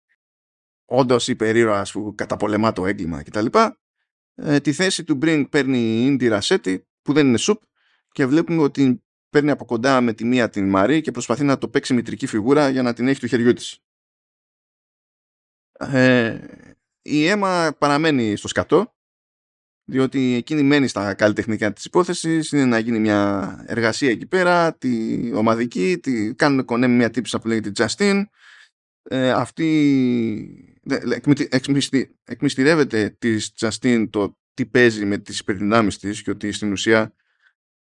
[0.85, 3.45] όντως υπερήρωας που καταπολεμά το έγκλημα κτλ.
[4.35, 7.61] Ε, τη θέση του Brink παίρνει η Ίντι Ρασέτη που δεν είναι σουπ
[8.11, 11.67] και βλέπουμε ότι παίρνει από κοντά με τη μία την Μαρή και προσπαθεί να το
[11.67, 13.79] παίξει μητρική φιγούρα για να την έχει του χεριού της.
[15.79, 16.39] Ε,
[17.01, 18.95] η Έμα παραμένει στο σκατό
[19.91, 25.19] διότι εκείνη μένει στα καλλιτεχνικά της υπόθεσης είναι να γίνει μια εργασία εκεί πέρα τη
[25.33, 28.23] ομαδική, τη, κάνουν κονέ με μια τύψα που λέγεται Justin
[29.03, 36.21] ε, αυτή δε- εκμυτι- εξμυστη- εκμυστηρεύεται της Justin το τι παίζει με τις υπερδυνάμεις της
[36.21, 37.15] και ότι στην ουσία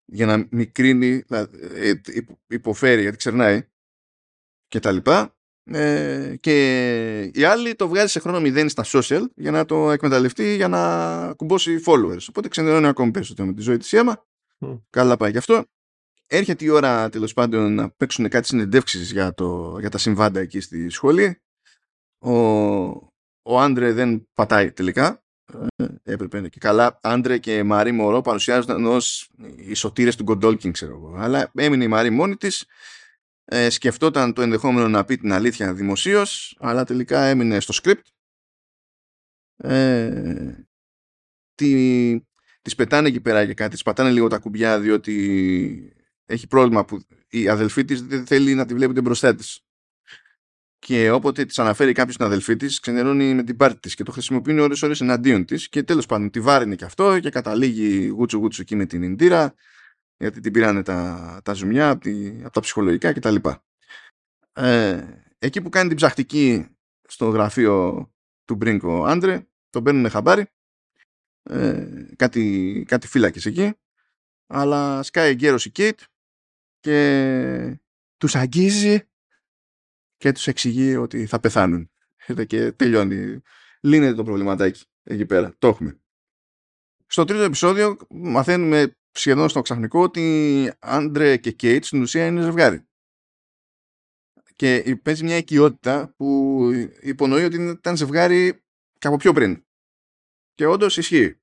[0.05, 3.68] για να μικρύνει δηλαδή, ε, υπο- υποφέρει γιατί ξερνάει
[4.68, 5.38] και τα λοιπά
[5.72, 10.55] ε, και η άλλη το βγάζει σε χρόνο μηδέν στα social για να το εκμεταλλευτεί
[10.55, 12.26] για να κουμπώσει followers.
[12.30, 14.26] Οπότε ξενερώνει ακόμη περισσότερο με τη ζωή της Έμα
[14.57, 14.76] Μμ.
[14.89, 15.63] καλά πάει γι' αυτό.
[16.28, 20.59] Έρχεται η ώρα τέλος πάντων να παίξουν κάτι συνεντεύξεις για, το, για τα συμβάντα εκεί
[20.59, 21.41] στη σχολή.
[22.20, 22.32] Ο,
[23.41, 25.24] ο Άντρε δεν πατάει τελικά.
[25.76, 26.99] Ε, έπρεπε και καλά.
[27.01, 31.15] Άντρε και Μαρή Μωρό παρουσιάζονταν ως οι σωτήρες του Γκοντόλκιν ξέρω εγώ.
[31.17, 32.65] Αλλά έμεινε η Μαρή μόνη της
[33.52, 38.02] ε, σκεφτόταν το ενδεχόμενο να πει την αλήθεια δημοσίως, αλλά τελικά έμεινε στο script.
[39.58, 40.54] Ε,
[41.56, 42.20] τη,
[42.62, 45.93] της πετάνε εκεί πέρα για κάτι, της πατάνε λίγο τα κουμπιά διότι
[46.26, 49.62] έχει πρόβλημα που η αδελφή της δεν θέλει να τη βλέπετε μπροστά της.
[50.80, 54.12] Και όποτε της αναφέρει κάποιος στην αδελφή της, ξενερώνει με την πάρτη της και το
[54.12, 55.70] χρησιμοποιεί ώρε-ώρε εναντίον της.
[55.70, 59.54] Και τέλος πάντων τη βάρινε και αυτό και καταλήγει γούτσου γούτσου εκεί με την Ιντήρα
[60.20, 63.36] γιατί την πήρανε τα, τα ζουμιά από, τη, από τα ψυχολογικά κτλ.
[64.53, 65.03] Ε,
[65.39, 66.67] εκεί που κάνει την ψαχτική
[67.07, 68.07] στο γραφείο
[68.45, 70.45] του Μπρίνκο Άντρε, τον παίρνουν χαμπάρι,
[71.43, 73.74] ε, κάτι, κάτι φύλακες εκεί,
[74.47, 75.99] αλλά σκάει εγκαίρος η Κέιτ
[76.80, 77.80] και
[78.17, 79.03] τους αγγίζει
[80.17, 81.91] και τους εξηγεί ότι θα πεθάνουν.
[82.47, 83.41] Και τελειώνει.
[83.82, 85.55] Λύνεται το προβληματάκι εκεί πέρα.
[85.57, 85.99] Το έχουμε.
[87.05, 92.88] Στο τρίτο επεισόδιο μαθαίνουμε σχεδόν στο ξαφνικό ότι Άντρε και Κέιτ στην ουσία είναι ζευγάρι.
[94.55, 96.60] Και παίζει μια οικειότητα που
[97.01, 98.64] υπονοεί ότι ήταν ζευγάρι
[98.97, 99.66] και από πιο πριν.
[100.53, 101.39] Και όντως ισχύει.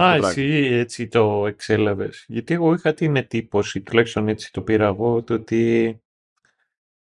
[0.00, 2.24] Α, εσύ έτσι το εξέλαβες.
[2.28, 6.02] Γιατί εγώ είχα την εντύπωση, τουλάχιστον έτσι το πήρα εγώ, το ότι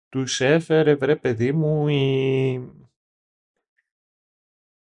[0.09, 2.55] τους έφερε, βρε παιδί μου, η...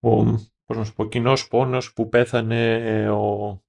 [0.00, 0.24] ο,
[0.64, 3.62] πώς να σου πω, κοινός πόνος που πέθανε ο...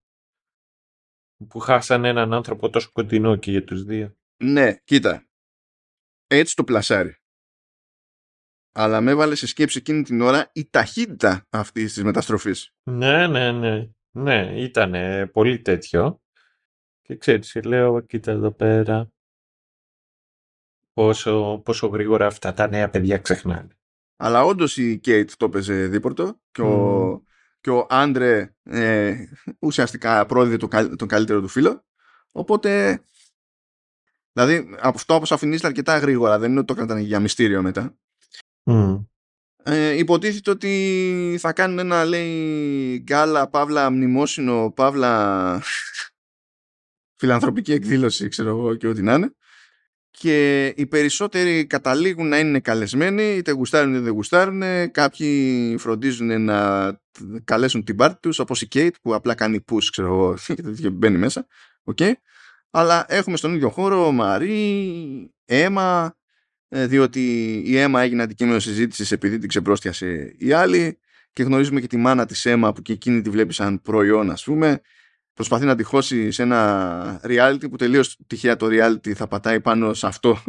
[1.47, 4.17] που χάσανε έναν άνθρωπο τόσο κοντινό και για τους δύο.
[4.43, 5.27] Ναι, κοίτα.
[6.27, 7.17] Έτσι το πλασάρει.
[8.71, 12.73] Αλλά με έβαλε σε σκέψη εκείνη την ώρα η ταχύτητα αυτής της μεταστροφής.
[12.83, 13.89] Ναι, ναι, ναι.
[14.11, 14.93] Ναι, ήταν
[15.31, 16.21] πολύ τέτοιο.
[17.01, 19.11] Και ξέρεις, λέω, κοίτα εδώ πέρα,
[20.93, 23.77] πόσο, πόσο γρήγορα αυτά τα νέα παιδιά ξεχνάνε.
[24.15, 27.21] Αλλά όντως η Κέιτ το έπαιζε δίπορτο και ο, Mm.
[27.61, 29.25] Και ο Άντρε ε,
[29.59, 31.85] ουσιαστικά πρόδιδε τον, καλ- τον καλύτερο του φίλο.
[32.31, 33.01] Οπότε,
[34.31, 36.39] δηλαδή αυτό αποσαφηνίζεται αρκετά γρήγορα.
[36.39, 37.97] Δεν είναι ότι το κρατάνε για μυστήριο μετά.
[38.63, 39.05] Mm.
[39.63, 45.61] Ε, υποτίθεται ότι θα κάνουν ένα λέει γκάλα, παύλα, μνημόσυνο, παύλα
[47.19, 49.33] φιλανθρωπική εκδήλωση ξέρω εγώ και ό,τι να είναι
[50.11, 54.61] και οι περισσότεροι καταλήγουν να είναι καλεσμένοι είτε γουστάρουν είτε δεν γουστάρουν.
[54.91, 56.99] Κάποιοι φροντίζουν να
[57.43, 60.37] καλέσουν την πάρτη τους όπως η Kate που απλά κάνει push ξέρω εγώ
[60.81, 61.47] και μπαίνει μέσα.
[61.95, 62.11] Okay.
[62.71, 66.17] αλλά έχουμε στον ίδιο χώρο Μαρή, Έμα
[66.69, 70.99] ε, διότι η Έμα έγινε αντικείμενο συζήτησης επειδή την ξεπρόστιασε η άλλη.
[71.33, 74.43] Και γνωρίζουμε και τη μάνα της Έμα που και εκείνη τη βλέπει σαν προϊόν ας
[74.43, 74.81] πούμε
[75.33, 79.93] προσπαθεί να τη χώσει σε ένα reality που τελείως τυχαία το reality θα πατάει πάνω
[79.93, 80.43] σε αυτό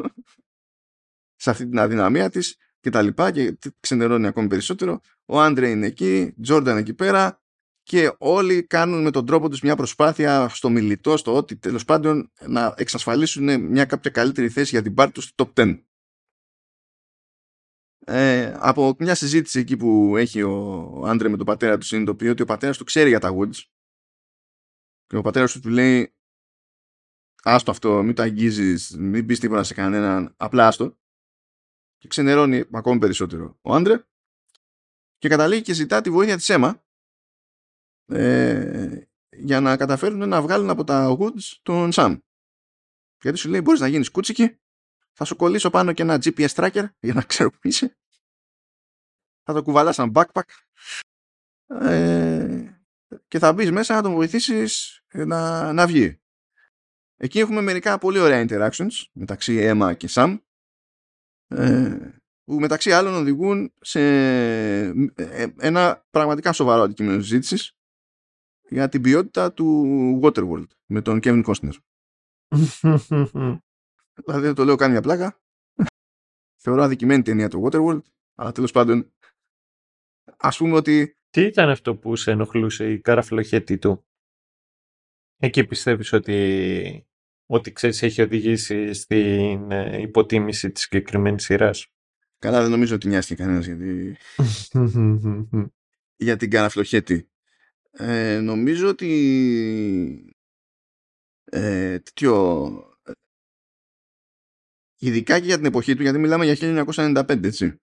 [1.42, 5.00] σε αυτή την αδυναμία της και τα λοιπά και ξενερώνει ακόμη περισσότερο.
[5.24, 7.40] Ο Άντρε είναι εκεί, Τζόρνταν εκεί πέρα
[7.82, 12.30] και όλοι κάνουν με τον τρόπο τους μια προσπάθεια στο μιλητό, στο ότι τέλος πάντων
[12.46, 15.78] να εξασφαλίσουν μια κάποια καλύτερη θέση για την πάρτη τους στο top 10
[18.04, 22.42] ε, από μια συζήτηση εκεί που έχει ο Άντρε με τον πατέρα του συνειδητοποιεί ότι
[22.42, 23.62] ο πατέρας του ξέρει για τα Woods
[25.10, 26.14] και ο πατέρας του του λέει
[27.42, 30.98] άστο αυτό, μην το αγγίζεις, μην πεις τίποτα σε κανέναν, απλά άστο
[31.98, 34.04] και ξενερώνει ακόμη περισσότερο ο Άντρε
[35.18, 36.84] και καταλήγει και ζητά τη βοήθεια της αίμα
[38.06, 42.18] ε, για να καταφέρουν να βγάλουν από τα Woods τον Σαμ.
[43.22, 44.58] Γιατί σου λέει μπορείς να γίνεις κούτσικη,
[45.12, 47.98] θα σου κολλήσω πάνω και ένα GPS tracker για να ξέρω που είσαι.
[49.42, 50.42] Θα το κουβαλάς σαν backpack
[51.66, 52.79] ε,
[53.28, 56.20] και θα μπεις μέσα να τον βοηθήσεις να, να βγει.
[57.16, 60.38] Εκεί έχουμε μερικά πολύ ωραία interactions μεταξύ Emma και Sam
[61.46, 64.00] ε, που μεταξύ άλλων οδηγούν σε
[65.14, 67.76] ε, ένα πραγματικά σοβαρό αντικείμενο συζήτησης
[68.68, 71.74] για την ποιότητα του Waterworld με τον Kevin Costner.
[74.24, 75.40] δηλαδή δεν το λέω κάνει μια πλάκα.
[76.62, 78.02] Θεωρώ αδικημένη ταινία το Waterworld,
[78.34, 79.12] αλλά τέλος πάντων
[80.36, 81.14] ας πούμε ότι...
[81.30, 84.04] Τι ήταν αυτό που σε ενοχλούσε η καραφλοχέτη του;
[85.36, 87.06] Εκεί πιστεύεις ότι,
[87.46, 91.86] ότι ξέρεις έχει οδηγήσει στην ε, υποτίμηση της συγκεκριμένης σειράς;
[92.38, 94.16] Καλά δεν νομίζω ότι νοιάστηκε κανένας γιατί...
[96.24, 97.30] για την καραφλοχέτη.
[97.90, 100.34] Ε, νομίζω ότι
[101.44, 102.66] ε, τέτοιο,
[103.02, 103.12] ε,
[104.98, 107.80] ειδικά και για την εποχή του γιατί μιλάμε για 1995 έτσι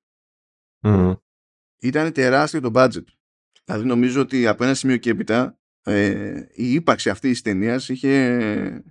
[0.82, 1.18] Mm.
[1.80, 3.04] ήταν τεράστιο το budget
[3.68, 8.84] δηλαδή νομίζω ότι από ένα σημείο και έπειτα ε, η ύπαρξη αυτής της ταινίας είχε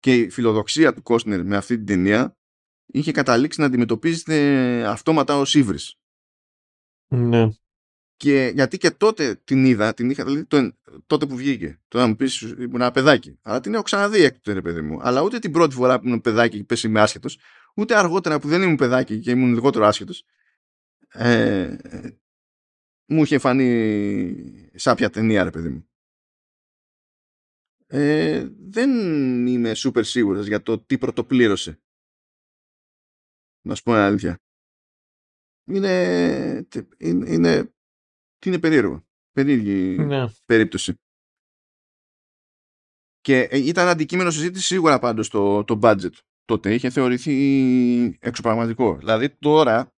[0.00, 2.36] και η φιλοδοξία του Κόσνερ με αυτή την ταινία
[2.86, 4.36] είχε καταλήξει να αντιμετωπίζεται
[4.86, 5.98] αυτόματα ως ύβρις
[7.06, 7.48] Ναι.
[8.16, 10.72] Και γιατί και τότε την είδα, την είχα, δηλαδή το,
[11.06, 11.80] τότε που βγήκε.
[11.88, 13.38] Τώρα να μου πεις ήμουν ένα παιδάκι.
[13.42, 14.98] Αλλά την έχω ξαναδεί έκτοτε, ρε παιδί μου.
[15.02, 17.38] Αλλά ούτε την πρώτη φορά που ήμουν παιδάκι και πες είμαι άσχετος,
[17.74, 20.24] ούτε αργότερα που δεν ήμουν παιδάκι και ήμουν λιγότερο άσχετος,
[21.08, 21.76] ε,
[23.08, 25.88] μου είχε φανεί σάπια ταινία, ρε παιδί μου.
[27.86, 28.90] Ε, δεν
[29.46, 31.80] είμαι σούπερ σίγουρος για το τι πρωτοπλήρωσε.
[33.66, 34.40] Να σου πω αλήθεια.
[35.68, 36.66] Είναι,
[36.98, 37.64] είναι, είναι
[38.38, 39.06] τι είναι περίεργο.
[39.30, 40.24] Περίεργη ναι.
[40.44, 40.94] περίπτωση.
[43.20, 46.12] Και ε, ήταν αντικείμενο συζήτηση σίγουρα πάντως το, το budget.
[46.44, 48.96] Τότε είχε θεωρηθεί εξωπραγματικό.
[48.96, 49.95] Δηλαδή τώρα,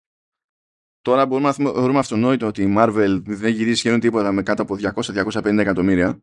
[1.09, 4.77] τώρα μπορούμε να θεωρούμε αυτονόητο ότι η Marvel δεν γυρίζει σχεδόν τίποτα με κάτω από
[4.81, 6.23] 200-250 εκατομμύρια.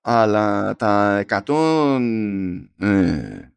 [0.00, 1.98] Αλλά τα 172
[2.78, 3.50] ε,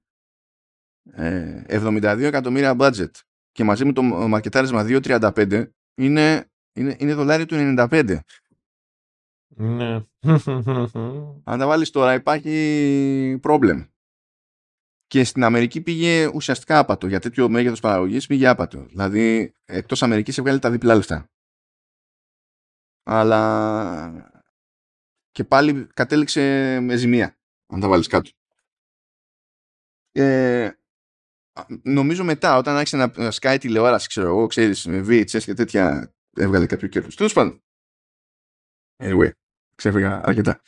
[1.12, 3.12] ε, εκατομμύρια budget
[3.52, 5.66] και μαζί με το μαρκετάρισμα 2.35
[5.96, 8.18] είναι είναι, είναι δολάριο του 95.
[9.48, 10.02] Ναι.
[11.44, 13.93] Αν τα βάλεις τώρα υπάρχει πρόβλημα.
[15.14, 17.08] Και στην Αμερική πήγε ουσιαστικά άπατο.
[17.08, 18.86] Για τέτοιο μέγεθος παραγωγής πήγε άπατο.
[18.86, 21.30] Δηλαδή εκτός Αμερικής έβγαλε τα διπλά λεφτά.
[23.04, 24.32] Αλλά
[25.32, 27.38] και πάλι κατέληξε με ζημία.
[27.74, 28.30] Αν τα βάλεις κάτω.
[30.12, 30.72] Ε,
[31.84, 36.66] νομίζω μετά όταν άρχισε να σκάει τηλεόραση ξέρω εγώ ξέρεις με VHS και τέτοια έβγαλε
[36.66, 37.16] κάποιο κέρδος.
[37.16, 37.64] Τέλος πάντων.
[39.04, 39.32] Anyway,
[39.76, 40.62] ξέφυγα αρκετά.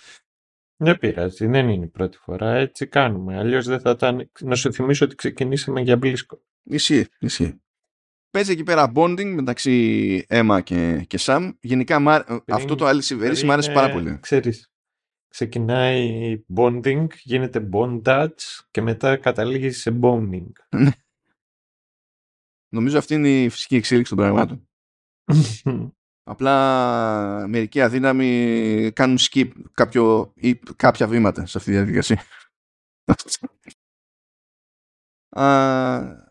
[0.77, 2.55] Δεν πειράζει, δεν είναι η πρώτη φορά.
[2.55, 3.37] Έτσι κάνουμε.
[3.37, 4.31] Αλλιώς δεν θα ήταν.
[4.41, 6.41] Να σου θυμίσω ότι ξεκινήσαμε για μπλίσκο.
[6.63, 7.59] Ισχύει, ισχύει.
[8.29, 11.51] Παίζει εκεί πέρα bonding μεταξύ Emma και, και Sam.
[11.59, 14.19] Γενικά αυτό το Alice Iveris μου άρεσε πάρα πολύ.
[14.19, 14.71] Ξέρεις,
[15.27, 20.51] ξεκινάει bonding, γίνεται bondage και μετά καταλήγει σε boning.
[20.69, 20.91] Ναι.
[22.69, 24.69] Νομίζω αυτή είναι η φυσική εξέλιξη των πραγμάτων.
[26.27, 32.23] Απλά μερικοί αδύναμοι κάνουν skip κάποιο, ή κάποια βήματα σε αυτή τη διαδικασία.
[35.29, 36.23] Α,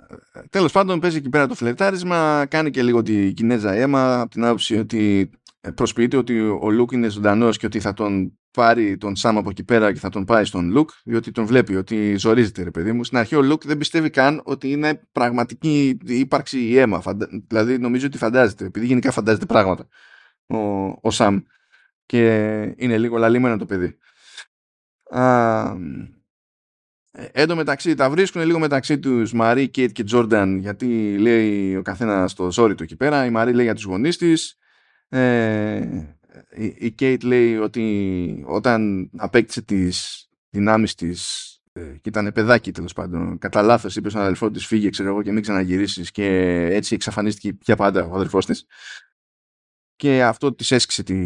[0.51, 4.45] τέλος πάντων παίζει εκεί πέρα το φλερτάρισμα κάνει και λίγο τη Κινέζα αίμα από την
[4.45, 5.31] άποψη ότι
[5.75, 9.65] προσποιείται ότι ο Λουκ είναι ζωντανός και ότι θα τον πάρει τον Σάμ από εκεί
[9.65, 13.05] πέρα και θα τον πάει στον Λουκ, διότι τον βλέπει ότι ζορίζεται, ρε παιδί μου.
[13.05, 17.03] Στην αρχή ο Λουκ δεν πιστεύει καν ότι είναι πραγματική ύπαρξη η αίμα.
[17.47, 19.89] Δηλαδή νομίζω ότι φαντάζεται, επειδή γενικά φαντάζεται πράγματα
[20.47, 20.59] ο,
[21.01, 21.39] ο Σάμ
[22.07, 23.99] και είναι λίγο λαλήμενο το παιδί.
[25.11, 25.77] Α,
[27.33, 31.83] Εν τω μεταξύ τα βρίσκουν λίγο μεταξύ τους Μαρή, Κέιτ και Τζόρνταν γιατί λέει ο
[31.83, 33.25] καθένας το ζόρι του εκεί πέρα.
[33.25, 34.59] Η Μαρή λέει για τους γονείς της.
[35.09, 36.17] Ε,
[36.79, 43.39] η Κέιτ λέει ότι όταν απέκτησε τις δυνάμεις της ε, και ήταν παιδάκι τέλος πάντων.
[43.39, 46.11] Κατά λάθος είπε στον αδελφό της: Φύγε, ξέρω εγώ, και μην ξαναγυρίσεις.
[46.11, 46.27] Και
[46.71, 48.67] έτσι εξαφανίστηκε για πάντα ο αδελφός της.
[49.97, 51.17] Και αυτό της έσκησε τη,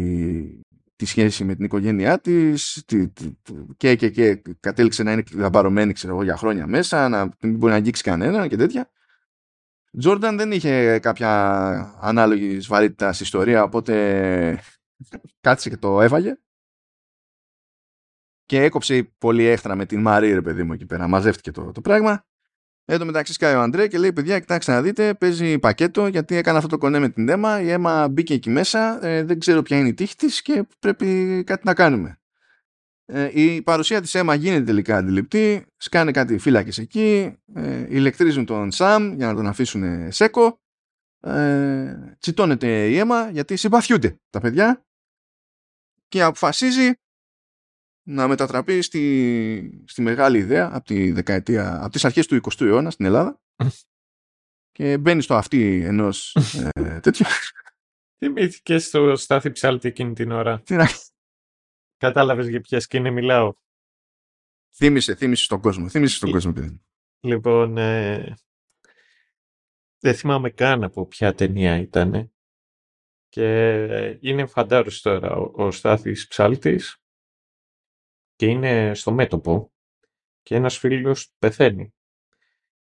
[0.95, 2.83] τη σχέση με την οικογένειά της
[3.77, 7.71] και, και, και κατέληξε να είναι δαμπαρωμένη ξέρω εγώ, για χρόνια μέσα, να μην μπορεί
[7.71, 8.89] να αγγίξει κανένα και τέτοια.
[9.97, 11.29] Τζόρνταν δεν είχε κάποια
[12.01, 14.59] ανάλογη βαρύτητα στη ιστορία, οπότε
[15.41, 16.37] κάτσε και το έβαγε.
[18.45, 21.07] Και έκοψε πολύ έχτρα με την Μαρή, ρε παιδί μου, εκεί πέρα.
[21.07, 22.25] Μαζεύτηκε το, το πράγμα.
[22.85, 26.35] Εν τω μεταξύ σκάει ο Αντρέ και λέει: Παιδιά, κοιτάξτε να δείτε, παίζει πακέτο γιατί
[26.35, 27.61] έκανα αυτό το κονέ με την αίμα.
[27.61, 29.05] Η αίμα μπήκε εκεί μέσα.
[29.05, 32.19] Ε, δεν ξέρω ποια είναι η τύχη της και πρέπει κάτι να κάνουμε.
[33.05, 35.65] Ε, η παρουσία της αίμα γίνεται τελικά αντιληπτή.
[35.77, 37.37] Σκάνε κάτι φύλακες εκεί.
[37.53, 40.61] Ε, ηλεκτρίζουν τον Σαμ για να τον αφήσουν σέκο.
[41.21, 44.85] Ε, τσιτώνεται η αίμα γιατί συμπαθιούνται τα παιδιά
[46.09, 46.91] και αποφασίζει
[48.03, 52.91] να μετατραπεί στη, στη μεγάλη ιδέα από, τη δεκαετία, από τις αρχές του 20ου αιώνα
[52.91, 53.41] στην Ελλάδα
[54.71, 56.35] και μπαίνει στο αυτή ενός
[56.73, 57.25] ε, τέτοιου.
[58.17, 60.61] Θυμήθηκε στο Στάθη Ψάλτη εκείνη την ώρα.
[60.61, 60.87] Τι να...
[61.97, 63.53] Κατάλαβες για ποια σκηνή μιλάω.
[64.75, 65.89] Θύμησε, θύμισε στον κόσμο.
[65.89, 66.81] Θύμισε στον κόσμο, παιδί.
[67.19, 68.35] Λοιπόν, ε,
[69.99, 72.31] δεν θυμάμαι καν από ποια ταινία ήταν.
[73.29, 77.03] Και είναι φαντάρος τώρα ο, ο Στάθης Ψάλτης
[78.35, 79.73] και είναι στο μέτωπο
[80.41, 81.93] και ένας φίλος πεθαίνει.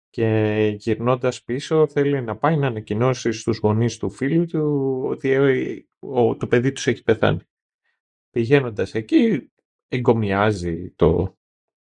[0.09, 5.85] Και γυρνώντας πίσω θέλει να πάει να ανακοινώσει στους γονείς του φίλου του ότι ε,
[6.37, 7.41] το παιδί τους έχει πεθάνει.
[8.29, 9.51] Πηγαίνοντας εκεί
[9.87, 11.37] εγκομιάζει το,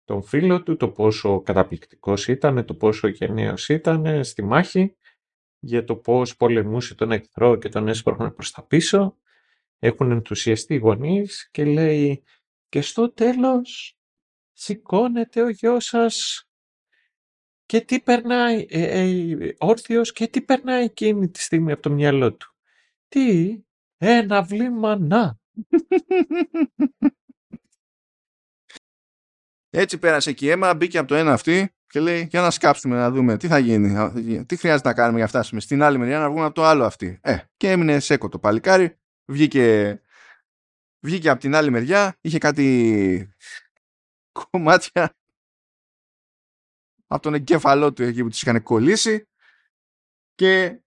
[0.04, 4.96] τον φίλο του, το πόσο καταπληκτικός ήταν, το πόσο γενναίος ήταν στη μάχη,
[5.64, 9.16] για το πώς πολεμούσε τον εχθρό και τον έσπρωχνε προς τα πίσω.
[9.78, 12.22] Έχουν ενθουσιαστεί οι γονείς και λέει
[12.68, 13.98] και στο τέλος
[14.52, 16.46] σηκώνεται ο γιος σας
[17.66, 22.34] και τι περνάει ε, ε, όρθιος και τι περνάει εκείνη τη στιγμή από το μυαλό
[22.34, 22.54] του.
[23.08, 23.56] Τι,
[23.96, 25.38] ένα βλήμα να.
[29.70, 32.96] Έτσι πέρασε και η αίμα, μπήκε από το ένα αυτή και λέει για να σκάψουμε
[32.96, 36.18] να δούμε τι θα γίνει, τι χρειάζεται να κάνουμε για να φτάσουμε στην άλλη μεριά
[36.18, 37.18] να βγούμε από το άλλο αυτή.
[37.22, 40.00] Ε, και έμεινε σέκο το παλικάρι, βγήκε
[41.04, 43.34] βγήκε από την άλλη μεριά, είχε κάτι
[44.50, 45.16] κομμάτια
[47.06, 49.28] από τον εγκέφαλό του εκεί που τους είχαν κολλήσει
[50.34, 50.80] και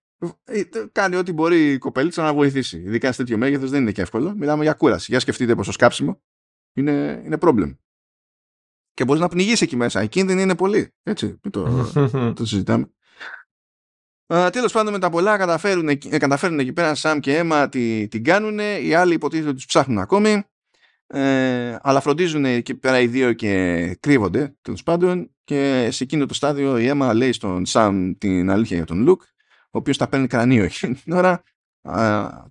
[0.44, 2.78] ε, κάνει ό,τι μπορεί η κοπελίτσα να βοηθήσει.
[2.78, 4.36] Ειδικά σε τέτοιο μέγεθος δεν είναι και εύκολο.
[4.36, 5.06] Μιλάμε για κούραση.
[5.10, 6.22] Για σκεφτείτε πως το σκάψιμο
[6.74, 7.80] είναι, είναι πρόβλημα.
[8.96, 10.04] Και μπορείς να πνιγείς εκεί μέσα.
[10.04, 10.94] Η κίνδυνη είναι πολύ.
[11.04, 11.92] Έτσι, το,
[12.36, 12.90] το συζητάμε.
[14.28, 18.08] Uh, Τέλος πάντων, με τα πολλά καταφέρουν, ε, καταφέρουν εκεί πέρα Σαμ και Έμα τι,
[18.08, 18.60] την κάνουν.
[18.60, 20.44] Οι άλλοι υποτίθεται ότι τους ψάχνουν ακόμη.
[21.08, 25.30] Ε, αλλά φροντίζουν εκεί πέρα οι δύο και κρύβονται τέλος πάντων.
[25.44, 29.22] Και σε εκείνο το στάδιο η Έμα λέει στον Σαμ την αλήθεια για τον Λουκ,
[29.24, 31.44] ο οποίος τα παίρνει κρανίο εκείνη την ώρα.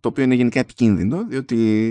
[0.00, 1.90] το οποίο είναι γενικά επικίνδυνο, διότι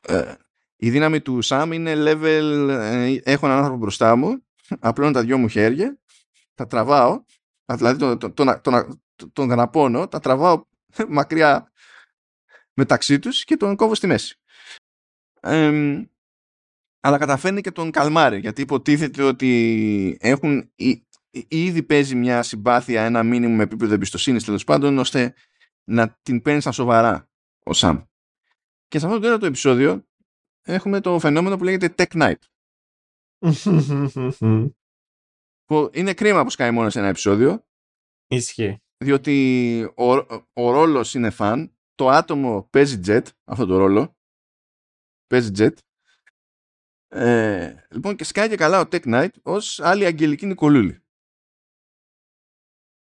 [0.00, 0.34] ε,
[0.76, 2.68] η δύναμη του Σαμ είναι level.
[2.70, 4.44] Ε, έχω έναν άνθρωπο μπροστά μου,
[4.78, 5.98] απλώνω τα δυο μου χέρια,
[6.54, 7.24] τα τραβάω
[7.74, 10.64] δηλαδή τον, τον, τον, τον, τον γραπώνω, τα τραβάω
[11.08, 11.72] μακριά
[12.74, 14.40] μεταξύ τους και τον κόβω στη μέση.
[15.40, 16.02] Ε,
[17.00, 20.72] αλλά καταφέρνει και τον καλμάρει γιατί υποτίθεται ότι έχουν
[21.48, 25.34] ήδη παίζει μια συμπάθεια ένα μήνυμο με επίπεδο εμπιστοσύνης τέλος πάντων ώστε
[25.84, 27.28] να την παίρνει στα σοβαρά
[27.62, 28.02] ο Σαμ.
[28.88, 30.06] Και σε αυτό το το επεισόδιο
[30.66, 32.40] έχουμε το φαινόμενο που λέγεται Tech Night.
[35.64, 37.66] που είναι κρίμα που σκάει μόνο σε ένα επεισόδιο.
[38.26, 38.80] Ισχύει.
[39.04, 40.12] Διότι ο,
[40.52, 44.16] ο ρόλος είναι φαν, το άτομο παίζει jet, αυτό το ρόλο.
[45.26, 45.74] Παίζει jet.
[47.08, 51.00] Ε, λοιπόν και σκάει και καλά ο Tech Knight ως άλλη αγγελική Νικολούλη.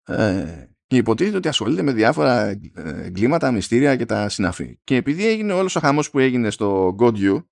[0.03, 4.79] Ε, και υποτίθεται ότι ασχολείται με διάφορα εγκλήματα, μυστήρια και τα συναφή.
[4.83, 7.45] Και επειδή έγινε όλος ο χαμός που έγινε στο God You,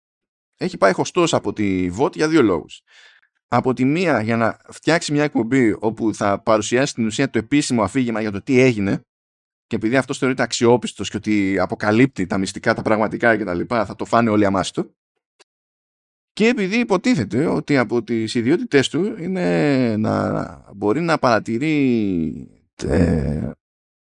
[0.62, 2.82] έχει πάει χωστός από τη VOT για δύο λόγους
[3.54, 7.84] από τη μία για να φτιάξει μια εκπομπή όπου θα παρουσιάσει την ουσία το επίσημο
[7.84, 9.02] αφήγημα για το τι έγινε
[9.68, 13.86] και επειδή αυτός θεωρείται αξιόπιστος και ότι αποκαλύπτει τα μυστικά, τα πραγματικά και τα λοιπά,
[13.86, 14.96] θα το φάνε όλοι αμάστο.
[16.34, 23.52] Και επειδή υποτίθεται ότι από τις ιδιότητες του είναι να μπορεί να παρατηρεί ε,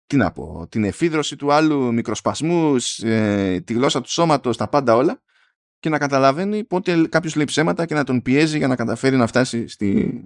[0.07, 4.95] τι να πω, την εφίδρωση του άλλου μικροσπασμούς, ε, τη γλώσσα του σώματος, τα πάντα
[4.95, 5.23] όλα
[5.85, 9.27] και να καταλαβαίνει πότε κάποιος λέει ψέματα και να τον πιέζει για να καταφέρει να
[9.27, 10.23] φτάσει στη,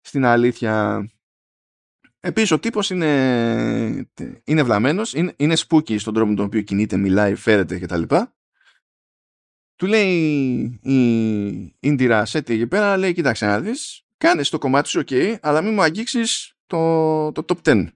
[0.00, 1.04] στην αλήθεια.
[2.20, 4.08] Επίσης ο τύπος είναι,
[4.44, 8.02] είναι βλαμμένος, είναι, είναι spooky στον τρόπο με τον οποίο κινείται, μιλάει, φέρεται κτλ.
[9.76, 10.14] Του λέει
[10.82, 15.62] η Ίντιρα Σέτη εκεί πέρα, λέει κοίταξε να δεις, κάνε το κομμάτι σου ok, αλλά
[15.62, 17.86] μην μου αγγίξεις το, το top 10.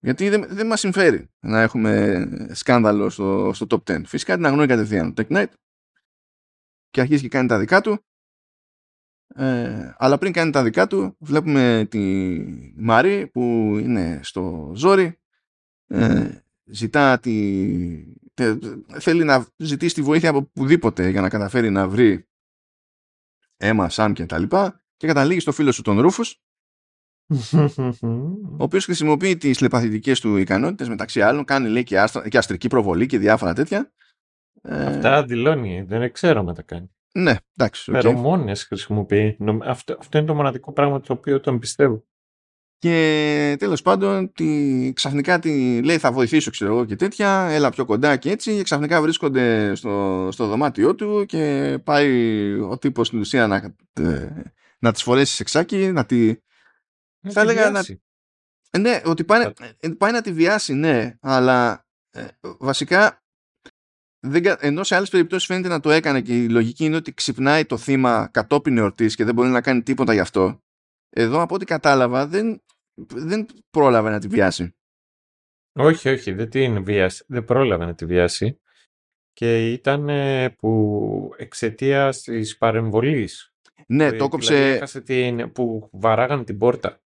[0.00, 4.02] Γιατί δεν, δεν μας συμφέρει να έχουμε σκάνδαλο στο, στο top 10.
[4.06, 5.52] Φυσικά την αγνοεί κατευθείαν το Tech Knight
[6.90, 8.04] και αρχίζει και κάνει τα δικά του
[9.34, 12.36] Ε, αλλά πριν κάνει τα δικά του, βλέπουμε τη
[12.76, 13.40] Μαρή που
[13.80, 15.20] είναι στο ζόρι,
[15.86, 18.04] ε, ζητά τη,
[18.98, 22.28] θέλει να ζητήσει τη βοήθεια από πουδήποτε για να καταφέρει να βρει
[23.56, 26.42] αίμα, Σαμ και τα λοιπά και καταλήγει στο φίλο σου τον Ρούφους
[28.58, 32.68] ο οποίος χρησιμοποιεί τις τηλεπαθητικές του ικανότητες μεταξύ άλλων, κάνει λέει και, άστρα, και αστρική
[32.68, 33.92] προβολή και διάφορα τέτοια.
[34.62, 36.90] Ε, Αυτά δηλώνει, δεν ξέρω να τα κάνει.
[37.14, 37.90] Ναι, εντάξει.
[37.92, 37.94] Okay.
[37.94, 39.36] Φερομόνες χρησιμοποιεί.
[39.64, 42.04] Αυτό, αυτό είναι το μοναδικό πράγμα το οποίο τον πιστεύω.
[42.78, 47.84] Και τέλος πάντων τη, ξαφνικά τη λέει θα βοηθήσω ξέρω εγώ και τέτοια, έλα πιο
[47.84, 53.18] κοντά και έτσι και ξαφνικά βρίσκονται στο, στο δωμάτιό του και πάει ο τύπος στην
[53.18, 54.28] ουσία να, ε,
[54.78, 56.34] να τις φορέσει σεξάκι, να τη...
[57.20, 57.84] Να θα έλεγα να...
[58.70, 63.22] Ε, ναι, ότι πάει, ε, πάει να τη βιάσει, ναι, αλλά ε, βασικά
[64.26, 67.64] δεν, ενώ σε άλλες περιπτώσεις φαίνεται να το έκανε και η λογική είναι ότι ξυπνάει
[67.64, 70.62] το θύμα κατόπιν εορτής και δεν μπορεί να κάνει τίποτα γι' αυτό.
[71.10, 72.62] Εδώ από ό,τι κατάλαβα δεν,
[73.14, 74.74] δεν πρόλαβε να τη βιάσει.
[75.72, 77.24] Όχι, όχι, δεν την βιάσει.
[77.28, 78.60] Δεν πρόλαβε να τη βιάσει.
[79.32, 80.08] Και ήταν
[80.58, 83.54] που εξαιτία της παρεμβολής.
[83.86, 84.84] Ναι, το κόψε.
[84.94, 87.00] Δηλαδή που βαράγαν την πόρτα.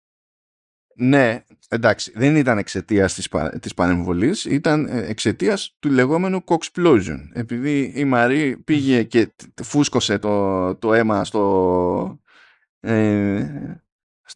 [0.95, 7.19] Ναι, εντάξει, δεν ήταν εξαιτίας της, πα, της παρεμβολής, ήταν ε, εξαιτίας του λεγόμενου Coxplosion.
[7.33, 9.33] Επειδή η Μαρή πήγε και
[9.63, 12.21] φούσκωσε το, το αίμα στο,
[12.81, 13.75] ε,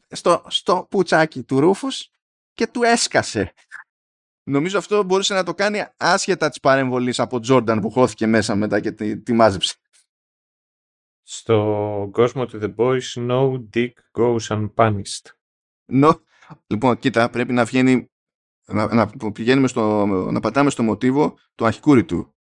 [0.09, 2.11] στο, στο πουτσάκι του Ρούφους
[2.55, 3.53] και του έσκασε.
[4.43, 8.81] Νομίζω αυτό μπορούσε να το κάνει άσχετα της παρεμβολής από Τζόρνταν που χώθηκε μέσα μετά
[8.81, 9.75] και τη, τη μάζεψε.
[11.23, 15.27] Στο κόσμο του The Boys, no dick goes unpunished.
[15.93, 16.13] No,
[16.67, 18.11] Λοιπόν, κοίτα, πρέπει να βγαίνει
[18.67, 22.35] να, να, πηγαίνουμε στο, να πατάμε στο μοτίβο του αχικούριτου.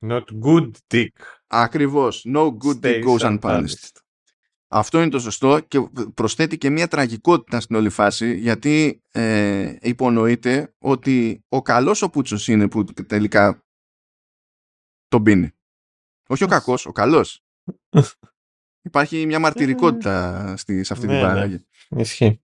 [0.00, 1.08] Not good dick.
[1.46, 2.24] Ακριβώς.
[2.28, 4.00] No good dick goes unpunished.
[4.72, 5.80] Αυτό είναι το σωστό και
[6.14, 12.48] προσθέτει και μια τραγικότητα στην όλη φάση γιατί ε, υπονοείται ότι ο καλός ο Πούτσος
[12.48, 13.64] είναι που τελικά
[15.08, 15.50] τον πίνει.
[16.28, 17.44] Όχι ο κακός, ο καλός.
[18.88, 21.28] Υπάρχει μια μαρτυρικότητα στη, σε αυτή την ναι, ναι.
[21.28, 21.66] παράγη.
[21.88, 22.40] Ισχύει.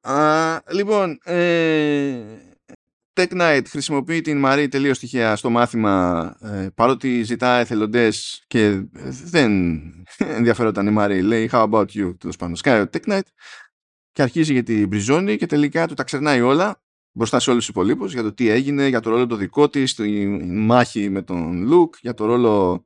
[0.00, 2.22] Α, λοιπόν, ε,
[3.18, 8.82] Tech Knight χρησιμοποιεί την Μαρή τελείως τυχαία στο μάθημα ε, παρότι ζητά εθελοντές και
[9.24, 9.82] δεν
[10.38, 11.22] ενδιαφέρονταν η Μαρή.
[11.22, 12.54] Λέει How about you, τέλος πάνω.
[12.54, 13.26] Σκάει ο Tech Knight
[14.12, 16.82] και αρχίζει για την μπριζόνη και τελικά του τα ξερνάει όλα
[17.12, 19.94] μπροστά σε όλους τους υπολείπους για το τι έγινε, για το ρόλο το δικό της,
[19.94, 22.84] τη μάχη με τον Luke, για το ρόλο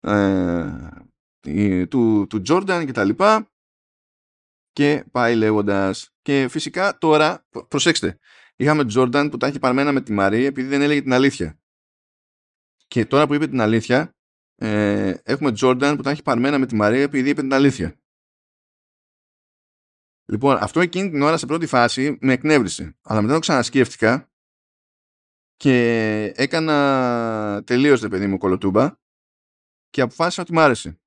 [0.00, 3.46] ε, του, του Jordan κτλ και
[5.10, 6.14] πάει λέγοντας.
[6.22, 8.18] Και φυσικά τώρα, προσέξτε,
[8.56, 11.60] είχαμε Τζόρνταν που τα έχει παρμένα με τη Μαρή επειδή δεν έλεγε την αλήθεια.
[12.86, 14.16] Και τώρα που είπε την αλήθεια,
[14.54, 17.96] ε, έχουμε Τζόρνταν που τα έχει παρμένα με τη Μαρή επειδή είπε την αλήθεια.
[20.24, 22.96] Λοιπόν, αυτό εκείνη την ώρα σε πρώτη φάση με εκνεύρισε.
[23.02, 24.30] Αλλά μετά το ξανασκέφτηκα
[25.56, 28.90] και έκανα τελείως δε παιδί μου κολοτούμπα
[29.90, 31.00] και αποφάσισα ότι μ' άρεσε.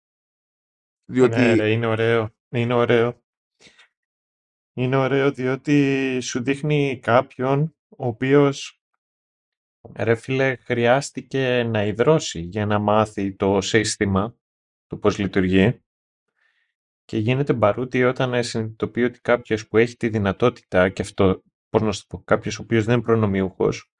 [1.05, 1.35] Διότι...
[1.35, 2.35] Ναι, είναι ωραίο.
[2.49, 3.24] Είναι ωραίο.
[4.77, 8.81] Είναι ωραίο διότι σου δείχνει κάποιον ο οποίος
[9.95, 14.35] ρε φίλε χρειάστηκε να ιδρώσει για να μάθει το σύστημα
[14.87, 15.83] του πώς λειτουργεί
[17.05, 21.91] και γίνεται μπαρούτι όταν συνειδητοποιεί ότι κάποιος που έχει τη δυνατότητα και αυτό πώς να
[21.91, 23.91] σου πω κάποιος ο οποίος δεν είναι προνομιούχος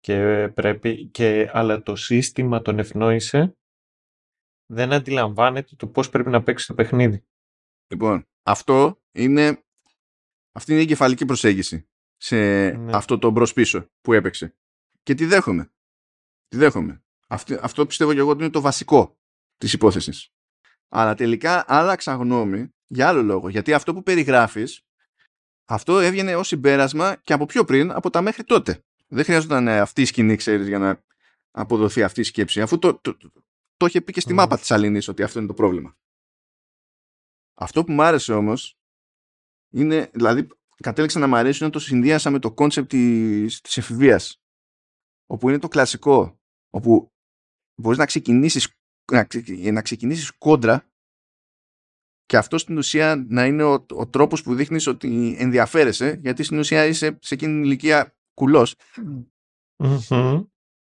[0.00, 3.56] και πρέπει και αλλά το σύστημα τον ευνόησε
[4.66, 7.24] δεν αντιλαμβάνεται το πώς πρέπει να παίξει το παιχνίδι.
[7.86, 9.62] Λοιπόν, αυτό είναι
[10.58, 12.36] αυτή είναι η κεφαλική προσέγγιση σε
[12.70, 12.92] ναι.
[12.96, 14.56] αυτό το μπρος πίσω που έπαιξε.
[15.02, 15.72] Και τη δέχομαι.
[16.48, 17.02] Τη δέχομαι.
[17.28, 19.18] Αυτό, αυτό πιστεύω και εγώ ότι είναι το βασικό
[19.56, 20.32] της υπόθεσης.
[20.88, 23.48] Αλλά τελικά άλλαξα γνώμη για άλλο λόγο.
[23.48, 24.82] Γιατί αυτό που περιγράφεις
[25.64, 28.84] αυτό έβγαινε ως συμπέρασμα και από πιο πριν από τα μέχρι τότε.
[29.08, 31.02] Δεν χρειάζονταν αυτή η σκηνή, ξέρεις, για να
[31.50, 32.60] αποδοθεί αυτή η σκέψη.
[32.60, 33.32] Αφού το, το, το,
[33.76, 35.96] το είχε πει και στη μάπα της Αλληνής ότι αυτό είναι το πρόβλημα.
[37.54, 38.77] Αυτό που μου άρεσε όμως
[39.70, 40.48] είναι, δηλαδή
[40.82, 44.42] κατέληξα να μου αρέσει να το συνδύασα με το κόνσεπτ της, της εφηβείας
[45.26, 46.40] όπου είναι το κλασικό
[46.70, 47.12] όπου
[47.80, 48.76] μπορείς να ξεκινήσεις
[49.12, 49.26] να,
[49.72, 50.88] να ξεκινήσεις κόντρα
[52.24, 56.58] και αυτό στην ουσία να είναι ο, ο τρόπος που δείχνεις ότι ενδιαφέρεσαι γιατί στην
[56.58, 58.74] ουσία είσαι σε εκείνη την ηλικία κουλός.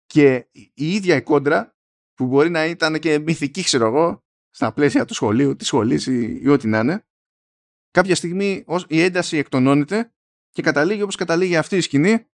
[0.05, 1.75] Και η ίδια η κόντρα
[2.13, 6.39] που μπορεί να ήταν και μυθική ξέρω εγώ στα πλαίσια του σχολείου, της σχολής ή,
[6.41, 7.09] ή ό,τι να είναι
[7.91, 10.14] κάποια στιγμή η ένταση εκτονώνεται
[10.49, 12.28] και καταλήγει όπως καταλήγει αυτή η σκηνή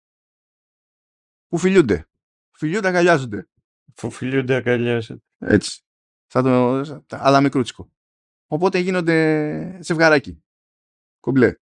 [1.48, 2.08] που φιλιούνται.
[2.50, 3.48] Φιλιούνται, αγκαλιάζονται.
[3.94, 5.22] Που φιλιούνται, αγκαλιάζονται.
[5.38, 5.82] Έτσι.
[6.26, 6.82] Θα το...
[7.08, 7.92] αλλά μικρούτσικο.
[8.46, 10.44] Οπότε γίνονται ζευγαράκι.
[11.20, 11.54] Κομπλέ.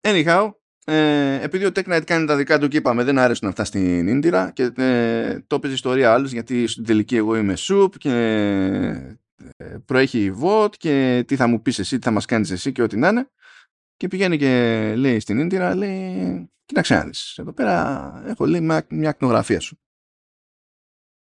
[0.00, 0.50] Anyhow,
[0.84, 4.50] ε, επειδή ο Tech κάνει τα δικά του και είπαμε δεν άρεσαν αυτά στην Ίντιρα
[4.50, 9.18] και ε, το έπαιζε ιστορία άλλους γιατί στην τελική εγώ είμαι σουπ και ε,
[9.84, 12.82] προέχει η VOT και τι θα μου πεις εσύ, τι θα μας κάνεις εσύ και
[12.82, 13.30] ό,τι να είναι
[13.96, 18.86] και πηγαίνει και λέει στην Ίντιρα λέει κοίταξε να δεις εδώ πέρα έχω λέει μια,
[18.90, 19.80] μια ακτινογραφία σου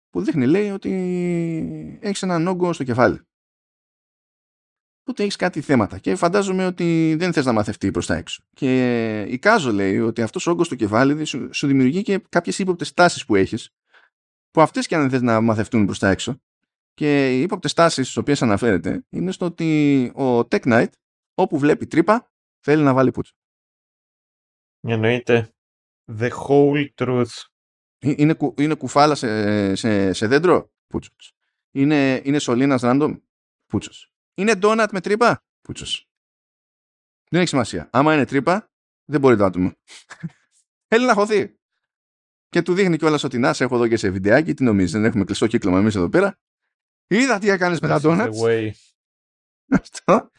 [0.10, 0.92] που δείχνει λέει ότι
[2.02, 3.22] έχεις έναν όγκο στο κεφάλι
[5.08, 8.44] Οπότε έχεις κάτι θέματα και φαντάζομαι ότι δεν θες να μαθευτεί προς τα έξω.
[8.54, 12.60] Και η Κάζο λέει ότι αυτός ο όγκος στο κεφάλι σου, σου δημιουργεί και κάποιες
[12.60, 13.70] ύποπτες τάσεις που έχεις,
[14.52, 16.42] που αυτές και αν δεν θες να μαθευτούν προς τα έξω.
[16.98, 20.90] Και οι ύποπτες τάσεις στις οποίες αναφέρεται είναι στο ότι ο Tech Knight,
[21.34, 23.34] όπου βλέπει τρύπα, θέλει να βάλει πούτσο.
[24.80, 25.54] Εννοείται.
[26.12, 27.46] The whole truth.
[27.98, 31.34] Ε, είναι, κου, είναι κουφάλα σε, σε, σε δέντρο, πούτσος.
[31.72, 33.22] Είναι, είναι σωλήνας random,
[33.66, 34.14] πούτσος.
[34.34, 36.10] Είναι ντόνατ με τρύπα; Πούτσος.
[37.30, 37.90] Δεν έχει σημασία.
[37.92, 38.72] Άμα είναι τρύπα,
[39.06, 39.72] δεν μπορεί το άτομο.
[40.90, 41.56] Θέλει να χωθεί.
[42.50, 44.54] Και του δείχνει κιόλας ότι να σε έχω εδώ και σε βιντεάκι.
[44.54, 46.40] Τι νομίζεις, δεν έχουμε κλειστό κύκλωμα εμείς εδώ πέρα.
[47.08, 48.36] Είδα τι έκανες με τα ντόνατ.
[49.70, 50.32] Αυτό.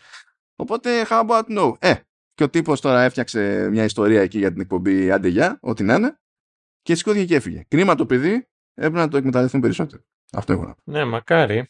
[0.57, 1.95] Οπότε, how about no; Ε,
[2.35, 5.95] και ο τύπος τώρα έφτιαξε μια ιστορία εκεί για την εκπομπή Άντε για, ό,τι να
[5.95, 6.19] είναι.
[6.83, 7.65] Και σηκώθηκε και έφυγε.
[7.69, 10.03] Κρίμα το παιδί, έπρεπε να το εκμεταλλευτούν περισσότερο.
[10.33, 10.81] Αυτό έχω να πω.
[10.85, 11.69] Ναι, μακάρι.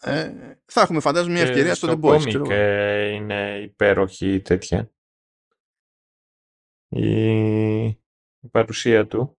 [0.00, 0.32] Ε,
[0.64, 2.42] θα έχουμε φαντάζομαι μια ευκαιρία στο The Boys.
[2.42, 4.90] Και ε, είναι υπέροχη τέτοια.
[6.88, 7.84] Η...
[8.40, 9.37] η παρουσία του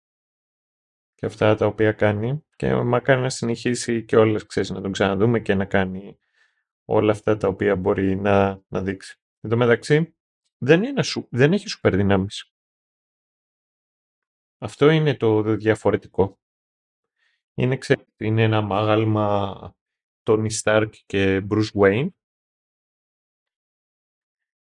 [1.18, 5.40] και αυτά τα οποία κάνει και μακάρι να συνεχίσει και όλες ξέρεις να τον ξαναδούμε
[5.40, 6.18] και να κάνει
[6.84, 9.20] όλα αυτά τα οποία μπορεί να, να δείξει.
[9.40, 10.16] Εν τω μεταξύ
[10.58, 12.52] δεν, είναι, δεν έχει σούπερ δυνάμεις.
[14.58, 16.38] Αυτό είναι το διαφορετικό.
[17.54, 17.78] Είναι,
[18.16, 19.76] είναι ένα μάγαλμα
[20.22, 22.08] Tony Stark και Bruce Wayne.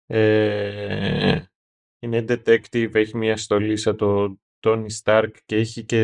[0.06, 1.44] Ε,
[1.98, 6.02] είναι detective, έχει μια στολή σαν το Tony Stark και έχει και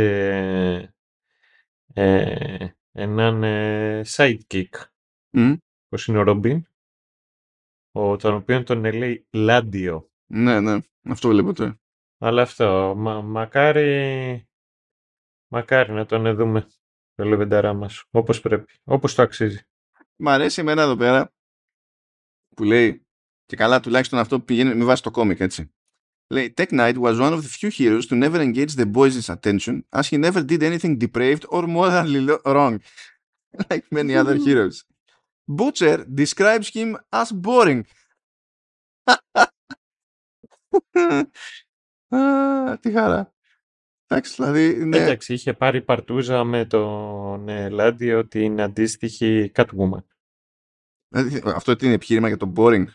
[1.92, 4.68] ε, έναν ε, sidekick.
[5.36, 5.56] Mm.
[5.88, 6.60] Πώς είναι ο Robin.
[7.92, 10.10] Ο, τον οποίο τον λέει Λάντιο.
[10.26, 10.78] Ναι, ναι.
[11.02, 11.80] Αυτό βλέπω τώρα.
[12.18, 12.94] Αλλά αυτό.
[12.96, 14.48] Μα, μακάρι,
[15.48, 16.66] μακάρι να τον δούμε
[17.14, 19.60] το λεβενταρά μας, όπως πρέπει, όπως το αξίζει.
[20.16, 21.32] Μ' αρέσει εμένα εδώ πέρα
[22.56, 23.06] που λέει
[23.46, 25.72] και καλά τουλάχιστον αυτό πηγαίνει με βάση το κόμικ έτσι.
[26.29, 29.75] Λέει, Tech Knight was one of the few heroes to never engage the boys' attention
[29.91, 32.81] as he never did anything depraved or morally wrong,
[33.69, 34.83] like many other heroes.
[35.47, 37.81] Butcher describes him as boring.
[42.79, 43.33] τι χαρά.
[44.07, 44.97] Εντάξει, δηλαδή, ναι.
[44.97, 50.03] Εντάξει, είχε πάρει παρτούζα με τον Λάντι ότι είναι αντίστοιχη Catwoman.
[51.07, 52.85] Δηλαδή, αυτό τι είναι επιχείρημα για το boring.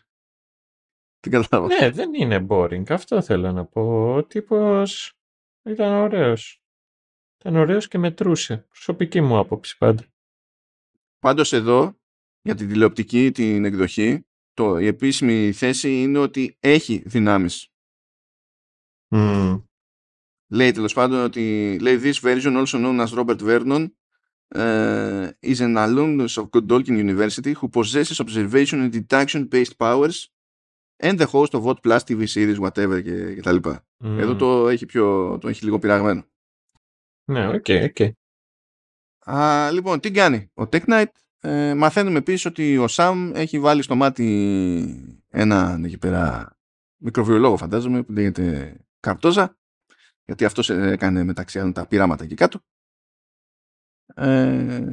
[1.19, 1.75] Τι κατάλαβα.
[1.75, 2.89] Ναι, δεν είναι boring.
[2.89, 4.13] Αυτό θέλω να πω.
[4.13, 5.13] Ο τύπος
[5.63, 6.61] ήταν ωραίος.
[7.39, 8.65] Ήταν ωραίος και μετρούσε.
[8.69, 10.05] Προσωπική μου άποψη πάντα.
[11.19, 11.99] Πάντως εδώ,
[12.41, 17.71] για την τηλεοπτική, την εκδοχή, το, η επίσημη θέση είναι ότι έχει δυνάμεις.
[19.09, 19.63] Mm.
[20.47, 23.87] Λέει τέλος πάντων ότι λέει this version also known as Robert Vernon
[24.55, 30.36] uh, is an alumnus of Godolkin University who possesses observation and deduction based powers
[31.03, 33.85] and the host of Vought Plus TV series whatever και, και τα λοιπά.
[34.03, 34.17] Mm.
[34.17, 36.23] Εδώ το έχει, πιο, το έχει λίγο πειραγμένο.
[37.31, 37.95] Ναι, OK, okay, OK.
[37.97, 38.11] Okay.
[39.31, 41.05] Α, λοιπόν, τι κάνει ο Tech Knight;
[41.41, 46.51] Ε, μαθαίνουμε επίσης ότι ο Sam έχει βάλει στο μάτι έναν εκεί πέρα
[46.97, 49.57] μικροβιολόγο φαντάζομαι που λέγεται Καρτόζα
[50.25, 52.59] γιατί αυτός έκανε μεταξύ άλλων τα πειράματα εκεί κάτω.
[54.15, 54.87] Ε,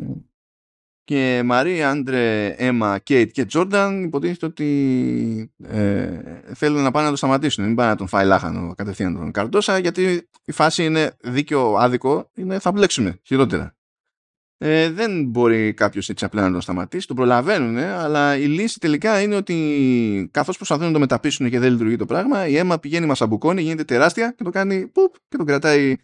[1.05, 6.09] και Μαρή, Άντρε, Έμα, Κέιτ και Τζόρνταν υποτίθεται ότι ε,
[6.55, 7.65] θέλουν να πάνε να το σταματήσουν.
[7.65, 12.31] Μην πάνε να τον φάει λάχανο κατευθείαν τον Καρντόσα, γιατί η φάση είναι δίκαιο άδικο,
[12.35, 13.75] είναι θα μπλέξουμε χειρότερα
[14.59, 17.07] ε, δεν μπορεί κάποιος έτσι απλά να τον σταματήσει.
[17.07, 21.73] Τον προλαβαίνουν, αλλά η λύση τελικά είναι ότι καθώς προσπαθούν να το μεταπίσουν και δεν
[21.73, 25.37] λειτουργεί το πράγμα, η αίμα πηγαίνει, μας αμπουκώνει, γίνεται τεράστια και το κάνει πουπ και
[25.37, 25.97] τον κρατάει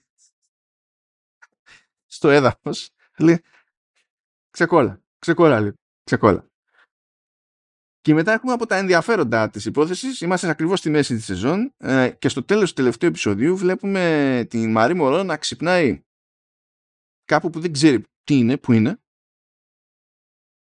[2.06, 2.90] στο έδαφος.
[3.18, 3.40] Λέει
[4.50, 5.74] ξεκόλα, ξεκόλα, λέει,
[6.04, 6.48] ξεκόλα.
[8.00, 12.10] Και μετά έχουμε από τα ενδιαφέροντα της υπόθεσης, είμαστε ακριβώς στη μέση της σεζόν ε,
[12.18, 16.02] και στο τέλος του τελευταίου επεισοδίου βλέπουμε την Μαρή Μωρό να ξυπνάει
[17.24, 19.00] κάπου που δεν ξέρει τι είναι, που είναι,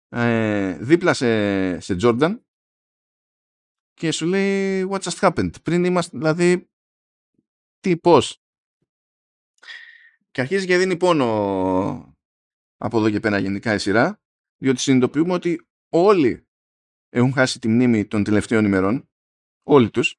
[0.08, 2.38] ε, δίπλα σε, σε Jordan
[3.94, 6.68] και σου λέει what just happened; Πριν είμαστε, δηλαδή,
[7.80, 8.42] τι, πώς.
[10.30, 12.13] Και αρχίζει και δίνει πόνο
[12.84, 14.20] από εδώ και πέρα γενικά η σειρά,
[14.56, 16.46] διότι συνειδητοποιούμε ότι όλοι
[17.08, 19.08] έχουν χάσει τη μνήμη των τελευταίων ημερών,
[19.62, 20.16] όλοι τους.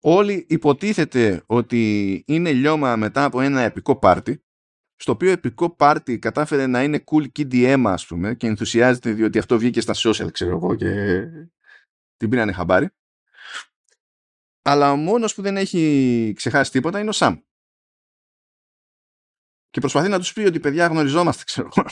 [0.00, 4.44] Όλοι υποτίθεται ότι είναι λιώμα μετά από ένα επικό πάρτι,
[4.96, 9.38] στο οποίο επικό πάρτι κατάφερε να είναι cool kid αίμα, ας πούμε, και ενθουσιάζεται διότι
[9.38, 11.22] αυτό βγήκε στα social, ξέρω εγώ, και
[12.16, 12.88] την πήρανε χαμπάρι.
[14.62, 17.38] Αλλά ο μόνος που δεν έχει ξεχάσει τίποτα είναι ο Σαμ.
[19.78, 21.86] Και προσπαθεί να τους πει ότι παιδιά γνωριζόμαστε, ξέρω εγώ.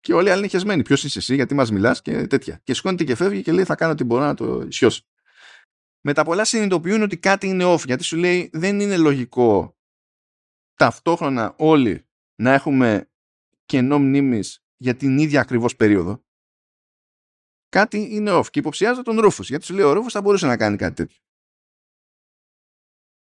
[0.00, 0.82] Και όλοι οι άλλοι είναι χεσμένοι.
[0.82, 2.60] Ποιος είσαι εσύ, γιατί μας μιλάς και τέτοια.
[2.64, 5.02] Και σηκώνεται και φεύγει και λέει: Θα κάνω ό,τι μπορώ να το ισιώσω.
[6.00, 9.76] Με τα πολλά συνειδητοποιούν ότι κάτι είναι off, γιατί σου λέει δεν είναι λογικό
[10.74, 13.10] ταυτόχρονα όλοι να έχουμε
[13.66, 16.24] κενό μνήμης για την ίδια ακριβώς περίοδο.
[17.68, 18.46] Κάτι είναι off.
[18.50, 21.18] Και υποψιάζω τον Ρούφους, γιατί σου λέει: Ο Ρούφους θα μπορούσε να κάνει κάτι τέτοιο.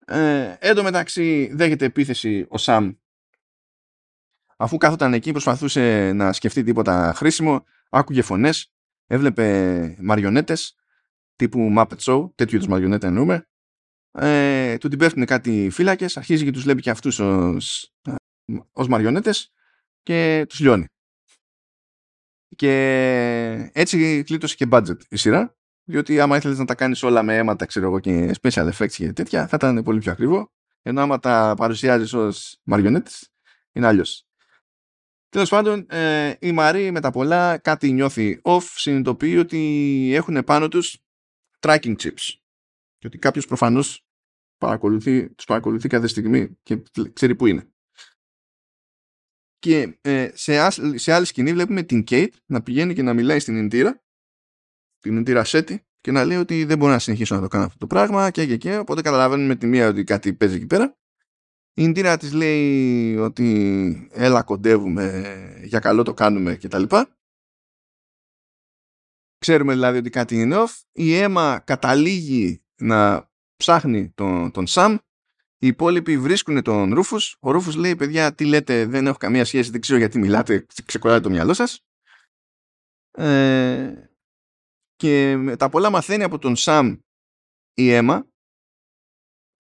[0.06, 2.94] Ε, εν τω μεταξύ δέχεται επίθεση ο Σαμ
[4.62, 8.74] αφού κάθονταν εκεί προσπαθούσε να σκεφτεί τίποτα χρήσιμο άκουγε φωνές
[9.08, 10.76] έβλεπε μαριονέτες
[11.36, 13.48] τύπου Muppet Show τέτοιου είδους μαριονέτα εννοούμε
[14.12, 17.94] ε, του την πέφτουν κάτι φύλακες αρχίζει και τους βλέπει και αυτούς ως,
[18.72, 19.52] ως μαριονέτες
[20.04, 20.86] και τους λιώνει
[22.56, 27.38] και έτσι κλείτωσε και budget η σειρά διότι άμα ήθελες να τα κάνεις όλα με
[27.38, 31.20] αίματα ξέρω εγώ και special effects και τέτοια θα ήταν πολύ πιο ακριβό ενώ άμα
[31.20, 33.30] τα παρουσιάζεις ως μαριονέτες
[33.72, 34.29] είναι αλλιώς.
[35.30, 40.68] Τέλος πάντων, ε, η Μαρή με τα πολλά κάτι νιώθει off, συνειδητοποιεί ότι έχουν πάνω
[40.68, 40.98] τους
[41.60, 42.34] tracking chips.
[42.98, 44.06] Και ότι κάποιος προφανώς
[44.58, 46.84] παρακολουθεί, τους παρακολουθεί κάθε στιγμή και
[47.14, 47.72] ξέρει που είναι.
[49.60, 53.56] Και ε, σε, σε άλλη σκηνή βλέπουμε την Kate να πηγαίνει και να μιλάει στην
[53.56, 54.04] Ιντήρα,
[55.00, 57.78] την Ιντήρα Σέτη, και να λέει ότι δεν μπορώ να συνεχίσω να το κάνω αυτό
[57.78, 58.78] το πράγμα και και και.
[58.78, 60.99] Οπότε καταλαβαίνουμε τη μία ότι κάτι παίζει εκεί πέρα.
[61.80, 65.34] Η Ιντήρα της λέει ότι έλα κοντεύουμε,
[65.64, 66.84] για καλό το κάνουμε κτλ.
[69.38, 70.82] Ξέρουμε δηλαδή ότι κάτι είναι off.
[70.92, 74.94] Η αίμα καταλήγει να ψάχνει τον, τον Σαμ.
[75.58, 77.38] Οι υπόλοιποι βρίσκουν τον Ρούφους.
[77.40, 81.22] Ο Ρούφους λέει παιδιά τι λέτε δεν έχω καμία σχέση δεν ξέρω γιατί μιλάτε ξεκολλάτε
[81.22, 81.86] το μυαλό σας.
[83.12, 83.94] Ε,
[84.96, 86.98] και τα πολλά μαθαίνει από τον Σαμ
[87.74, 88.29] η αίμα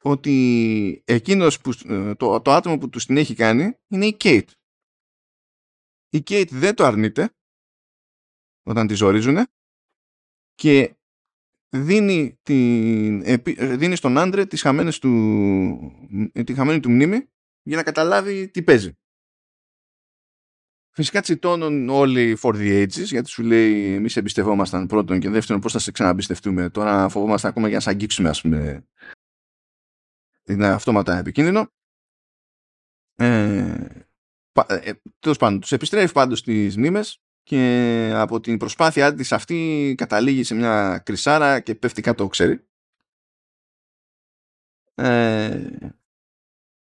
[0.03, 4.49] ότι εκείνος που, ε, το, το άτομο που τους την έχει κάνει είναι η Κέιτ.
[6.09, 7.33] Η Κέιτ δεν το αρνείται
[8.63, 9.37] όταν τη ζορίζουν
[10.55, 10.95] και
[11.69, 13.23] δίνει, την,
[13.77, 15.11] δίνει στον άντρε τις χαμένες του,
[16.45, 17.29] τη χαμένη του μνήμη
[17.61, 18.93] για να καταλάβει τι παίζει.
[20.91, 25.71] Φυσικά τσιτώνουν όλοι for the ages γιατί σου λέει εμείς εμπιστευόμασταν πρώτον και δεύτερον πώς
[25.71, 28.87] θα σε ξαναμπιστευτούμε τώρα φοβόμαστε ακόμα για να σε αγγίξουμε ας πούμε
[30.49, 31.71] είναι αυτόματα επικίνδυνο.
[33.15, 34.03] Ε,
[34.67, 40.43] ε, τέλος πάντων, τους επιστρέφει πάντως στις μνήμες και από την προσπάθειά της αυτή καταλήγει
[40.43, 42.67] σε μια κρυσάρα και πέφτει κάτω ξέρει.
[44.95, 45.67] Ε,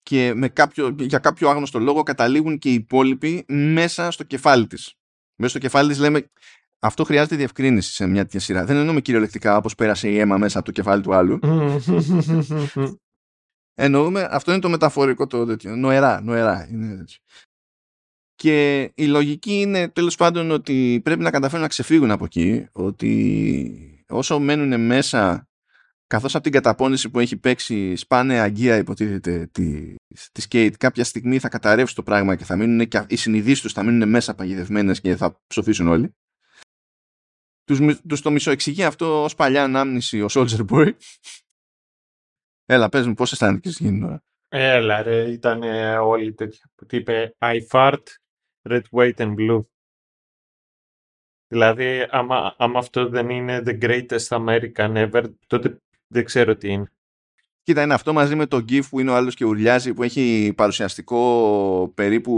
[0.03, 4.95] και με κάποιο, για κάποιο άγνωστο λόγο καταλήγουν και οι υπόλοιποι μέσα στο κεφάλι της.
[5.37, 6.31] Μέσα στο κεφάλι της λέμε
[6.79, 8.65] αυτό χρειάζεται διευκρίνηση σε μια τέτοια σειρά.
[8.65, 11.39] Δεν εννοούμε κυριολεκτικά όπως πέρασε η αίμα μέσα από το κεφάλι του άλλου.
[13.83, 15.77] Εννοούμε, αυτό είναι το μεταφορικό το τέτοιο.
[15.77, 16.69] Νοερά, νοερά.
[16.71, 17.05] Είναι
[18.35, 24.05] Και η λογική είναι τέλος πάντων ότι πρέπει να καταφέρουν να ξεφύγουν από εκεί, ότι
[24.09, 25.49] όσο μένουν μέσα,
[26.07, 29.95] καθώς από την καταπώνηση που έχει παίξει σπάνε αγκία υποτίθεται τη,
[30.33, 33.73] της Skate, κάποια στιγμή θα καταρρεύσει το πράγμα και θα μείνουν και οι συνειδήσεις τους
[33.73, 36.15] θα μείνουν μέσα παγιδευμένες και θα ψοφήσουν όλοι.
[37.65, 37.79] Τους,
[38.09, 40.93] τους το μισοεξηγεί αυτό ως παλιά ανάμνηση ο Soldier Boy
[42.73, 45.63] Έλα, πες μου πώς αισθάνεσαι εκείνη ώρα; Έλα ρε, ήταν
[46.03, 48.03] όλοι τέτοια που είπε I fart,
[48.69, 49.65] red, white and blue.
[51.47, 56.93] Δηλαδή, άμα, άμα αυτό δεν είναι the greatest American ever, τότε δεν ξέρω τι είναι.
[57.63, 60.53] Κοίτα, είναι αυτό μαζί με το GIF που είναι ο άλλος και ουρλιάζει που έχει
[60.57, 62.33] παρουσιαστικό περίπου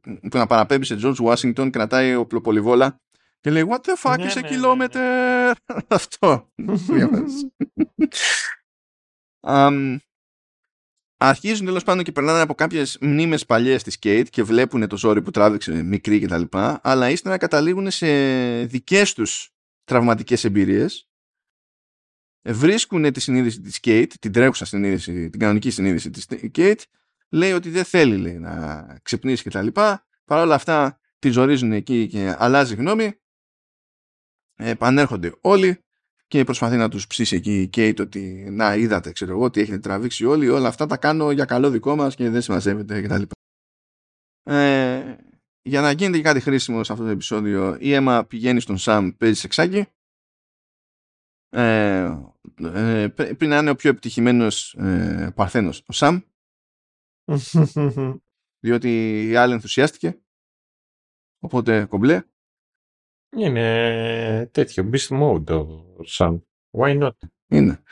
[0.00, 3.00] που να παραπέμπει σε George Washington, κρατάει οπλοπολιβόλα
[3.40, 5.52] και λέει What the fuck is a kilometer?
[5.88, 6.48] Αυτό.
[9.48, 9.96] Um,
[11.16, 15.22] αρχίζουν τέλος πάντων και περνάνε από κάποιες μνήμες παλιές της Kate και βλέπουν το ζόρι
[15.22, 16.42] που τράβηξε μικρή κτλ.
[16.82, 18.06] Αλλά ύστερα καταλήγουν σε
[18.64, 19.50] δικές τους
[19.84, 21.10] τραυματικές εμπειρίες.
[22.48, 26.82] Βρίσκουν τη συνείδηση της Kate, την τρέχουσα συνείδηση, την κανονική συνείδηση της Kate.
[27.28, 29.66] Λέει ότι δεν θέλει λέει, να ξυπνήσει κτλ.
[29.68, 33.20] Παρ' όλα αυτά τη ζορίζουν εκεί και αλλάζει γνώμη.
[34.54, 35.85] Επανέρχονται όλοι
[36.26, 39.78] και προσπαθεί να τους ψήσει εκεί η Kate ότι να είδατε ξέρω εγώ ότι έχετε
[39.78, 43.22] τραβήξει όλοι όλα αυτά τα κάνω για καλό δικό μας και δεν συμμαζεύεται κτλ.
[44.42, 45.16] Ε,
[45.62, 49.10] για να γίνεται και κάτι χρήσιμο σε αυτό το επεισόδιο η Έμα πηγαίνει στον Σαμ
[49.10, 49.86] παίζει σεξάκι.
[51.48, 52.18] Ε,
[52.62, 56.20] ε, πριν να είναι ο πιο επιτυχημένος ε, παρθένος ο Σαμ.
[58.64, 60.20] Διότι η άλλη ενθουσιάστηκε.
[61.38, 62.22] Οπότε κομπλέ
[63.36, 65.50] είναι τέτοιο beast mode
[65.98, 66.38] ο Σαμ
[66.70, 67.10] why not;
[67.48, 67.82] Είναι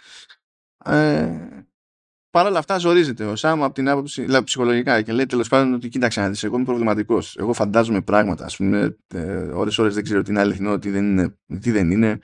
[0.85, 1.49] ε,
[2.35, 5.73] Παρ' όλα αυτά ζορίζεται ο Σάμ από την άποψη δηλαδή, ψυχολογικά και λέει τέλος πάντων
[5.73, 7.37] ότι κοίταξε να δεις, εγώ είμαι προβληματικός.
[7.37, 8.45] Εγώ φαντάζομαι πράγματα.
[8.45, 8.97] Α πούμε,
[9.55, 11.39] ώρε-ώρε δεν ξέρω τι είναι αληθινό, τι δεν είναι.
[11.61, 12.19] Τι δεν είναι.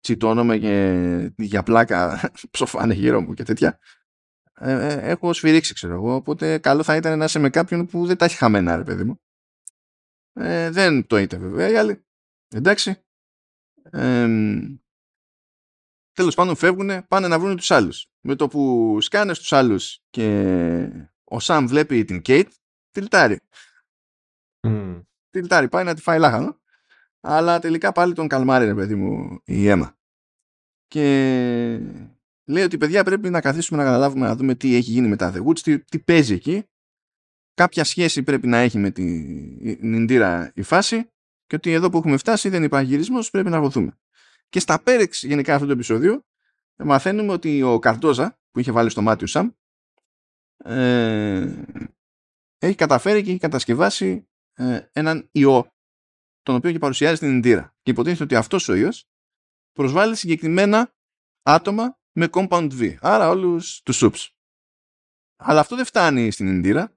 [0.00, 3.78] Τσιτώνομαι και για πλάκα ψοφάνε γύρω μου και τέτοια.
[4.54, 6.14] Ε, ε, έχω σφυρίξει, ξέρω εγώ.
[6.14, 9.04] Οπότε καλό θα ήταν να είσαι με κάποιον που δεν τα έχει χαμένα, ρε παιδί
[9.04, 9.20] μου.
[10.32, 12.04] Ε, δεν το είτε βέβαια οι άλλοι.
[12.54, 13.02] Εντάξει.
[13.82, 14.28] Ε,
[16.12, 18.06] τέλος πάντων φεύγουν, πάνε να βρουν τους άλλους.
[18.20, 22.52] Με το που σκάνε στους άλλους και ο Σαμ βλέπει την Κέιτ,
[22.90, 23.38] τυλτάρει.
[24.66, 25.02] Mm.
[25.30, 26.60] Τυλτάρει, πάει να τη φάει λάχανο.
[27.20, 29.98] Αλλά τελικά πάλι τον καλμάρει, ρε παιδί μου, η αίμα.
[30.86, 31.04] Και
[32.44, 35.32] λέει ότι παιδιά πρέπει να καθίσουμε να καταλάβουμε να δούμε τι έχει γίνει με τα
[35.34, 36.64] The Woods, τι, τι παίζει εκεί.
[37.54, 41.10] Κάποια σχέση πρέπει να έχει με την Ινδύρα η φάση
[41.50, 43.98] και ότι εδώ που έχουμε φτάσει δεν υπάρχει γυρισμός, πρέπει να βοηθούμε.
[44.48, 46.24] Και στα πέρεξ γενικά αυτού του επεισόδιο
[46.76, 49.50] μαθαίνουμε ότι ο Καρτόζα που είχε βάλει στο μάτι ο Σαμ
[50.56, 51.64] ε,
[52.58, 55.72] έχει καταφέρει και έχει κατασκευάσει ε, έναν ιό
[56.42, 57.74] τον οποίο και παρουσιάζει στην Ινδύρα.
[57.82, 59.08] Και υποτίθεται ότι αυτός ο ιός
[59.72, 60.94] προσβάλλει συγκεκριμένα
[61.42, 62.96] άτομα με compound V.
[63.00, 64.36] Άρα όλους τους σούπς.
[65.36, 66.96] Αλλά αυτό δεν φτάνει στην Ινδύρα.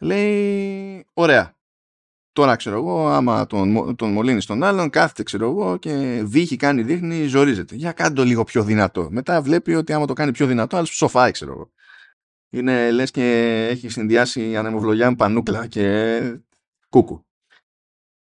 [0.00, 1.56] Λέει, ωραία.
[2.32, 6.82] Τώρα ξέρω εγώ, άμα τον, τον μολύνεις τον άλλον, κάθεται ξέρω εγώ και βύχει, κάνει,
[6.82, 7.74] δείχνει, ζορίζεται.
[7.74, 9.08] Για κάντε το λίγο πιο δυνατό.
[9.10, 11.70] Μετά βλέπει ότι άμα το κάνει πιο δυνατό, άλλος σοφάει, ξέρω εγώ.
[12.50, 16.20] Είναι λες και έχει συνδυάσει ανεμοβλογιά με πανούκλα και
[16.88, 17.26] κούκου.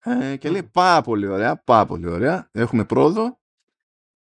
[0.04, 2.48] Ε, και λέει πάρα πολύ ωραία, πάρα πολύ ωραία.
[2.52, 3.39] Έχουμε πρόοδο.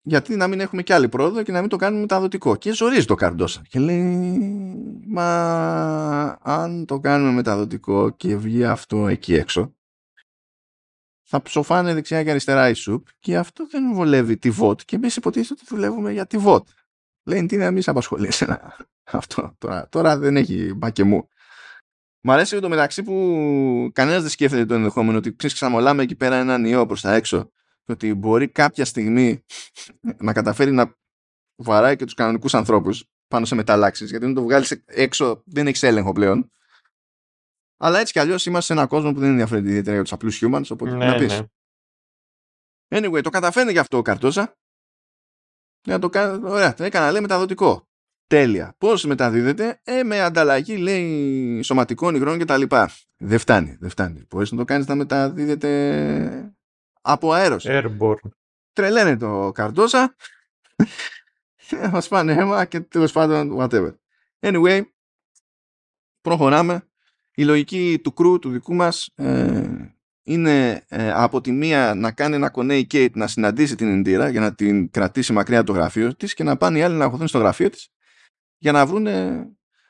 [0.02, 2.56] Γιατί να μην έχουμε κι άλλη πρόοδο και να μην το κάνουμε μεταδοτικό.
[2.56, 3.62] Και ζορίζει το καρντόσα.
[3.70, 4.04] Και λέει,
[5.08, 9.74] μα αν το κάνουμε μεταδοτικό και βγει αυτό εκεί έξω,
[11.32, 15.16] θα ψοφάνε δεξιά και αριστερά η σουπ και αυτό δεν βολεύει τη ΒΟΤ και εμείς
[15.16, 16.68] υποτίθεται ότι δουλεύουμε για τη ΒΟΤ.
[17.24, 18.30] Λέει τι να μην σε απασχολεί
[19.12, 21.28] αυτό τώρα, τώρα δεν έχει μπακεμού.
[22.22, 26.36] Μ' αρέσει το μεταξύ που κανένας δεν σκέφτεται το ενδεχόμενο ότι ξέρεις ξαμολάμε εκεί πέρα
[26.36, 27.52] έναν ιό προς τα έξω
[27.92, 29.44] ότι μπορεί κάποια στιγμή
[30.18, 30.98] να καταφέρει να
[31.56, 35.84] βαράει και τους κανονικούς ανθρώπους πάνω σε μεταλλάξεις γιατί αν το βγάλεις έξω δεν έχεις
[35.84, 36.52] έλεγχο πλέον.
[37.78, 40.42] Αλλά έτσι κι αλλιώς είμαστε σε έναν κόσμο που δεν ενδιαφέρει ιδιαίτερα για τους απλούς
[40.44, 41.42] humans οπότε ναι, να πεις.
[42.88, 43.00] ναι.
[43.00, 44.58] anyway το καταφέρνει γι' αυτό ο Καρτόζα.
[45.88, 47.88] Να το κάνει, ωραία, το έκανα λέει μεταδοτικό.
[48.28, 52.92] Τέλεια, πώς μεταδίδεται; Ε, με ανταλλαγή λέει σωματικών υγρών και τα λοιπά.
[53.18, 54.26] Δεν φτάνει, δεν φτάνει.
[54.30, 56.54] Μπορείς να το κάνεις να μεταδίδεται
[57.02, 57.66] από αέρος.
[57.68, 58.30] Airborne.
[58.74, 60.16] Τρελαίνε το Καρτόσα.
[61.92, 63.94] Μας πάνε αίμα και τέλος πάντων whatever.
[64.40, 64.82] Anyway,
[66.22, 66.84] προχωράμε.
[67.36, 69.94] Η λογική του κρού του δικού μας ε,
[70.24, 74.40] είναι ε, από τη μία να κάνει ένα κονέ Κέιτ να συναντήσει την Ιντήρα για
[74.40, 77.28] να την κρατήσει μακριά από το γραφείο της και να πάνε οι άλλοι να χωθούν
[77.28, 77.90] στο γραφείο της
[78.58, 79.08] για να βρουν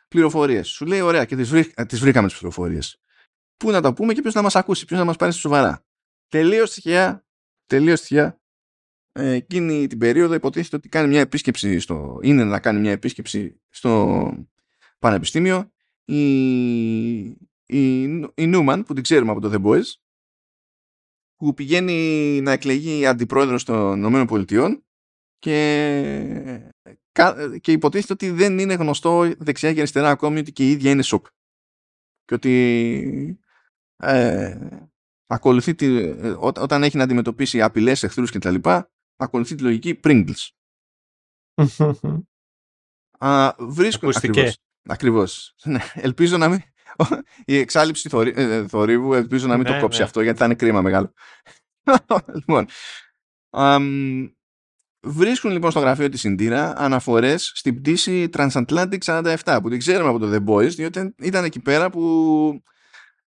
[0.07, 0.67] πληροφορίες.
[0.67, 3.01] Σου λέει ωραία και τις, βρή, τις βρήκαμε τις πληροφορίες.
[3.57, 5.83] Πού να τα πούμε και ποιος να μας ακούσει, ποιος να μας πάρει σοβαρά.
[6.29, 7.25] Τελείω τυχαία,
[7.65, 8.39] τελείω τυχαία,
[9.11, 13.61] ε, εκείνη την περίοδο υποτίθεται ότι κάνει μια επίσκεψη στο, είναι να κάνει μια επίσκεψη
[13.69, 14.33] στο
[14.99, 15.71] πανεπιστήμιο.
[16.05, 17.19] Η,
[17.65, 18.03] η,
[18.35, 19.85] η Νούμαν που την ξέρουμε από το The Boys
[21.35, 24.81] που πηγαίνει να εκλεγεί αντιπρόεδρος των ΗΠΑ
[25.39, 26.71] και,
[27.61, 31.01] και υποτίθεται ότι δεν είναι γνωστό δεξιά και αριστερά ακόμη ότι και η ίδια είναι
[31.01, 31.27] σοκ.
[32.25, 33.39] Και ότι
[33.95, 34.57] ε,
[35.29, 38.55] ακολουθεί τη, ε, όταν έχει να αντιμετωπίσει απειλές, εχθρούς κτλ.
[39.15, 40.47] ακολουθεί τη λογική Pringles.
[43.17, 44.57] Α, βρίσκουν ακριβώς.
[44.83, 45.55] ακριβώς.
[45.63, 46.59] Ναι, ελπίζω να μην...
[47.45, 50.03] Η εξάλληψη θορύ, ε, θορύβου ελπίζω να μην το ναι, κόψει ναι.
[50.03, 51.13] αυτό γιατί θα είναι κρίμα μεγάλο.
[52.39, 52.65] λοιπόν,
[55.01, 60.19] βρίσκουν λοιπόν στο γραφείο της Συντήρα αναφορές στην πτήση Transatlantic 47 που την ξέρουμε από
[60.19, 62.01] το The Boys διότι ήταν εκεί πέρα που
[62.53, 62.78] ε,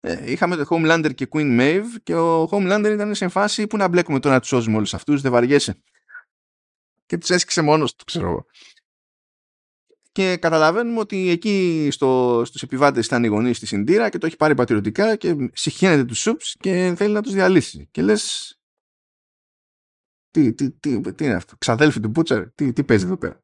[0.01, 4.19] είχαμε το Homelander και Queen Maeve και ο Homelander ήταν σε φάση που να μπλέκουμε
[4.19, 5.81] τώρα να τους σώζουμε όλους αυτούς, δεν βαριέσαι.
[7.05, 8.45] Και τους έσκησε μόνος του, ξέρω εγώ.
[10.11, 14.35] Και καταλαβαίνουμε ότι εκεί στο, στους επιβάτες ήταν οι γονείς της Ιντήρα και το έχει
[14.35, 17.87] πάρει πατριωτικά και συχαίνεται τους σουπς και θέλει να τους διαλύσει.
[17.91, 18.55] Και λες,
[20.31, 23.43] τι, τι, τι, τι είναι αυτό, ξαδέλφι του Μπούτσαρ, τι, τι παίζει εδώ πέρα.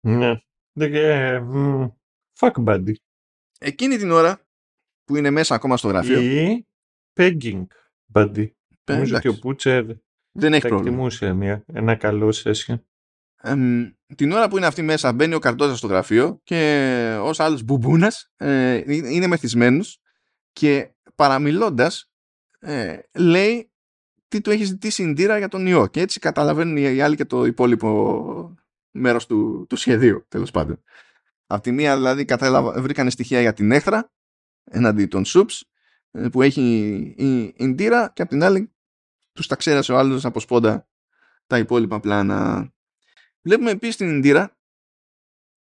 [0.00, 0.32] Ναι,
[2.38, 2.92] fuck buddy.
[3.58, 4.45] Εκείνη την ώρα
[5.06, 6.20] που είναι μέσα ακόμα στο γραφείο.
[6.20, 6.66] Ή
[7.16, 7.64] pegging,
[8.12, 8.46] buddy.
[8.84, 9.28] Ε, Νομίζω εντάξει.
[9.28, 9.84] ότι ο Πούτσερ
[10.32, 10.90] Δεν έχει θα πρόβλημα.
[10.94, 12.74] εκτιμούσε μια, ένα καλό session.
[13.42, 17.62] Εμ, την ώρα που είναι αυτή μέσα μπαίνει ο Καρτόζας στο γραφείο και ως άλλος
[17.62, 20.00] μπουμπούνας ε, είναι μεθυσμένος
[20.52, 22.10] και παραμιλώντας
[22.58, 23.70] ε, λέει
[24.28, 27.24] τι του έχεις ζητήσει η Ντύρα για τον ιό και έτσι καταλαβαίνουν οι άλλοι και
[27.24, 28.54] το υπόλοιπο
[28.90, 30.82] μέρος του, του σχεδίου τέλος πάντων.
[31.46, 34.12] Απ' τη μία δηλαδή κατάλαβα, βρήκανε στοιχεία για την έχθρα
[34.70, 35.70] έναντι των σουπς
[36.10, 36.62] ε, που έχει
[37.16, 38.74] η, η Ντύρα και απ' την άλλη
[39.32, 40.88] τους τα ξέρασε ο άλλος από σπόντα
[41.46, 42.72] τα υπόλοιπα πλάνα.
[43.42, 44.58] Βλέπουμε επίσης την Ιντήρα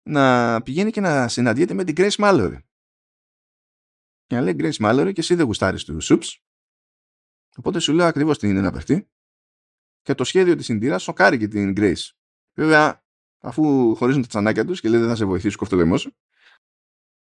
[0.02, 2.58] να πηγαίνει και να συναντιέται με την Grace Mallory.
[4.26, 6.44] Και να λέει Grace Mallory και εσύ δεν γουστάρεις τους Σουπς.
[7.56, 9.08] Οπότε σου λέω ακριβώς τι είναι να παιχτεί.
[10.02, 12.10] Και το σχέδιο της Ιντίρα σοκάρει και την Grace.
[12.54, 13.04] Βέβαια,
[13.38, 16.16] αφού χωρίζουν τα τσανάκια τους και λέει δεν θα σε βοηθήσει κόψ' το λαιμό σου.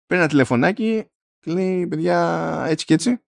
[0.07, 1.11] Παίρνει ένα τηλεφωνάκι
[1.41, 3.21] και λέει παιδιά έτσι και έτσι.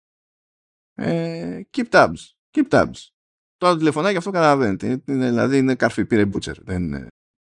[0.93, 2.35] Ε, keep tabs.
[2.51, 3.09] Keep tabs.
[3.57, 5.03] Το άλλο τηλεφωνάκι αυτό καταλαβαίνετε.
[5.05, 6.63] Είναι, δηλαδή είναι καρφί, πήρε Butcher.
[6.63, 7.07] Δεν, ε,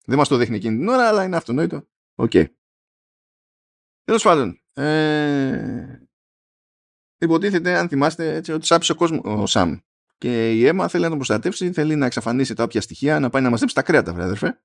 [0.05, 1.87] δεν μας το δείχνει εκείνη την ώρα, αλλά είναι αυτονόητο.
[2.15, 2.31] Οκ.
[2.35, 2.47] Okay.
[4.05, 4.61] Τέλος πάντων.
[4.73, 6.03] Ε,
[7.19, 9.79] υποτίθεται, αν θυμάστε, έτσι, ότι σάψει ο κόσμος ο Σαμ.
[10.19, 13.43] Και η Έμα θέλει να τον προστατεύσει, θέλει να εξαφανίσει τα όποια στοιχεία, να πάει
[13.43, 14.61] να μαζέψει τα κρέατα, βρε αδερφέ.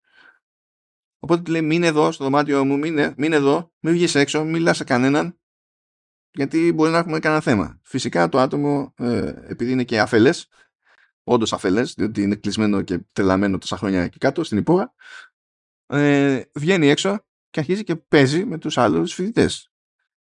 [1.19, 4.51] Οπότε του λέει: Μείνε εδώ στο δωμάτιο μου, μείνε, μείνε εδώ, μην βγεις έξω, μην
[4.51, 5.39] μιλάς σε κανέναν,
[6.38, 7.80] γιατί μπορεί να έχουμε κανένα θέμα.
[7.84, 10.47] Φυσικά το άτομο, ε, επειδή είναι και αφελές,
[11.23, 14.93] όντως αφελές, διότι είναι κλεισμένο και τρελαμένο τόσα χρόνια εκεί κάτω στην υπόγα,
[15.88, 19.72] ε, βγαίνει έξω και αρχίζει και παίζει με τους άλλους φοιτητές.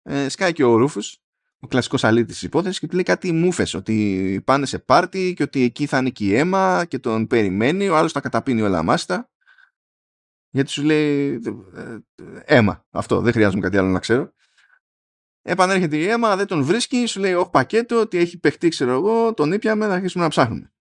[0.01, 1.17] Ε, σκάει και ο Ρούφους,
[1.59, 5.43] ο κλασικός αλήτης της υπόθεσης, και του λέει κάτι μούφε, ότι πάνε σε πάρτι και
[5.43, 8.83] ότι εκεί θα είναι και η αίμα και τον περιμένει, ο άλλος τα καταπίνει όλα
[8.83, 9.29] μάστα.
[10.49, 11.41] Γιατί σου λέει
[11.75, 11.97] ε,
[12.45, 12.85] αίμα.
[12.89, 14.33] Αυτό, δεν χρειάζομαι κάτι άλλο να ξέρω.
[15.47, 19.33] Επανέρχεται η αίμα, δεν τον βρίσκει, σου λέει όχι πακέτο, ότι έχει παιχτεί, ξέρω εγώ,
[19.33, 20.73] τον ήπιαμε, θα αρχίσουμε να ψάχνουμε.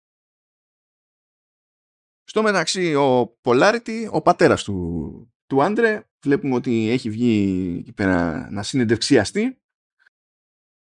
[2.25, 8.51] Στο μεταξύ, ο Polarity, ο πατέρας του, του Άντρε, βλέπουμε ότι έχει βγει εκεί πέρα
[8.51, 9.63] να συνεντευξιαστεί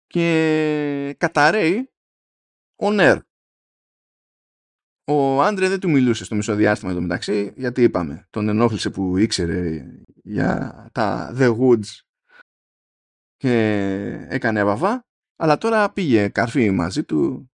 [0.07, 1.91] και καταραίει
[2.75, 3.17] ο Νέρ.
[5.03, 9.85] Ο Άντρε δεν του μιλούσε στο μισοδιάστημα εδώ μεταξύ, γιατί είπαμε, τον ενόχλησε που ήξερε
[10.23, 12.08] για τα The Woods
[13.39, 13.57] και
[14.29, 15.05] έκανε αβαβά,
[15.35, 17.51] αλλά τώρα πήγε καρφί μαζί του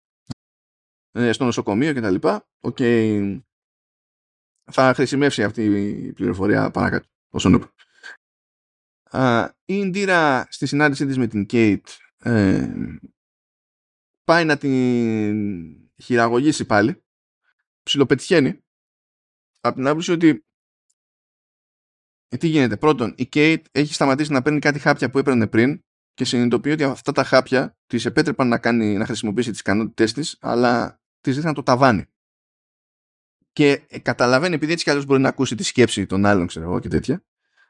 [1.30, 2.48] στο νοσοκομείο και τα λοιπά.
[2.60, 3.40] Okay.
[4.72, 7.08] Θα χρησιμεύσει αυτή η πληροφορία παρακάτω.
[7.30, 7.72] Όσον είπα.
[9.64, 11.88] Η Ιντήρα στη συνάντησή της με την Κέιτ
[12.22, 12.74] ε,
[14.24, 17.04] πάει να την χειραγωγήσει πάλι.
[17.82, 18.64] Ψιλοπετυχαίνει.
[19.60, 20.38] Από την άποψη ότι ε,
[22.38, 25.80] τι γίνεται; Πρώτον, η Κέιτ έχει σταματήσει να παίρνει κάτι χάπια που έπαιρνε πριν
[26.14, 30.36] και συνειδητοποιεί ότι αυτά τα χάπια τη επέτρεπαν να, κάνει, να χρησιμοποιήσει τις ικανότητές της,
[30.40, 32.04] αλλά τη δείχναν το ταβάνι.
[33.52, 36.64] Και ε, καταλαβαίνει, επειδή έτσι κι αλλιώς μπορεί να ακούσει τη σκέψη των άλλων, ξέρω
[36.64, 37.24] εγώ και τέτοια,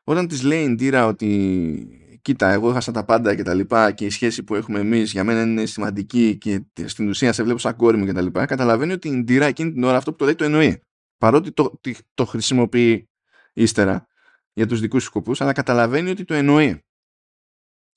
[0.05, 4.05] όταν της λέει η Ντύρα ότι κοίτα, εγώ έχασα τα πάντα και τα λοιπά και
[4.05, 7.77] η σχέση που έχουμε εμείς για μένα είναι σημαντική και στην ουσία σε βλέπω σαν
[7.77, 10.25] κόρη μου και τα λοιπά, καταλαβαίνει ότι η Ντύρα εκείνη την ώρα αυτό που το
[10.25, 10.83] λέει το εννοεί.
[11.19, 13.09] Παρότι το, το, το χρησιμοποιεί
[13.53, 14.07] ύστερα
[14.53, 16.85] για τους δικούς σκοπούς, αλλά καταλαβαίνει ότι το εννοεί.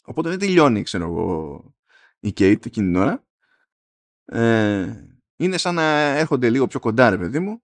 [0.03, 1.75] Οπότε δεν τελειώνει, ξέρω εγώ,
[2.19, 3.27] η Κέιτ εκείνη την ώρα.
[4.25, 5.83] Ε, είναι σαν να
[6.17, 7.63] έρχονται λίγο πιο κοντά, ρε παιδί μου,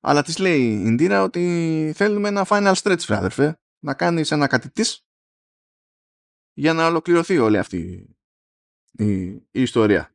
[0.00, 4.46] αλλά της λέει η Ιντήρα ότι θέλουμε ένα final stretch, φρέ, αδερφέ, να κάνεις ένα
[4.46, 5.04] κάτι της
[6.52, 8.08] για να ολοκληρωθεί όλη αυτή
[8.92, 10.14] η, η ιστορία.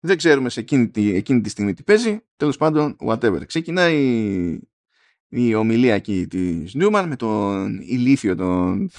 [0.00, 3.46] Δεν ξέρουμε σε εκείνη τη, εκείνη τη στιγμή τι παίζει, τέλος πάντων, whatever.
[3.46, 4.60] Ξεκινάει
[5.32, 8.90] η, η ομιλία εκεί της Νιούμαν με τον ηλίθιο τον...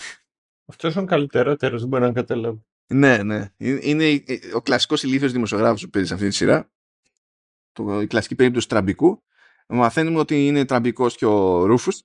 [0.65, 2.65] Αυτός είναι ο καλύτερος, δεν μπορώ να καταλάβω.
[2.93, 3.53] Ναι, ναι.
[3.57, 4.23] Είναι
[4.53, 6.72] ο κλασικός ηλίθιος δημοσιογράφος που παίζει σε αυτή τη σειρά.
[7.72, 9.23] Το, η κλασική περίπτωση τραμπικού.
[9.68, 12.03] Μαθαίνουμε ότι είναι τραμπικός και ο Ρούφους.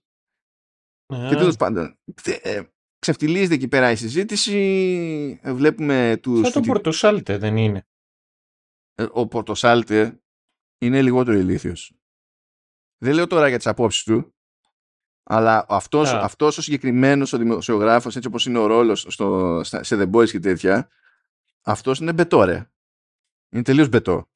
[1.07, 1.99] Και τέλος πάντων,
[2.43, 2.63] ε,
[2.99, 5.41] ξεφτιλίζεται εκεί πέρα η συζήτηση.
[5.45, 6.41] Βλέπουμε τους...
[6.41, 7.87] Σαν τον Πορτοσάλτε δεν είναι.
[9.11, 10.23] Ο Πορτοσάλτε
[10.79, 11.93] είναι λιγότερο ηλίθιος.
[12.99, 14.35] Δεν λέω τώρα για τις απόψεις του,
[15.23, 16.21] αλλά αυτός, yeah.
[16.23, 20.41] αυτός ο συγκεκριμένος ο δημοσιογράφος, έτσι όπως είναι ο ρόλος στο, σε The Boys και
[20.41, 20.89] τέτοια,
[21.63, 22.71] αυτός είναι μπετό, ρε.
[23.51, 24.29] Είναι τελείως μπετό.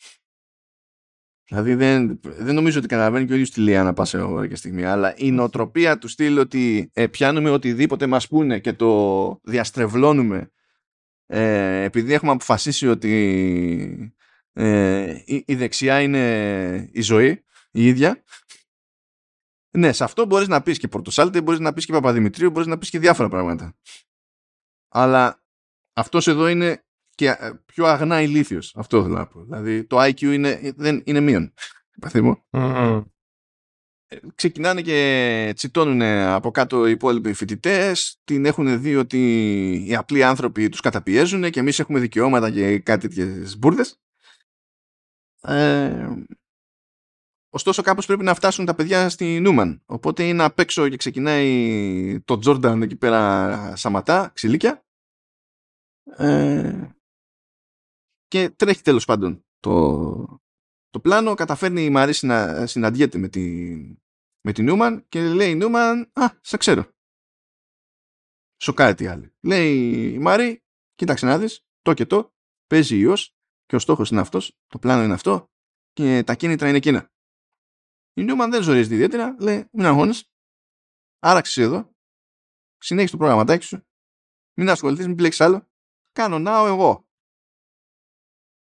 [1.45, 4.57] Δηλαδή δεν, δεν νομίζω ότι καταλαβαίνει και ο ίδιος τη λέει ανά πάσα ώρα και
[4.57, 10.51] στιγμή, αλλά η νοοτροπία του στυλ ότι ε, πιάνουμε οτιδήποτε μας πούνε και το διαστρεβλώνουμε
[11.27, 14.15] ε, επειδή έχουμε αποφασίσει ότι
[14.53, 18.23] ε, η, η δεξιά είναι η ζωή, η ίδια,
[19.79, 22.79] ναι, σε αυτό μπορείς να πεις και Πορτοσάλτε, μπορείς να πεις και Παπαδημητρίου, μπορείς να
[22.79, 23.75] πεις και διάφορα πράγματα.
[24.89, 25.43] Αλλά
[25.93, 26.85] αυτός εδώ είναι
[27.15, 28.75] και ε, πιο αγνά ηλίθιος.
[28.77, 29.45] Αυτό θέλω να πω.
[29.45, 31.53] Δηλαδή το IQ είναι, δεν, είναι μείον.
[32.01, 32.45] Παθήμο.
[32.51, 33.03] Μμμ.
[34.07, 38.21] Ε, ξεκινάνε και τσιτώνουν από κάτω οι υπόλοιποι φοιτητές.
[38.25, 39.19] Την έχουν δει ότι
[39.87, 44.01] οι απλοί άνθρωποι τους καταπιέζουν και εμείς έχουμε δικαιώματα και κάτι τέτοιες μπουρδες.
[45.41, 46.25] Ε,
[47.55, 49.83] ωστόσο κάπως πρέπει να φτάσουν τα παιδιά στη Νούμαν.
[49.87, 54.85] Οπότε είναι απ' έξω και ξεκινάει το Τζόρνταν εκεί πέρα σαματά, ξυλίκια.
[56.17, 56.91] Ε,
[58.27, 60.41] και τρέχει τέλος πάντων το,
[60.91, 61.35] το πλάνο.
[61.35, 63.41] Καταφέρνει η Μαρίση να συναντιέται με τη,
[64.41, 66.91] με τη Νούμαν και λέει η Νούμαν «Α, σε ξέρω».
[68.63, 69.35] Σοκάρει τη άλλη.
[69.41, 70.63] Λέει η Μάρη,
[70.95, 72.35] κοίταξε να δεις, το και το,
[72.67, 73.35] παίζει ιός
[73.65, 75.51] και ο στόχος είναι αυτός, το πλάνο είναι αυτό
[75.93, 77.12] και τα κίνητρα είναι εκείνα.
[78.15, 80.33] Η Νιούμαν δεν ζορίζεται ιδιαίτερα, λέει μην αγώνες,
[81.19, 81.95] άραξε εδώ,
[82.79, 83.87] συνέχισε το προγραμματάκι σου,
[84.57, 85.69] μην ασχοληθείς, μην πλέξεις άλλο,
[86.13, 87.07] κάνω ναό εγώ.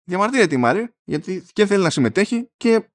[0.03, 2.89] Διαμαρτύρεται η Μάρη, γιατί και θέλει να συμμετέχει και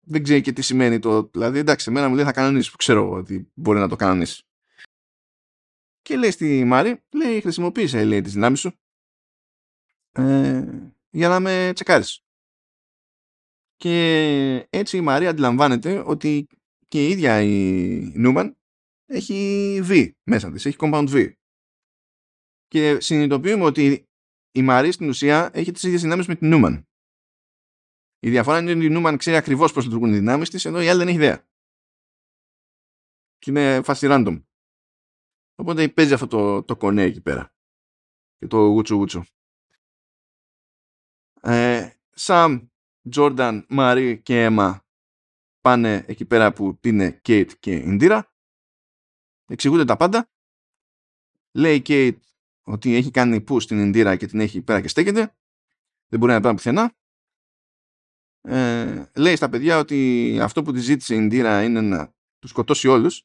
[0.00, 1.22] δεν ξέρει και τι σημαίνει το.
[1.22, 4.44] Δηλαδή, εντάξει, εμένα μου λέει θα κανονίσεις, που ξέρω εγώ ότι μπορεί να το κανονίσει.
[6.02, 8.78] Και λέει στη Μάρη, λέει, χρησιμοποίησε λέει, τις δυνάμεις σου
[10.12, 12.24] ε, για να με τσεκάρεις.
[13.80, 16.46] Και έτσι η Μαρία αντιλαμβάνεται ότι
[16.88, 18.56] και η ίδια η Νούμαν
[19.06, 21.32] έχει V μέσα της, έχει compound V.
[22.66, 24.08] Και συνειδητοποιούμε ότι
[24.52, 26.88] η Μαρία στην ουσία έχει τις ίδιες δυνάμεις με την Νούμαν.
[28.18, 30.88] Η διαφορά είναι ότι η Νούμαν ξέρει ακριβώς πώς λειτουργούν οι δυνάμεις της, ενώ η
[30.88, 31.48] άλλη δεν έχει ιδέα.
[33.38, 34.42] Και είναι φάση random.
[35.54, 37.54] Οπότε παίζει αυτό το, το κονέ εκεί πέρα.
[38.36, 39.22] Και το γούτσου γούτσου.
[41.42, 42.69] Ε, Σαμ,
[43.08, 44.84] Τζόρνταν, Μαρή και Έμα
[45.60, 48.34] πάνε εκεί πέρα που είναι Κέιτ και Ιντήρα.
[49.46, 50.30] Εξηγούνται τα πάντα.
[51.52, 52.24] Λέει η Κέιτ
[52.62, 55.36] ότι έχει κάνει που στην Ιντήρα και την έχει πέρα και στέκεται.
[56.08, 56.94] Δεν μπορεί να πάει πουθενά.
[58.42, 62.88] Ε, λέει στα παιδιά ότι αυτό που τη ζήτησε η Ιντήρα είναι να τους σκοτώσει
[62.88, 63.24] όλους.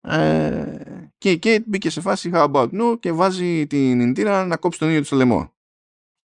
[0.00, 4.56] Ε, και η Κέιτ μπήκε σε φάση how about no και βάζει την Ιντήρα να
[4.56, 5.54] κόψει τον ίδιο του το λαιμό.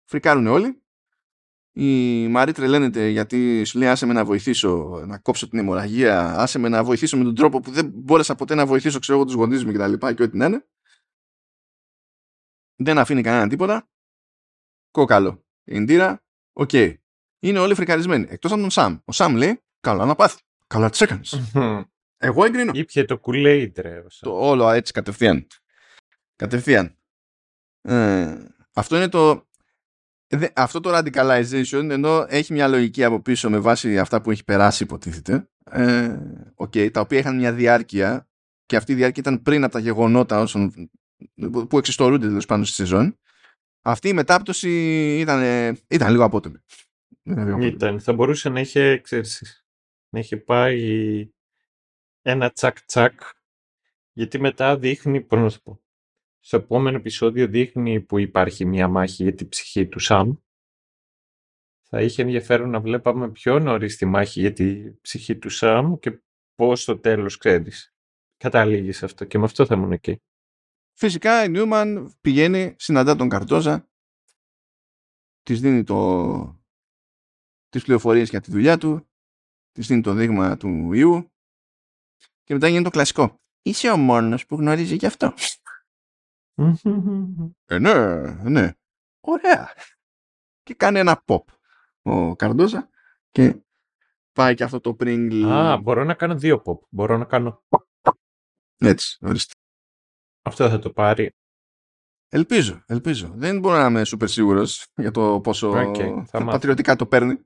[0.04, 0.82] Φρικάρουν όλοι.
[1.72, 6.58] Η Μαρί τρελαίνεται γιατί σου λέει άσε με να βοηθήσω να κόψω την αιμορραγία, άσε
[6.58, 9.36] με να βοηθήσω με τον τρόπο που δεν μπόρεσα ποτέ να βοηθήσω ξέρω εγώ τους
[9.36, 10.66] γονείς μου και τα λοιπά και ό,τι να είναι.
[12.76, 13.88] Δεν αφήνει κανένα τίποτα.
[14.90, 15.44] Κόκαλο.
[15.64, 16.68] Ιντίρα, οκ.
[16.72, 16.94] Okay.
[17.40, 18.26] Είναι όλοι φρικαρισμένοι.
[18.30, 18.98] Εκτός από τον Σαμ.
[19.04, 20.40] Ο Σαμ λέει, καλά να πάθει.
[20.66, 21.40] Καλά της έκανες.
[22.22, 22.72] Εγώ εγκρίνω.
[22.74, 24.02] Ήπια το Kool-Aid ρε.
[24.20, 25.46] Το όλο έτσι κατευθείαν.
[26.36, 26.96] Κατευθείαν.
[27.80, 28.36] Ε,
[28.72, 29.48] αυτό είναι το
[30.54, 34.82] αυτό το radicalization ενώ έχει μια λογική από πίσω με βάση αυτά που έχει περάσει
[34.82, 36.18] υποτίθεται ε,
[36.56, 38.28] okay, τα οποία είχαν μια διάρκεια
[38.66, 40.90] και αυτή η διάρκεια ήταν πριν από τα γεγονότα όσων,
[41.68, 43.18] που εξιστορούνται τέλος πάνω στη σεζόν
[43.82, 44.70] αυτή η μετάπτωση
[45.18, 45.42] ήταν,
[45.88, 46.56] ήταν λίγο απότομη.
[47.60, 49.64] Ήταν, θα μπορούσε να είχε ξέρεις,
[50.08, 51.30] να είχε πάει
[52.22, 53.20] ένα τσακ τσακ
[54.12, 55.80] γιατί μετά δείχνει πώς να πω
[56.40, 60.34] στο επόμενο επεισόδιο δείχνει που υπάρχει μια μάχη για την ψυχή του Σαμ.
[61.88, 66.22] Θα είχε ενδιαφέρον να βλέπαμε πιο νωρίς τη μάχη για την ψυχή του Σαμ και
[66.54, 67.94] πώς στο τέλος ξέρεις.
[68.36, 70.22] Καταλήγεις σε αυτό και με αυτό θα ήμουν εκεί.
[70.92, 73.88] Φυσικά η Νιούμαν πηγαίνει, συναντά τον Καρτόζα,
[75.42, 76.62] της δίνει το...
[77.68, 79.08] τις πληροφορίες για τη δουλειά του,
[79.72, 81.32] της δίνει το δείγμα του ιού
[82.42, 83.40] και μετά γίνεται το κλασικό.
[83.62, 85.34] Είσαι ο μόνος που γνωρίζει γι' αυτό.
[87.66, 88.20] Ε, ναι,
[88.50, 88.72] ναι.
[89.20, 89.72] Ωραία.
[90.62, 91.44] Και κάνει ένα pop
[92.02, 92.88] ο Καρντόζα
[93.30, 93.62] και
[94.32, 95.42] πάει και αυτό το Pringle.
[95.48, 96.78] Α, μπορώ να κάνω δύο pop.
[96.88, 97.62] Μπορώ να κάνω.
[98.76, 99.52] Έτσι, ορίστε.
[100.42, 101.30] Αυτό θα το πάρει.
[102.28, 103.32] Ελπίζω, ελπίζω.
[103.34, 106.50] Δεν μπορώ να είμαι super σίγουρος για το πόσο Okay, θα μάθω.
[106.50, 107.38] πατριωτικά το παίρνει.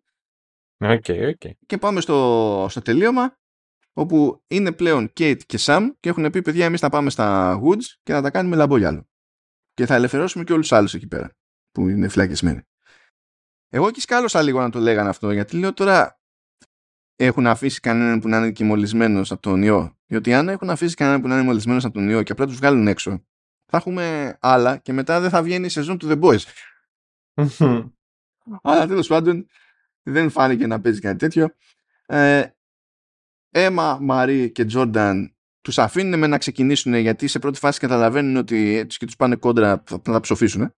[0.79, 1.51] Οκ, οκ.
[1.67, 3.37] Και πάμε στο, στο τελείωμα
[3.95, 7.85] όπου είναι πλέον Kate και Sam και έχουν πει παιδιά εμείς θα πάμε στα Woods
[8.03, 9.09] και θα τα κάνουμε λαμπόγυαλο.
[9.75, 11.37] Και θα ελευθερώσουμε και όλους τους άλλους εκεί πέρα
[11.71, 12.61] που είναι φυλακισμένοι.
[13.69, 16.21] Εγώ εκεί σκάλωσα λίγο να το λέγανε αυτό γιατί λέω τώρα
[17.17, 19.99] έχουν αφήσει κανέναν που να είναι και μολυσμένος από τον ιό.
[20.07, 22.57] Διότι αν έχουν αφήσει κανέναν που να είναι μολυσμένος από τον ιό και απλά τους
[22.57, 23.25] βγάλουν έξω
[23.67, 26.43] θα έχουμε άλλα και μετά δεν θα βγαίνει η σεζόν του The Boys.
[28.63, 29.47] Αλλά τέλος πάντων
[30.03, 31.55] δεν φάνηκε να παίζει κάτι τέτοιο.
[32.07, 32.45] Ε,
[33.57, 38.77] Έμα, Μαρή και Τζόρνταν τους αφήνουν με να ξεκινήσουν γιατί σε πρώτη φάση καταλαβαίνουν ότι
[38.77, 40.75] έτσι και τους πάνε κόντρα θα, θα τα ψοφήσουν.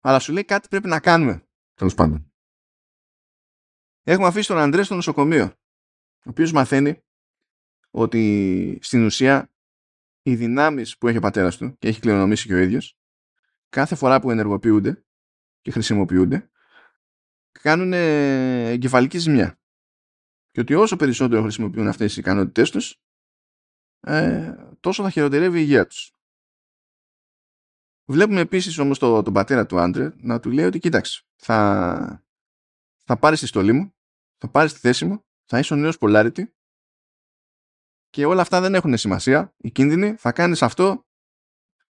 [0.00, 1.46] Αλλά σου λέει κάτι πρέπει να κάνουμε.
[1.74, 2.32] Τέλος πάντων.
[4.02, 5.44] Έχουμε αφήσει τον Αντρέ στο νοσοκομείο.
[6.24, 7.02] Ο οποίος μαθαίνει
[7.90, 9.50] ότι στην ουσία
[10.22, 12.98] οι δυνάμεις που έχει ο πατέρας του και έχει κληρονομήσει και ο ίδιος
[13.68, 15.04] κάθε φορά που ενεργοποιούνται
[15.60, 16.50] και χρησιμοποιούνται
[17.52, 19.59] κάνουν εγκεφαλική ζημιά.
[20.50, 23.00] Και ότι όσο περισσότερο χρησιμοποιούν αυτές οι ικανότητές τους
[24.00, 26.12] ε, τόσο θα χειροτερεύει η υγεία τους.
[28.04, 32.24] Βλέπουμε επίσης όμως το, τον πατέρα του Άντρε να του λέει ότι κοίταξε, θα,
[33.04, 33.94] θα πάρεις τη στολή μου,
[34.38, 36.44] θα πάρεις τη θέση μου, θα είσαι ο νέος Polarity
[38.10, 39.54] και όλα αυτά δεν έχουν σημασία.
[39.56, 41.04] Οι κίνδυνοι θα κάνεις αυτό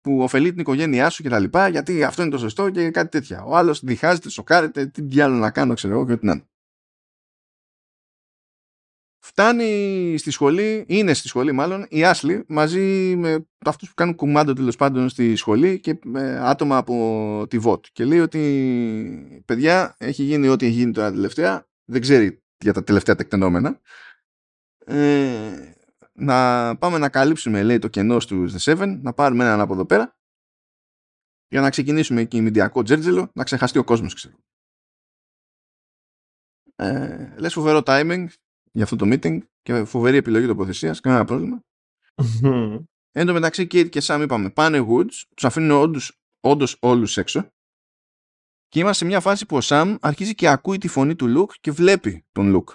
[0.01, 3.09] που ωφελεί την οικογένειά σου και τα λοιπά, γιατί αυτό είναι το σωστό και κάτι
[3.09, 3.43] τέτοια.
[3.43, 6.49] Ο άλλος διχάζεται, σοκάρεται, τι διάλογο να κάνω, ξέρω εγώ και ό,τι να είναι.
[9.27, 14.53] Φτάνει στη σχολή, είναι στη σχολή μάλλον, η Άσλη μαζί με αυτούς που κάνουν κουμάντο
[14.53, 17.85] τέλος πάντων στη σχολή και με άτομα από τη ΒΟΤ.
[17.91, 22.83] Και λέει ότι παιδιά έχει γίνει ό,τι έχει γίνει τώρα τελευταία, δεν ξέρει για τα
[22.83, 23.79] τελευταία τεκτενόμενα.
[24.85, 25.73] Ε,
[26.13, 29.85] να πάμε να καλύψουμε λέει το κενό στους The Seven, να πάρουμε έναν από εδώ
[29.85, 30.17] πέρα
[31.47, 34.35] για να ξεκινήσουμε εκεί μηντιακό τζέρτζελο, να ξεχαστεί ο κόσμος ξέρω.
[36.75, 38.27] Ε, λες φοβερό timing
[38.77, 41.61] για αυτό το meeting και φοβερή επιλογή τοποθεσίας, κανένα πρόβλημα.
[43.11, 47.51] Εν τω μεταξύ, Kate και Sam είπαμε πάνε Woods, τους αφήνουν όντως, όντως όλους έξω
[48.67, 51.55] και είμαστε σε μια φάση που ο Sam αρχίζει και ακούει τη φωνή του Luke
[51.61, 52.73] και βλέπει τον Luke.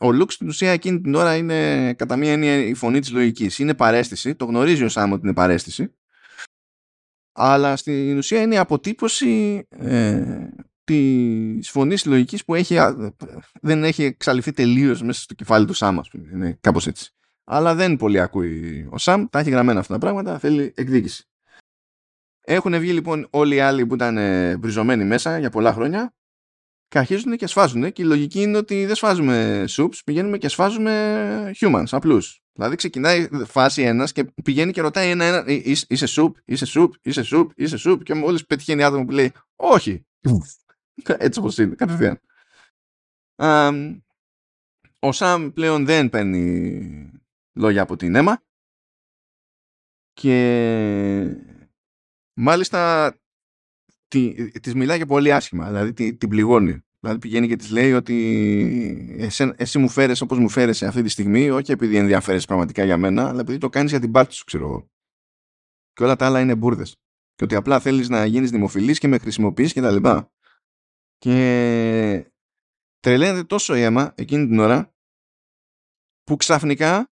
[0.00, 3.58] Ο Luke στην ουσία εκείνη την ώρα είναι κατά μία έννοια η φωνή της λογικής.
[3.58, 5.94] Είναι παρέστηση, το γνωρίζει ο Sam ότι είναι παρέστηση
[7.36, 10.48] αλλά στην ουσία είναι η αποτύπωση ε,
[10.84, 12.78] της φωνής λογική που έχει,
[13.60, 15.98] δεν έχει εξαλειφθεί τελείως μέσα στο κεφάλι του Σάμ,
[16.32, 17.14] Είναι κάπως έτσι.
[17.44, 21.28] Αλλά δεν πολύ ακούει ο Σαμ, τα έχει γραμμένα αυτά τα πράγματα, θέλει εκδίκηση.
[22.46, 24.16] Έχουν βγει λοιπόν όλοι οι άλλοι που ήταν
[24.60, 26.14] βριζωμένοι μέσα για πολλά χρόνια
[26.88, 27.92] και αρχίζουν και σφάζουν.
[27.92, 32.42] Και η λογική είναι ότι δεν σφάζουμε soups, πηγαίνουμε και σφάζουμε humans, απλούς.
[32.52, 35.44] Δηλαδή ξεκινάει φάση ένας και πηγαίνει και ρωτάει ένα-ένα,
[35.88, 40.06] είσαι soup, είσαι soup, είσαι soup, είσαι soup, και μόλις πετυχαίνει άτομο που λέει, Όχι.
[41.04, 42.20] Έτσι όπως είναι, κατευθείαν.
[44.98, 47.10] ο Σαμ πλέον δεν παίρνει
[47.52, 48.42] λόγια από την αίμα
[50.12, 51.36] και
[52.34, 53.12] μάλιστα
[54.08, 56.84] τη, της μιλάει και πολύ άσχημα, δηλαδή την, πληγώνει.
[57.00, 61.08] Δηλαδή πηγαίνει και της λέει ότι εσύ, εσύ μου φέρες όπως μου φέρες αυτή τη
[61.08, 64.44] στιγμή, όχι επειδή ενδιαφέρεσαι πραγματικά για μένα, αλλά επειδή το κάνεις για την πάρτι σου,
[64.44, 64.90] ξέρω εγώ.
[65.92, 66.96] Και όλα τα άλλα είναι μπουρδες.
[67.34, 70.32] Και ότι απλά θέλεις να γίνεις δημοφιλής και με χρησιμοποιείς και τα λοιπά.
[71.24, 72.30] Και
[73.00, 74.94] τρελαίνεται τόσο η αίμα εκείνη την ώρα
[76.24, 77.12] που ξαφνικά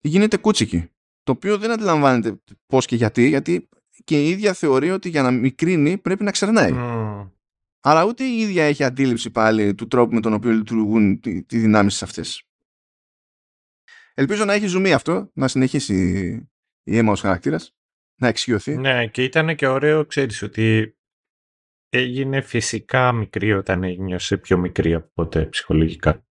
[0.00, 0.90] γίνεται κούτσικη.
[1.22, 3.68] Το οποίο δεν αντιλαμβάνεται πώς και γιατί, γιατί
[4.04, 6.70] και η ίδια θεωρεί ότι για να μικρύνει πρέπει να ξερνάει.
[6.74, 7.30] Mm.
[7.80, 11.60] Αλλά ούτε η ίδια έχει αντίληψη πάλι του τρόπου με τον οποίο λειτουργούν τι, τις
[11.60, 12.48] δυνάμεις αυτές.
[14.14, 15.94] Ελπίζω να έχει ζουμί αυτό, να συνεχίσει
[16.82, 17.74] η αίμα ως χαρακτήρας,
[18.20, 18.76] να εξιωθεί.
[18.76, 20.96] Ναι, και ήταν και ωραίο, ξέρεις, ότι
[21.94, 26.26] έγινε φυσικά μικρή όταν ένιωσε πιο μικρή από ποτέ ψυχολογικά.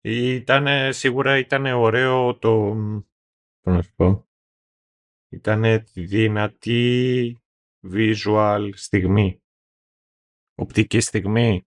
[0.00, 2.74] Ήτανε, σίγουρα ήταν ωραίο το...
[3.66, 4.28] να σου πω.
[5.28, 7.38] Ήταν δυνατή
[7.92, 9.42] visual στιγμή.
[10.54, 11.66] Οπτική στιγμή.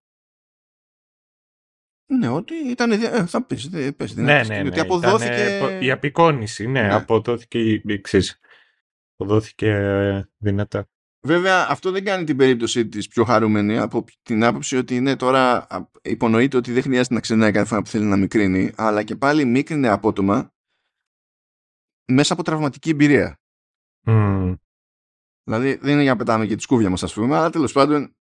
[2.06, 2.90] Ναι, ότι ήταν.
[2.90, 5.78] Ε, θα πεις, πες, ναι, ναι, ναι, ότι αποδόθηκε.
[5.82, 6.94] η απεικόνηση, ναι, ναι.
[6.94, 7.82] αποδόθηκε.
[8.00, 8.40] Ξέρεις,
[9.12, 10.88] αποδόθηκε ε, δυνατά.
[11.22, 15.66] Βέβαια, αυτό δεν κάνει την περίπτωση της πιο χαρούμενη από την άποψη ότι ναι, τώρα
[16.02, 19.44] υπονοείται ότι δεν χρειάζεται να ξενάει κάθε φορά που θέλει να μικρύνει, αλλά και πάλι
[19.44, 20.52] μίκρινε απότομα
[22.12, 23.40] μέσα από τραυματική εμπειρία.
[24.06, 24.54] Mm.
[25.44, 28.14] Δηλαδή, δεν είναι για να πετάμε και τη σκούβια μας, ας πούμε, αλλά τέλος πάντων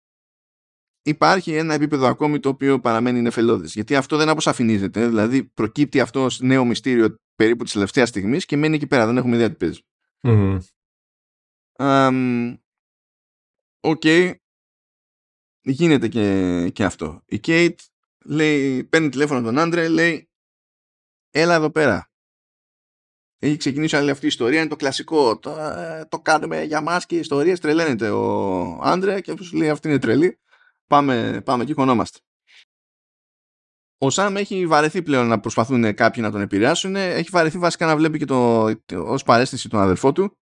[1.02, 3.74] υπάρχει ένα επίπεδο ακόμη το οποίο παραμένει νεφελώδες.
[3.74, 8.56] Γιατί αυτό δεν αποσαφηνίζεται, δηλαδή προκύπτει αυτό ως νέο μυστήριο περίπου της τελευταίας στιγμής και
[8.56, 9.80] μένει εκεί πέρα, δεν έχουμε ιδέα τι παίζει.
[10.22, 10.58] Mm.
[13.80, 14.34] Οκ, okay.
[15.62, 17.22] γίνεται και, και αυτό.
[17.26, 17.80] Η Κέιτ
[18.24, 20.30] λέει, παίρνει τηλέφωνο τον Άντρε, λέει
[21.30, 22.10] έλα εδώ πέρα.
[23.38, 25.38] Έχει ξεκινήσει άλλη αυτή η ιστορία, είναι το κλασικό.
[25.38, 25.56] Το,
[26.08, 29.98] το κάνουμε για μας και οι ιστορίες τρελαίνεται ο Άντρε και όπως λέει αυτή είναι
[29.98, 30.38] τρελή.
[30.86, 32.18] Πάμε, πάμε και χωνόμαστε.
[33.98, 36.96] Ο Σάμ έχει βαρεθεί πλέον να προσπαθούν κάποιοι να τον επηρεάσουν.
[36.96, 40.38] Έχει βαρεθεί βασικά να βλέπει και το, ως παραίσθηση τον αδελφό του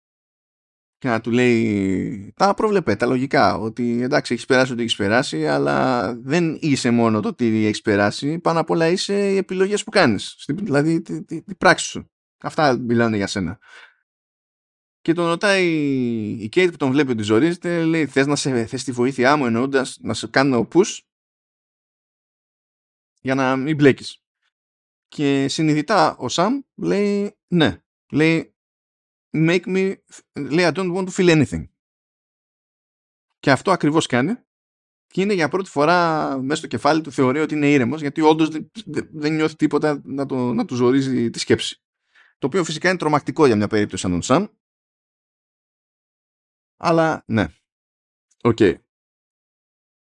[1.05, 5.47] και να του λέει τα προβλεπέ, τα λογικά, ότι εντάξει έχεις περάσει ό,τι έχεις περάσει,
[5.47, 9.91] αλλά δεν είσαι μόνο το τι έχεις περάσει, πάνω απ' όλα είσαι οι επιλογές που
[9.91, 12.11] κάνεις, δηλαδή τη, τη, τη πράξη σου.
[12.43, 13.59] Αυτά μιλάνε για σένα.
[15.01, 15.67] Και τον ρωτάει
[16.41, 19.47] η Κέιτ που τον βλέπει ότι ζορίζεται, λέει θες να σε θες τη βοήθειά μου
[19.47, 20.99] εννοώντας να σε κάνω push
[23.21, 24.23] για να μην μπλέκεις.
[25.09, 27.79] Και συνειδητά ο Σαμ λέει ναι.
[28.11, 28.54] Λέει
[29.35, 29.95] make me,
[30.33, 31.69] λέει I don't want to feel anything.
[33.41, 34.37] Και αυτό ακριβώς κάνει
[35.07, 38.49] και είναι για πρώτη φορά μέσα στο κεφάλι του θεωρεί ότι είναι ήρεμος γιατί όντως
[38.49, 38.71] δεν,
[39.13, 41.83] δεν νιώθει τίποτα να, το, να του ζορίζει τη σκέψη.
[42.39, 44.47] Το οποίο φυσικά είναι τρομακτικό για μια περίπτωση σαν τον Σαμ.
[46.77, 47.47] Αλλά ναι.
[48.43, 48.57] Οκ.
[48.61, 48.75] Okay.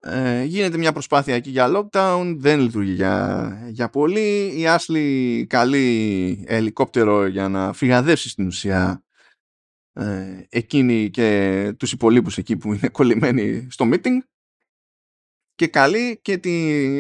[0.05, 4.61] Ε, γίνεται μια προσπάθεια εκεί για lockdown, δεν λειτουργεί για, για πολύ.
[4.61, 9.05] Η Άσλη καλεί ελικόπτερο για να φυγαδεύσει στην ουσία
[9.93, 14.19] ε, εκείνη και τους υπολείπους εκεί που είναι κολλημένοι στο meeting
[15.55, 16.51] και καλεί και, τη,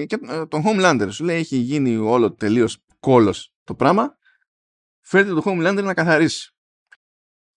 [0.06, 1.08] και ε, τον Homelander.
[1.10, 4.16] Σου λέει έχει γίνει όλο τελείως κόλος το πράγμα.
[5.00, 6.54] Φέρτε τον Homelander να καθαρίσει.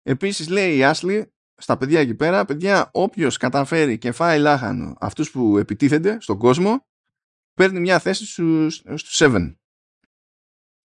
[0.02, 5.32] Επίσης λέει η Άσλη στα παιδιά εκεί πέρα, παιδιά όποιος καταφέρει και φάει λάχανο αυτούς
[5.32, 6.88] που επιτίθενται στον κόσμο
[7.54, 9.56] παίρνει μια θέση στους, στους Seven.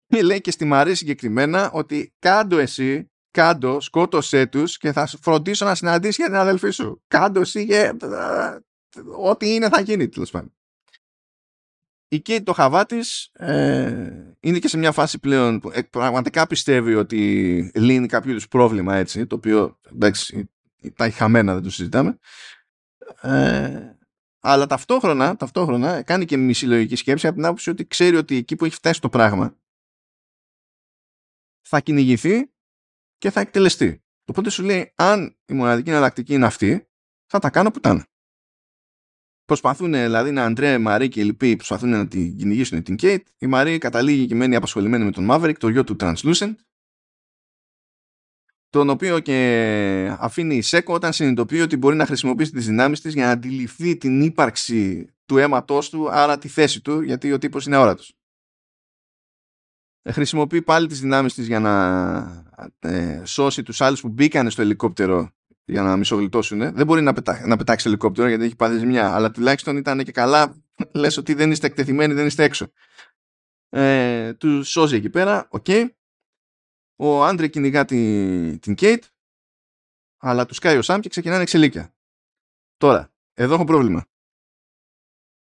[0.07, 5.65] Και λέει και στη Μαρή συγκεκριμένα ότι κάντο εσύ, κάντο, σκότωσέ τους και θα φροντίσω
[5.65, 7.03] να συναντήσει για την αδελφή σου.
[7.07, 7.93] Κάντο εσύ και
[9.19, 10.55] ό,τι είναι θα γίνει τέλος πάντων.
[12.13, 12.87] Η Κέιτ το χαβά
[13.33, 18.49] ε, είναι και σε μια φάση πλέον που ε, πραγματικά πιστεύει ότι λύνει κάποιο είδους
[18.49, 20.51] πρόβλημα έτσι, το οποίο εντάξει,
[20.95, 22.19] τα έχει χαμένα, δεν το συζητάμε.
[23.21, 23.97] Ε,
[24.41, 28.57] αλλά ταυτόχρονα, ταυτόχρονα κάνει και μισή λογική σκέψη από την άποψη ότι ξέρει ότι εκεί
[28.57, 29.57] που έχει φτάσει το πράγμα
[31.61, 32.51] θα κυνηγηθεί
[33.21, 34.03] και θα εκτελεστεί.
[34.25, 36.89] Οπότε σου λέει, αν η μοναδική εναλλακτική είναι αυτή,
[37.27, 38.07] θα τα κάνω πουτάνα.
[39.45, 43.27] Προσπαθούν δηλαδή να Αντρέ, Μαρή και οι λοιποί προσπαθούν να την κυνηγήσουν την Κέιτ.
[43.39, 46.55] Η Μαρή καταλήγει και μένει απασχολημένη με τον Maverick, το γιο του Translucent,
[48.71, 53.15] τον οποίο και αφήνει η Σέκο όταν συνειδητοποιεί ότι μπορεί να χρησιμοποιήσει τις δυνάμεις της
[53.15, 57.67] για να αντιληφθεί την ύπαρξη του αίματός του, άρα τη θέση του, γιατί ο τύπος
[57.67, 58.20] είναι αόρατος.
[60.03, 64.63] Ε, χρησιμοποιεί πάλι τις δυνάμεις της για να ε, σώσει τους άλλους που μπήκαν στο
[64.63, 65.31] ελικόπτερο
[65.65, 66.59] για να μισογλιτώσουν.
[66.59, 70.13] Δεν μπορεί να, πετά, να πετάξει ελικόπτερο γιατί έχει πάθει ζημιά, αλλά τουλάχιστον ήταν και
[70.13, 70.63] καλά.
[70.95, 72.73] Λες ότι δεν είστε εκτεθειμένοι, δεν είστε έξω.
[73.69, 75.65] Ε, τους σώζει εκεί πέρα, οκ.
[75.69, 75.89] Okay.
[76.97, 79.05] Ο Άντρε κυνηγά την, την Κέιτ,
[80.19, 81.95] αλλά τους κάει ο Σαμ και ξεκινάνε εξελίκια.
[82.77, 84.07] Τώρα, εδώ έχω πρόβλημα.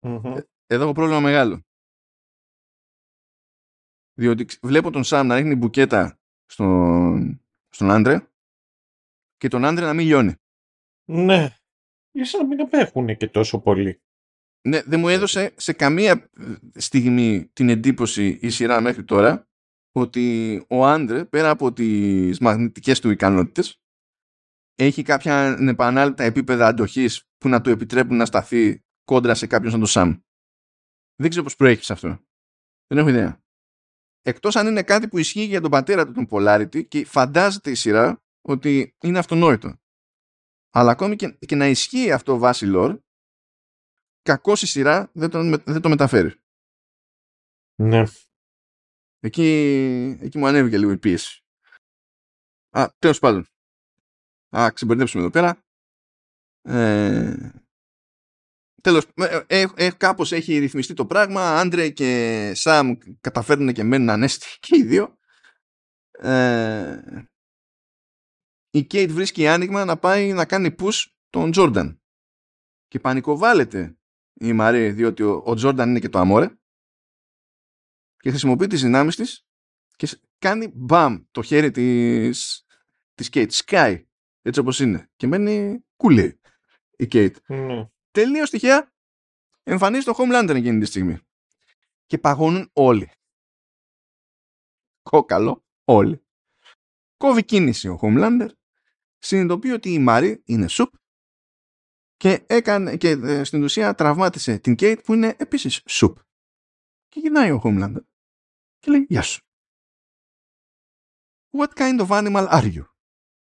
[0.00, 0.42] Mm-hmm.
[0.66, 1.64] Εδώ έχω πρόβλημα μεγάλο.
[4.20, 8.28] Διότι βλέπω τον Σαμ να ρίχνει μπουκέτα στον, στον Άντρε
[9.36, 10.34] και τον άντρα να μην λιώνει.
[11.04, 11.56] Ναι.
[12.10, 14.02] Ίσα να μην απέχουν και τόσο πολύ.
[14.68, 16.30] Ναι, δεν μου έδωσε σε καμία
[16.74, 19.48] στιγμή την εντύπωση η σειρά μέχρι τώρα
[19.92, 23.80] ότι ο άντρε πέρα από τις μαγνητικές του ικανότητες
[24.74, 29.80] έχει κάποια επανάληπτα επίπεδα αντοχής που να του επιτρέπουν να σταθεί κόντρα σε κάποιον σαν
[29.80, 30.18] τον Σαμ.
[31.16, 32.08] Δεν ξέρω πώς προέχει αυτό.
[32.86, 33.40] Δεν έχω ιδέα.
[34.22, 37.74] Εκτός αν είναι κάτι που ισχύει για τον πατέρα του τον Polarity και φαντάζεται η
[37.74, 39.78] σειρά ότι είναι αυτονόητο.
[40.70, 42.98] Αλλά ακόμη και, και να ισχύει αυτό βάσει lore,
[44.22, 46.34] κακό η σειρά δεν το, δεν το μεταφέρει.
[47.82, 48.02] Ναι.
[49.18, 49.48] Εκεί,
[50.20, 51.44] εκεί μου ανέβηκε λίγο η πίεση.
[52.70, 53.46] Α, τέλος πάντων.
[54.56, 55.64] Α, ξεμπερδέψουμε εδώ πέρα.
[56.62, 57.59] Ε,
[58.80, 61.58] τέλος, ε, ε, ε, κάπως έχει ρυθμιστεί το πράγμα.
[61.58, 65.18] Άντρε και Σαμ καταφέρνουν και μένουν ανέστη και οι δύο.
[66.10, 67.02] Ε,
[68.70, 72.02] η Κέιτ βρίσκει άνοιγμα να πάει να κάνει push τον Τζόρνταν.
[72.88, 73.98] Και πανικοβάλλεται
[74.32, 76.48] η Μαρή διότι ο Τζόρνταν είναι και το αμόρε
[78.16, 79.46] και χρησιμοποιεί τις δυνάμεις της
[79.96, 80.08] και
[80.38, 82.66] κάνει μπαμ το χέρι της,
[83.14, 83.52] της Κέιτ.
[83.52, 84.06] Σκάει
[84.42, 86.40] έτσι όπως είναι και μένει κουλή
[86.96, 87.36] η Κέιτ.
[87.48, 87.88] Mm.
[88.10, 88.92] Τελείως τυχαία
[89.62, 91.18] εμφανίζει το Homelander εκείνη τη στιγμή.
[92.06, 93.10] Και παγώνουν όλοι.
[95.02, 96.24] Κόκαλο όλοι.
[97.16, 98.48] Κόβει κίνηση ο Homelander
[99.18, 100.94] συνειδητοποιεί ότι η Μάρη είναι σουπ
[102.16, 106.18] και, έκανε, και ε, στην ουσία τραυμάτισε την Κέιτ που είναι επίσης σουπ.
[107.08, 108.04] Και γυρνάει ο Homelander
[108.78, 109.44] και λέει «Γεια σου».
[111.50, 112.84] What kind of animal are you?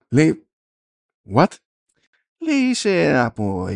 [0.07, 0.47] Λέει
[1.35, 1.47] What?
[2.37, 3.67] Λέει είσαι από,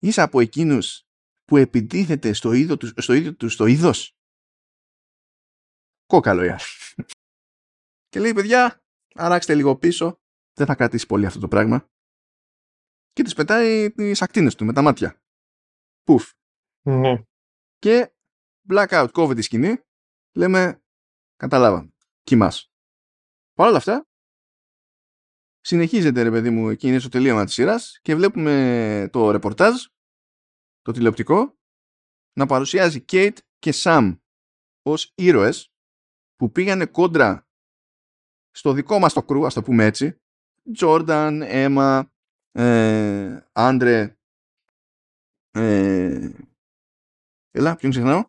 [0.00, 1.02] είσαι από εκείνους
[1.44, 4.14] που επιτίθεται στο ίδιο τους στο, ίδιο τους, στο είδος.
[6.06, 6.60] Κόκαλο, για.
[8.08, 8.82] Και λέει παιδιά,
[9.14, 10.20] αράξτε λίγο πίσω
[10.52, 11.88] δεν θα κρατήσει πολύ αυτό το πράγμα.
[13.12, 15.22] Και τις πετάει τις ακτίνες του με τα μάτια.
[16.02, 16.32] Πουφ.
[16.82, 17.22] Ναι.
[17.78, 18.12] Και
[18.68, 19.82] blackout κόβει τη σκηνή.
[20.36, 20.82] Λέμε,
[21.36, 21.92] καταλάβαμε.
[22.22, 22.72] Κοιμάς.
[23.54, 24.08] Παρ' όλα αυτά,
[25.60, 29.84] συνεχίζεται ρε παιδί μου εκείνη στο τελείωμα της σειράς και βλέπουμε το ρεπορτάζ,
[30.82, 31.58] το τηλεοπτικό,
[32.32, 34.18] να παρουσιάζει Kate και Sam
[34.82, 35.72] ως ήρωες
[36.36, 37.48] που πήγανε κόντρα
[38.50, 40.20] στο δικό μας το κρού, ας το πούμε έτσι,
[40.72, 42.12] Τζόρνταν, Έμα,
[43.52, 44.16] Άντρε
[45.50, 46.30] Ε,
[47.50, 48.24] έλα, ποιον ξεχνάω;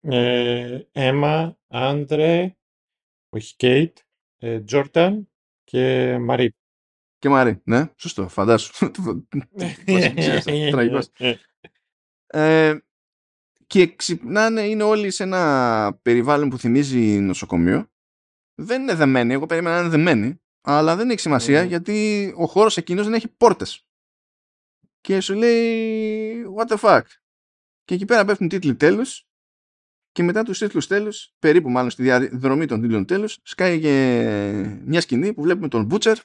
[0.00, 2.56] Ε, Έμα, Άντρε,
[3.28, 3.98] όχι Κέιτ,
[4.38, 5.28] ε, Τζόρταν
[5.74, 6.54] και Μαρή.
[7.18, 8.90] Και Μαρή, ναι, σωστό, φαντάσου.
[10.70, 11.10] Τραγικός.
[12.26, 12.78] Ε,
[13.66, 17.90] και ξυπνάνε, είναι όλοι σε ένα περιβάλλον που θυμίζει νοσοκομείο.
[18.54, 21.68] Δεν είναι δεμένοι, εγώ περίμενα να είναι δεμένοι, αλλά δεν έχει σημασία Μμμ.
[21.68, 23.86] γιατί ο χώρος εκείνος δεν έχει πόρτες.
[25.00, 27.02] Και σου λέει, what the fuck;
[27.84, 29.28] Και εκεί πέρα πέφτουν τίτλοι τέλους
[30.14, 35.00] και μετά τους τίτλους τέλους, περίπου μάλλον στη διαδρομή των τίτλων τέλους, σκάει και μια
[35.00, 36.16] σκηνή που βλέπουμε τον Butcher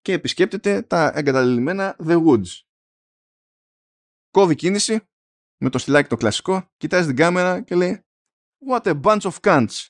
[0.00, 2.60] και επισκέπτεται τα εγκαταλελειμμένα The Woods.
[4.30, 5.08] Κόβει κίνηση
[5.56, 8.04] με το στυλάκι το κλασικό, κοιτάζει την κάμερα και λέει
[8.70, 9.86] What a bunch of cunts.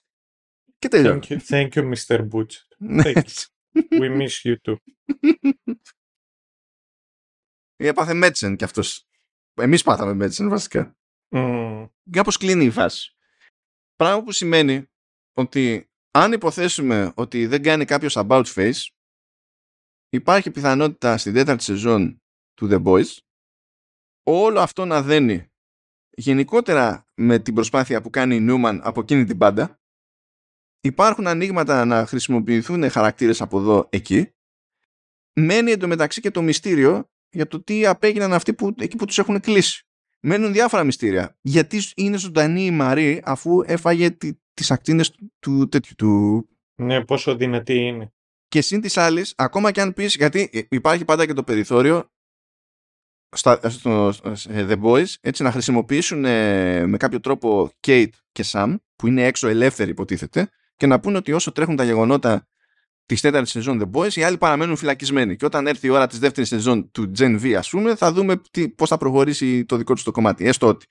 [0.79, 1.21] Και τέλειωσε.
[1.21, 2.29] Thank you, thank you, Mr.
[2.29, 2.55] Butch.
[2.79, 3.49] Ναι, Thank έτσι.
[3.91, 4.77] We miss you too.
[7.77, 9.09] Έπαθε Μέτσεν κι αυτός.
[9.55, 10.97] Εμείς πάθαμε Μέτσεν βασικά.
[11.29, 11.89] Mm.
[12.11, 13.09] Κάπως κλείνει η φάση.
[13.97, 14.87] Πράγμα που σημαίνει
[15.33, 18.87] ότι αν υποθέσουμε ότι δεν κάνει κάποιος about face
[20.09, 22.23] υπάρχει πιθανότητα στην τέταρτη σεζόν
[22.55, 23.17] του The Boys
[24.23, 25.49] όλο αυτό να δένει
[26.11, 29.81] γενικότερα με την προσπάθεια που κάνει η Νιούμαν από εκείνη την πάντα.
[30.81, 34.33] Υπάρχουν ανοίγματα να χρησιμοποιηθούν χαρακτήρες από εδώ εκεί.
[35.33, 39.41] Μένει εντωμεταξύ και το μυστήριο για το τι απέγιναν αυτοί που, εκεί που τους έχουν
[39.41, 39.84] κλείσει
[40.27, 45.69] μένουν διάφορα μυστήρια γιατί είναι ζωντανή η Μαρή αφού έφαγε τη, τις ακτίνες του, του
[45.69, 48.13] τέτοιου του Ναι, πόσο δυνατή είναι.
[48.49, 52.09] και συν της άλλης, ακόμα και αν πεις, γιατί υπάρχει πάντα και το περιθώριο
[53.37, 58.77] στα, στο, σε The Boys έτσι να χρησιμοποιήσουν ε, με κάποιο τρόπο Kate και Sam
[58.97, 62.49] που είναι έξω ελεύθεροι υποτίθεται και να πούνε ότι όσο τρέχουν τα γεγονότα
[63.07, 66.19] τη τέταρτη σεζόν The Boys οι άλλοι παραμένουν φυλακισμένοι και όταν έρθει η ώρα της
[66.19, 69.95] δεύτερης σεζόν του Gen V ας πούμε θα δούμε τι, πώς θα προχωρήσει το δικό
[69.95, 70.87] τους το κομμάτι έστω ότι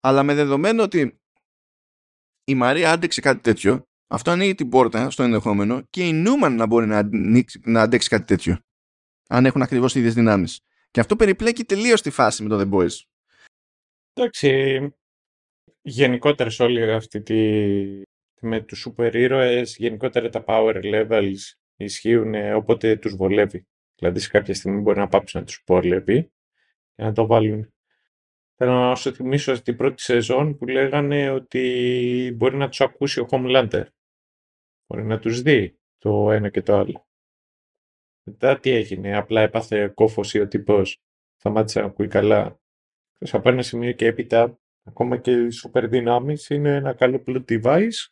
[0.00, 1.20] αλλά με δεδομένο ότι
[2.44, 6.66] η Μαρία άντεξε κάτι τέτοιο αυτό ανοίγει την πόρτα στο ενδεχόμενο και η Νούμαν να
[6.66, 8.58] μπορεί να, ανοίξει, να αντέξει κάτι τέτοιο.
[9.28, 10.60] Αν έχουν ακριβώς τι ίδιες δυνάμεις.
[10.90, 12.92] Και αυτό περιπλέκει τελείως τη φάση με το The Boys.
[14.12, 14.80] Εντάξει,
[15.82, 18.02] γενικότερα σε όλη αυτή τη...
[18.40, 21.38] με τους σούπερ ήρωες, γενικότερα τα power levels
[21.76, 23.66] ισχύουν ε, όποτε τους βολεύει.
[23.94, 26.32] Δηλαδή σε κάποια στιγμή μπορεί να πάψει να τους βολεύει
[26.94, 27.72] και να το βάλουν.
[28.56, 33.26] Θέλω να σου θυμίσω στην πρώτη σεζόν που λέγανε ότι μπορεί να τους ακούσει ο
[33.30, 33.84] Homelander.
[34.86, 37.06] Μπορεί να τους δει το ένα και το άλλο.
[38.22, 41.02] Μετά τι έγινε, απλά έπαθε κόφωση ο τύπος,
[41.36, 42.60] σταμάτησε να ακούει καλά.
[43.18, 47.44] Και από ένα σημείο και έπειτα, ακόμα και οι super δυνάμεις είναι ένα καλό plot
[47.48, 48.08] device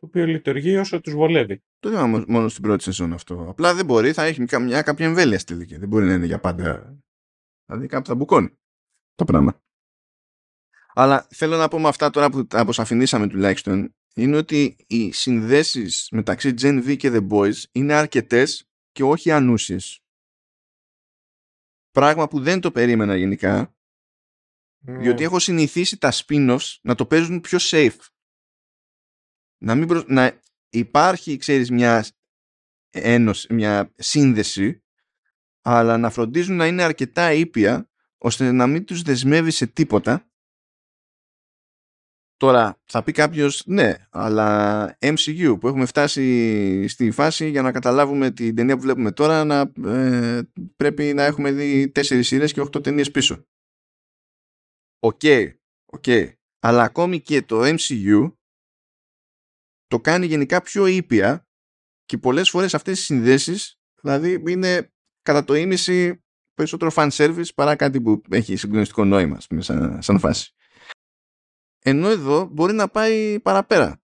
[0.00, 1.62] το οποίο λειτουργεί όσο τους βολεύει.
[1.78, 3.46] Το είπαμε μόνο στην πρώτη σεζόν αυτό.
[3.48, 5.76] Απλά δεν μπορεί, θα έχει μια κάποια εμβέλεια στη τελική.
[5.76, 6.98] Δεν μπορεί να είναι για πάντα.
[7.66, 8.58] Δηλαδή κάπου θα μπουκώνει
[9.14, 9.62] το πράγμα.
[10.94, 16.54] Αλλά θέλω να πω με αυτά τώρα που αποσαφηνίσαμε τουλάχιστον είναι ότι οι συνδέσεις μεταξύ
[16.60, 20.00] Gen V και The Boys είναι αρκετές και όχι ανούσιες.
[21.90, 23.74] Πράγμα που δεν το περίμενα γενικά
[24.78, 27.96] διότι έχω συνηθίσει τα spin-offs να το παίζουν πιο safe.
[29.58, 30.04] Να, μην προ...
[30.06, 32.06] να υπάρχει, ξέρεις, μια
[32.90, 34.82] ένωση, μια σύνδεση
[35.60, 40.28] αλλά να φροντίζουν να είναι αρκετά ήπια ώστε να μην τους δεσμεύει σε τίποτα
[42.36, 48.30] Τώρα θα πει κάποιος ναι, αλλά MCU που έχουμε φτάσει στη φάση για να καταλάβουμε
[48.30, 50.42] την ταινία που βλέπουμε τώρα να ε,
[50.76, 53.46] πρέπει να έχουμε δει τέσσερις σειρές και οχτώ ταινίες πίσω.
[54.98, 55.52] Οκ, okay,
[55.98, 56.32] okay.
[56.58, 58.32] αλλά ακόμη και το MCU
[59.88, 61.48] το κάνει γενικά πιο ήπια
[62.04, 64.92] και πολλές φορές αυτές οι συνδέσεις δηλαδή είναι
[65.22, 66.24] κατά το ήμισυ
[66.54, 70.52] περισσότερο fan service παρά κάτι που έχει συγκλονιστικό νόημα σαν, σαν φάση
[71.88, 74.02] ενώ εδώ μπορεί να πάει παραπέρα.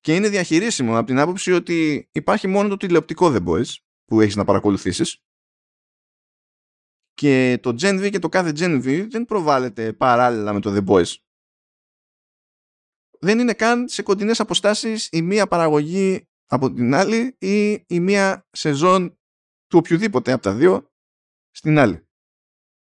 [0.00, 3.74] Και είναι διαχειρίσιμο από την άποψη ότι υπάρχει μόνο το τηλεοπτικό The Boys
[4.04, 5.20] που έχεις να παρακολουθήσεις
[7.14, 10.86] και το Gen V και το κάθε Gen V δεν προβάλλεται παράλληλα με το The
[10.86, 11.14] Boys.
[13.20, 18.46] Δεν είναι καν σε κοντινές αποστάσεις η μία παραγωγή από την άλλη ή η μία
[18.50, 19.18] σεζόν
[19.66, 20.90] του οποιοδήποτε από τα δύο
[21.50, 22.08] στην άλλη.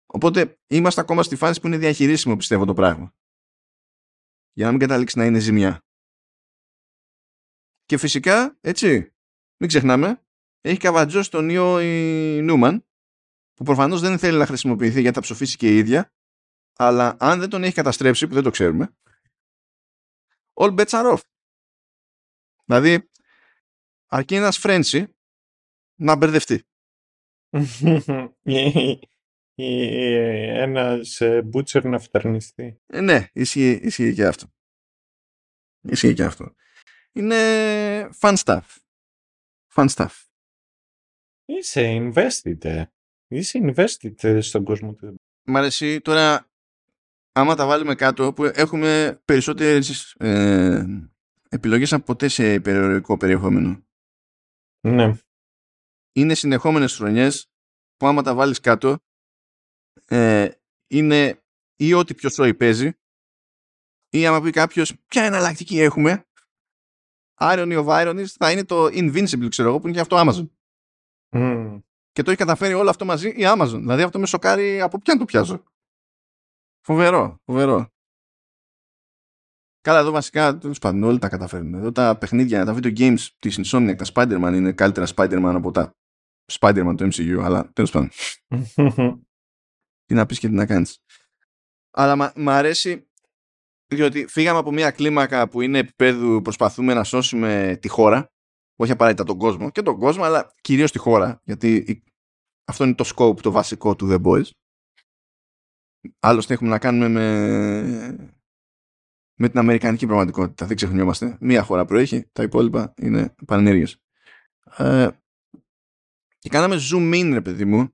[0.06, 3.16] Οπότε είμαστε ακόμα στη φάση που είναι διαχειρίσιμο πιστεύω το πράγμα
[4.54, 5.86] για να μην καταλήξει να είναι ζημιά.
[7.86, 9.16] Και φυσικά, έτσι,
[9.58, 10.26] μην ξεχνάμε,
[10.62, 12.86] έχει καβατζώσει τον ιό η Νούμαν,
[13.54, 16.14] που προφανώς δεν θέλει να χρησιμοποιηθεί γιατί θα ψοφήσει και η ίδια,
[16.78, 18.96] αλλά αν δεν τον έχει καταστρέψει, που δεν το ξέρουμε,
[20.60, 21.22] all bets are off.
[22.66, 23.10] Δηλαδή,
[24.08, 25.16] αρκεί ένας Φρέντσι
[26.00, 26.64] να μπερδευτεί.
[29.60, 30.14] ή
[30.58, 32.82] ένας ε, butcher να φτερνιστεί.
[32.86, 34.48] Ε, ναι, ισχύει, ισχύει και αυτό.
[35.82, 36.56] Ισχύει και αυτό.
[37.12, 38.66] Είναι fun stuff.
[39.76, 40.26] Fun stuff.
[41.46, 42.86] Είσαι invested, ε.
[43.28, 45.16] Είσαι invested ε, στον κόσμο του.
[45.44, 46.50] Μ' αρέσει τώρα,
[47.38, 50.86] άμα τα βάλουμε κάτω, που έχουμε περισσότερες ε,
[51.50, 53.86] επιλογές από ποτέ σε υπερηρωτικό περιεχόμενο.
[54.88, 55.18] Ναι.
[56.12, 57.52] Είναι συνεχόμενες χρονιές
[57.98, 58.98] που άμα τα βάλεις κάτω,
[60.06, 60.50] ε,
[60.88, 61.44] είναι
[61.76, 62.92] ή ό,τι πιο σόι παίζει,
[64.10, 66.26] ή άμα πει κάποιος ποια εναλλακτική έχουμε,
[67.40, 70.50] Irony of Ironies θα είναι το Invincible, ξέρω εγώ, που είναι και αυτό Amazon.
[71.32, 71.82] Mm.
[72.12, 73.78] Και το έχει καταφέρει όλο αυτό μαζί η Amazon.
[73.80, 75.64] Δηλαδή αυτό με σοκάρει από ποιον το πιάζω.
[76.88, 77.88] Φοβερό, φοβερό.
[79.82, 81.74] Καλά, εδώ βασικά τέλος πάντων όλοι τα καταφέρνουν.
[81.74, 85.92] Εδώ τα παιχνίδια, τα video games της Insomniac, τα Spider-Man είναι καλύτερα Spider-Man από τα
[86.52, 88.10] Spider-Man του MCU, αλλά τέλος πάντων.
[90.06, 91.00] τι να πεις και τι να κάνεις.
[91.92, 93.10] Αλλά μ' αρέσει
[93.94, 98.28] διότι φύγαμε από μια κλίμακα που είναι επίπεδου προσπαθούμε να σώσουμε τη χώρα
[98.76, 102.04] όχι απαραίτητα τον κόσμο και τον κόσμο αλλά κυρίως τη χώρα γιατί
[102.68, 104.50] αυτό είναι το scope το βασικό του The Boys
[106.20, 108.32] άλλωστε έχουμε να κάνουμε με
[109.40, 110.66] με την αμερικανική πραγματικότητα.
[110.66, 111.38] Δεν ξεχνιόμαστε.
[111.40, 114.02] Μία χώρα προέχει τα υπόλοιπα είναι πανενέργειες
[114.78, 115.08] ε,
[116.40, 117.90] και κάναμε zoom in ρε παιδί μου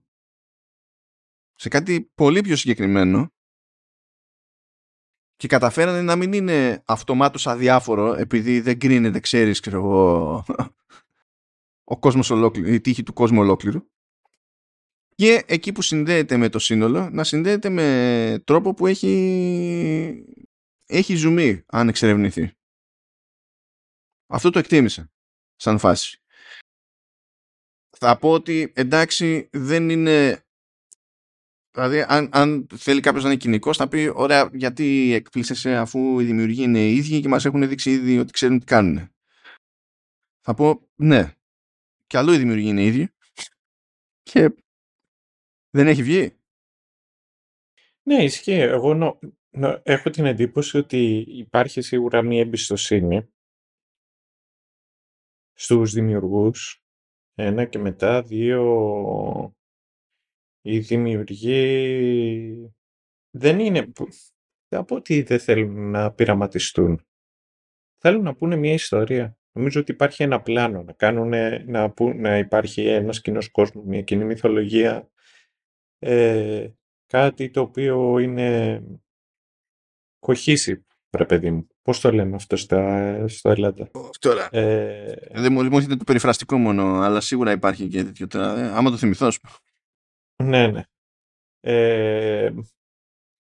[1.54, 3.34] σε κάτι πολύ πιο συγκεκριμένο
[5.36, 10.46] και καταφέρανε να μην είναι αυτομάτως αδιάφορο επειδή δεν κρίνεται, ξέρεις, ξέρω εγώ,
[11.94, 13.92] ο κόσμος ολόκληρο, η τύχη του κόσμου ολόκληρου
[15.16, 20.26] και εκεί που συνδέεται με το σύνολο να συνδέεται με τρόπο που έχει
[20.86, 22.52] έχει ζουμί αν εξερευνηθεί.
[24.28, 25.12] Αυτό το εκτίμησα
[25.56, 26.18] σαν φάση.
[27.98, 30.44] Θα πω ότι εντάξει δεν είναι
[31.74, 36.24] Δηλαδή, αν, αν θέλει κάποιος να είναι κοινικός, θα πει: Ωραία, γιατί εκπλήσεσαι αφού οι
[36.26, 39.10] δημιουργοί είναι οι ίδιοι και μας έχουν δείξει ήδη ότι ξέρουν τι κάνουν.
[40.42, 41.34] Θα πω: Ναι,
[42.08, 43.10] και αλλού οι δημιουργοί είναι οι ίδιοι.
[44.22, 44.56] Και
[45.74, 46.38] δεν έχει βγει;
[48.04, 48.52] Ναι, ισχύει.
[48.60, 49.20] Εγώ νο,
[49.50, 53.34] νο, έχω την εντύπωση ότι υπάρχει σίγουρα μία εμπιστοσύνη
[55.54, 56.84] στους δημιουργούς.
[57.36, 59.56] Ένα και μετά δύο
[60.62, 62.74] οι δημιουργοί
[63.30, 63.92] δεν είναι...
[64.68, 67.06] Θα πω ότι δεν θέλουν να πειραματιστούν.
[67.98, 69.38] Θέλουν να πούνε μια ιστορία.
[69.52, 71.30] Νομίζω ότι υπάρχει ένα πλάνο να, κάνουν,
[71.72, 75.12] να, που, να υπάρχει ένας κοινός κόσμος, μια κοινή μυθολογία.
[76.06, 76.74] Ε,
[77.08, 78.84] κάτι το οποίο είναι
[80.20, 80.86] κοχύσει,
[81.18, 81.68] ρε παιδί μου.
[81.82, 83.92] Πώς το λένε αυτό στα, στο Ελλάδα.
[84.20, 84.50] Τώρα.
[84.52, 88.28] Ε, δεν μου έρχεται το περιφραστικό μόνο, αλλά σίγουρα υπάρχει και τέτοιο.
[88.28, 89.28] Τώρα, ε, άμα το θυμηθώ,
[90.44, 90.84] ναι, ναι.
[91.60, 92.54] Ε,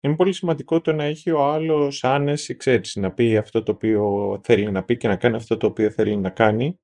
[0.01, 4.40] είναι πολύ σημαντικό το να έχει ο άλλος άνεση, ξέρεις, να πει αυτό το οποίο
[4.43, 6.80] θέλει να πει και να κάνει αυτό το οποίο θέλει να κάνει,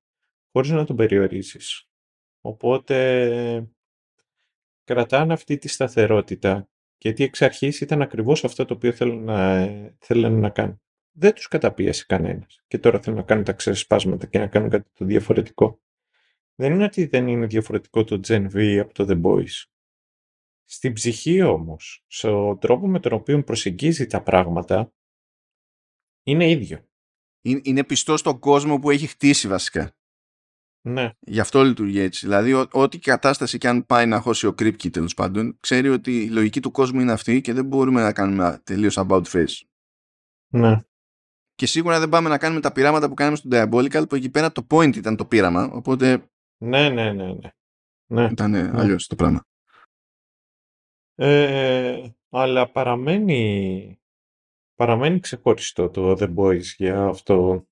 [0.51, 1.89] χωρίς να τον περιορίσεις.
[2.41, 3.74] Οπότε
[4.85, 9.67] κρατάνε αυτή τη σταθερότητα, γιατί εξ αρχής ήταν ακριβώς αυτό το οποίο θέλουν να,
[9.99, 10.81] θέλουν να κάνουν.
[11.11, 12.63] Δεν τους καταπίεσε κανένας.
[12.67, 15.79] Και τώρα θέλουν να κάνουν τα ξεσπάσματα και να κάνουν κάτι το διαφορετικό.
[16.55, 19.63] Δεν είναι ότι δεν είναι διαφορετικό το Gen V από το The Boys.
[20.63, 24.93] Στην ψυχή όμως, στον τρόπο με τον οποίο προσεγγίζει τα πράγματα,
[26.23, 26.87] είναι ίδιο.
[27.41, 29.95] Είναι πιστό στον κόσμο που έχει χτίσει βασικά.
[30.87, 31.11] Ναι.
[31.19, 32.25] Γι' αυτό λειτουργεί έτσι.
[32.25, 36.29] Δηλαδή, ό,τι κατάσταση και αν πάει να χώσει ο Κρύπκι τέλος πάντων, ξέρει ότι η
[36.29, 39.61] λογική του κόσμου είναι αυτή και δεν μπορούμε να κάνουμε τελείως about face.
[40.47, 40.79] Ναι.
[41.55, 44.51] Και σίγουρα δεν πάμε να κάνουμε τα πειράματα που κάναμε στον Diabolical, που εκεί πέρα
[44.51, 45.63] το point ήταν το πείραμα.
[45.63, 46.29] Οπότε.
[46.57, 47.33] Ναι, ναι, ναι.
[47.33, 47.49] ναι.
[48.05, 48.27] ναι.
[48.31, 48.71] Ήταν ναι.
[48.73, 49.45] αλλιώς το πράγμα.
[51.15, 53.99] Ε, αλλά παραμένει,
[54.75, 57.67] παραμένει ξεχωριστό το The Boys για αυτό,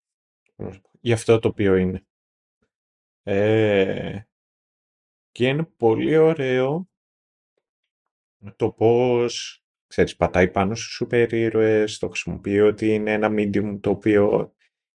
[0.99, 2.05] για αυτό το οποίο είναι.
[3.23, 4.21] Ε,
[5.31, 6.89] και είναι πολύ ωραίο
[8.55, 13.89] το πώς, ξέρεις, πατάει πάνω στους σούπερ ήρωες, το χρησιμοποιεί ότι είναι ένα medium το
[13.89, 14.53] οποίο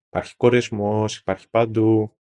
[0.07, 2.17] υπάρχει κορεσμός, υπάρχει παντού.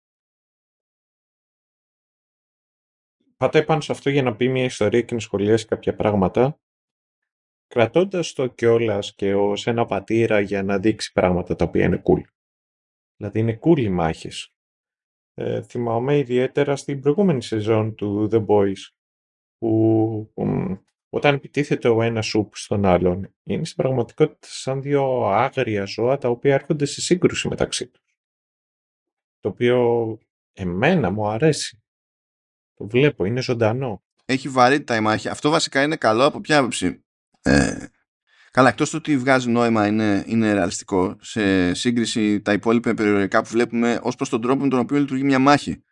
[3.37, 6.59] πατάει πάνω σε αυτό για να πει μια ιστορία και να σχολιάσει κάποια πράγματα,
[7.67, 12.21] κρατώντας το κιόλας και ως ένα πατήρα για να δείξει πράγματα τα οποία είναι cool.
[13.15, 14.53] Δηλαδή είναι cool οι μάχες.
[15.33, 18.89] Ε, θυμάμαι ιδιαίτερα στην προηγούμενη σεζόν του The Boys,
[19.57, 20.31] που
[21.09, 26.29] όταν επιτίθεται ο ένας σουπ στον άλλον, είναι στην πραγματικότητα σαν δύο άγρια ζώα τα
[26.29, 28.03] οποία έρχονται σε σύγκρουση μεταξύ τους.
[29.39, 30.17] Το οποίο
[30.53, 31.83] εμένα μου αρέσει.
[32.73, 34.03] Το βλέπω, είναι ζωντανό.
[34.25, 35.27] έχει βαρύτητα η μάχη.
[35.29, 37.03] Αυτό βασικά είναι καλό από ποια άποψη;
[37.41, 37.85] Ε,
[38.51, 43.49] καλά, εκτός του ότι βγάζει νόημα είναι, είναι ρεαλιστικό σε σύγκριση τα υπόλοιπα περιορικά που
[43.49, 45.83] βλέπουμε ως προς τον τρόπο με τον οποίο λειτουργεί μια μάχη.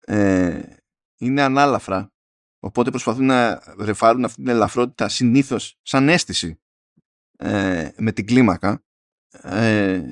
[0.00, 0.62] Ε,
[1.18, 2.10] είναι ανάλαφρα.
[2.58, 6.60] Οπότε προσπαθούν να ρεφάρουν αυτή την ελαφρότητα συνήθως σαν αίσθηση
[7.36, 8.84] ε, με την κλίμακα.
[9.42, 10.02] Ε,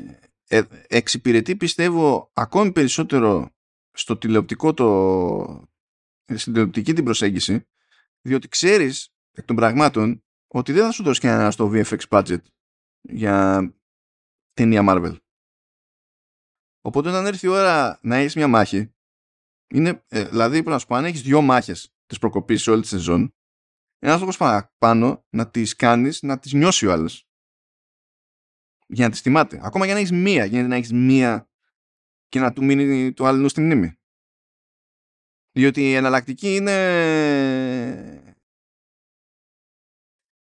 [0.49, 3.51] ε, εξυπηρετεί πιστεύω ακόμη περισσότερο
[3.91, 5.69] στο τηλεοπτικό το,
[6.35, 7.67] στην τηλεοπτική την προσέγγιση
[8.21, 10.24] διότι ξέρεις εκ των πραγμάτων
[10.55, 12.43] ότι δεν θα σου δώσει κανένα στο VFX budget
[13.01, 13.69] για
[14.53, 15.17] ταινία Marvel.
[16.81, 18.95] Οπότε όταν έρθει η ώρα να έχεις μια μάχη
[19.75, 22.83] είναι, ε, δηλαδή πρέπει να σου πω αν έχεις δυο μάχες της προκοπής σε όλη
[22.83, 23.35] τη σεζόν
[23.99, 24.37] ένας λόγος
[24.79, 27.29] πάνω να τις κάνεις να τις νιώσει ο άλλος
[28.87, 29.61] για να τις θυμάται.
[29.63, 31.51] Ακόμα για να έχεις μία, για να έχεις μία
[32.29, 33.99] και να του μείνει το άλλο στη μνήμη.
[35.53, 38.14] Διότι η εναλλακτική είναι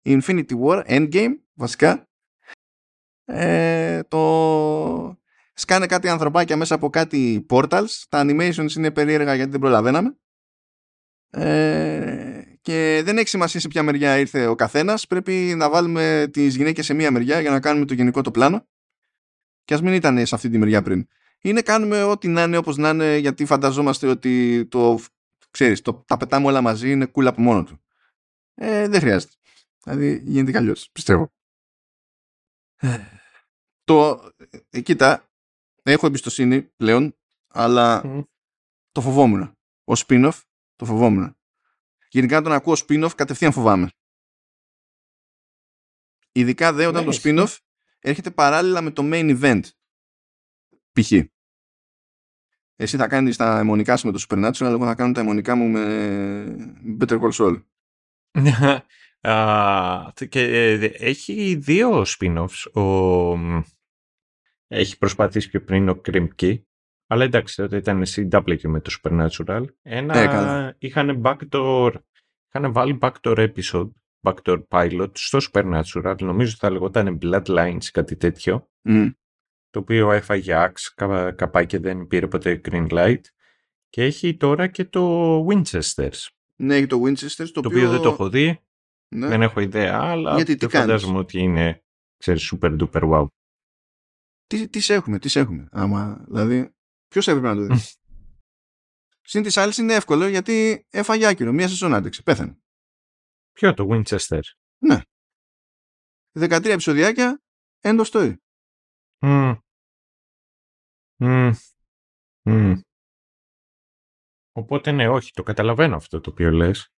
[0.05, 2.09] Infinity War, Endgame, βασικά.
[3.25, 5.19] Ε, το...
[5.53, 8.03] Σκάνε κάτι ανθρωπάκια μέσα από κάτι portals.
[8.09, 10.15] Τα animations είναι περίεργα γιατί δεν προλαβαίναμε.
[11.29, 15.07] Ε, και δεν έχει σημασία σε ποια μεριά ήρθε ο καθένας.
[15.07, 18.67] Πρέπει να βάλουμε τις γυναίκες σε μία μεριά για να κάνουμε το γενικό το πλάνο.
[19.63, 21.07] Και ας μην ήταν σε αυτή τη μεριά πριν
[21.41, 24.99] ή να κάνουμε ό,τι να είναι όπως να είναι γιατί φανταζόμαστε ότι το,
[25.51, 27.81] ξέρεις, το, τα πετάμε όλα μαζί είναι cool από μόνο του.
[28.55, 29.33] Ε, δεν χρειάζεται.
[29.83, 31.33] Δηλαδή γίνεται αλλιώς, πιστεύω.
[33.83, 34.29] το,
[34.69, 35.29] ε, κοίτα,
[35.83, 37.17] έχω εμπιστοσύνη πλέον,
[37.47, 38.01] αλλά
[38.91, 39.57] το φοβόμουν.
[39.83, 40.39] Ο spin-off
[40.75, 41.37] το φοβόμουν.
[42.09, 43.89] Γενικά τον ακούω spin-off κατευθείαν φοβάμαι.
[46.31, 47.57] Ειδικά δε όταν το spin-off
[47.99, 49.61] έρχεται παράλληλα με το main event
[50.91, 51.11] π.χ.
[52.75, 55.67] Εσύ θα κάνεις τα αιμονικά σου με το Supernatural, εγώ θα κάνω τα αιμονικά μου
[55.67, 57.63] με Better Call Saul.
[60.29, 62.81] Και ε, έχει δύο spin-offs.
[62.81, 63.39] Ο...
[64.67, 66.01] Έχει προσπαθήσει πιο πριν ο
[66.35, 66.61] Key.
[67.07, 69.65] αλλά εντάξει, τότε ήταν CW με το Supernatural.
[69.81, 71.93] Ένα ε, είχαν backdoor,
[72.47, 73.89] είχαν βάλει backdoor episode,
[74.21, 78.69] backdoor pilot στο Supernatural, νομίζω θα λεγόταν Bloodlines, κάτι τέτοιο
[79.71, 83.21] το οποίο έφαγε Axe, καπάκι και δεν πήρε ποτέ Green Light.
[83.89, 86.27] Και έχει τώρα και το Winchesters.
[86.55, 87.89] Ναι, έχει το Winchesters, το, το οποίο...
[87.89, 88.59] δεν το έχω δει.
[89.15, 89.27] Ναι.
[89.27, 91.83] Δεν έχω ιδέα, αλλά Γιατί, δεν φαντάζομαι ότι είναι,
[92.17, 93.27] ξέρεις, super duper wow.
[94.45, 95.67] Τι, τις έχουμε, τις έχουμε.
[95.71, 96.75] Άμα, δηλαδή,
[97.07, 97.81] ποιος έπρεπε να το δει;
[99.21, 101.51] Συν της άλλης είναι εύκολο γιατί έφαγε άκυρο.
[101.51, 102.23] Μία σεζόν άντεξε.
[102.23, 102.57] Πέθανε.
[103.51, 104.39] Ποιο το Winchester;
[104.77, 105.01] Ναι.
[106.39, 107.41] 13 επεισοδιάκια,
[107.81, 108.35] end of story.
[114.51, 116.93] Οπότε ναι, όχι, το καταλαβαίνω αυτό το οποίο λες.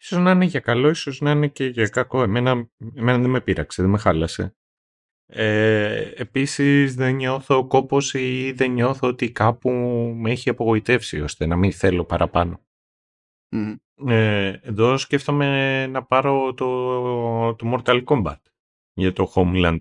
[0.00, 2.22] Ίσως να είναι για καλό, ίσως να είναι και για κακό.
[2.22, 4.56] Εμένα, εμένα δεν με πείραξε, δεν με χάλασε.
[5.26, 9.70] Ε, επίσης δεν νιώθω κόπος ή δεν νιώθω ότι κάπου
[10.16, 12.60] με έχει απογοητεύσει ώστε να μην θέλω παραπάνω.
[14.08, 18.40] Ε, εδώ σκέφτομαι να πάρω το, το Mortal Kombat
[18.92, 19.78] για το Homeland.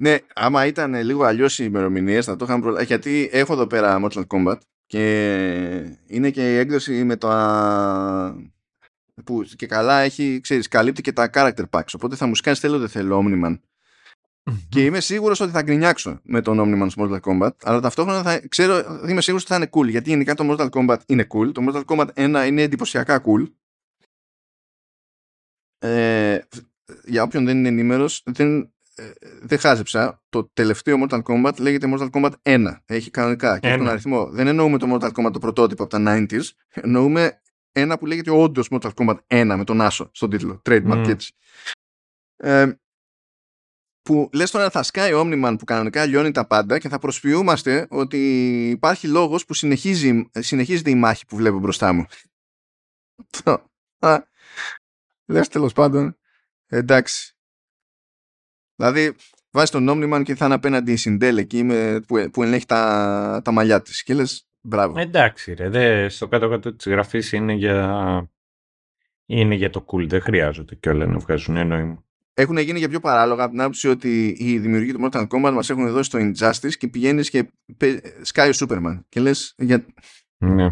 [0.00, 2.82] Ναι, άμα ήταν λίγο αλλιώς οι ημερομηνίες θα το είχαμε προλάβει.
[2.82, 7.28] Ε, γιατί έχω εδώ πέρα Mortal Kombat και είναι και η έκδοση με το.
[9.24, 11.94] που και καλά έχει, ξέρεις, καλύπτει και τα character packs.
[11.94, 13.58] Οπότε θα μου σκάσει θέλω δεν θέλω Omniman.
[14.68, 18.48] και είμαι σίγουρος ότι θα γκρινιάξω με τον Omniman στο Mortal Kombat, αλλά ταυτόχρονα θα,
[18.48, 18.74] ξέρω,
[19.08, 19.88] είμαι σίγουρος ότι θα είναι cool.
[19.90, 21.52] Γιατί γενικά το Mortal Kombat είναι cool.
[21.52, 23.52] Το Mortal Kombat 1 είναι εντυπωσιακά cool.
[25.78, 26.40] Ε,
[27.04, 29.10] για όποιον δεν είναι ενήμερος, δεν ε,
[29.42, 30.22] δεν χάζεψα.
[30.28, 32.76] Το τελευταίο Mortal Kombat λέγεται Mortal Kombat 1.
[32.86, 34.30] Έχει κανονικά και τον αριθμό.
[34.30, 36.42] Δεν εννοούμε το Mortal Kombat το πρωτότυπο από τα 90s.
[36.68, 37.42] Εννοούμε
[37.72, 40.62] ένα που λέγεται όντως Mortal Kombat 1 με τον Άσο στον τίτλο.
[40.64, 41.08] Trademark mm.
[41.08, 41.32] έτσι.
[42.36, 42.72] Ε,
[44.02, 47.86] που λες τώρα θα σκάει ο Omniman που κανονικά λιώνει τα πάντα και θα προσποιούμαστε
[47.90, 48.18] ότι
[48.70, 52.06] υπάρχει λόγος που συνεχίζει, συνεχίζεται η μάχη που βλέπω μπροστά μου.
[55.26, 56.18] Λες τέλος πάντων
[56.66, 57.33] εντάξει
[58.76, 59.14] Δηλαδή,
[59.50, 63.40] βάζεις τον Omniman και θα είναι απέναντι η Σιντέλ εκεί με, που, που ελέγχει τα,
[63.44, 64.02] τα μαλλιά της.
[64.02, 64.98] Και λες, μπράβο.
[64.98, 65.68] Εντάξει, ρε.
[65.68, 68.28] Δε, στο κάτω-κάτω της γραφής είναι για.
[69.26, 72.04] Είναι για το cool, δεν χρειάζονται και όλα να βγάζουν νόημα.
[72.34, 75.70] Έχουν γίνει για πιο παράλογα από την άποψη ότι οι δημιουργοί του Mortal Kombat μας
[75.70, 77.52] έχουν δώσει το Injustice και πηγαίνεις και
[78.22, 79.00] σκάει ο Superman.
[79.08, 79.54] Και λες.
[79.58, 79.86] Για...
[80.36, 80.70] Ναι.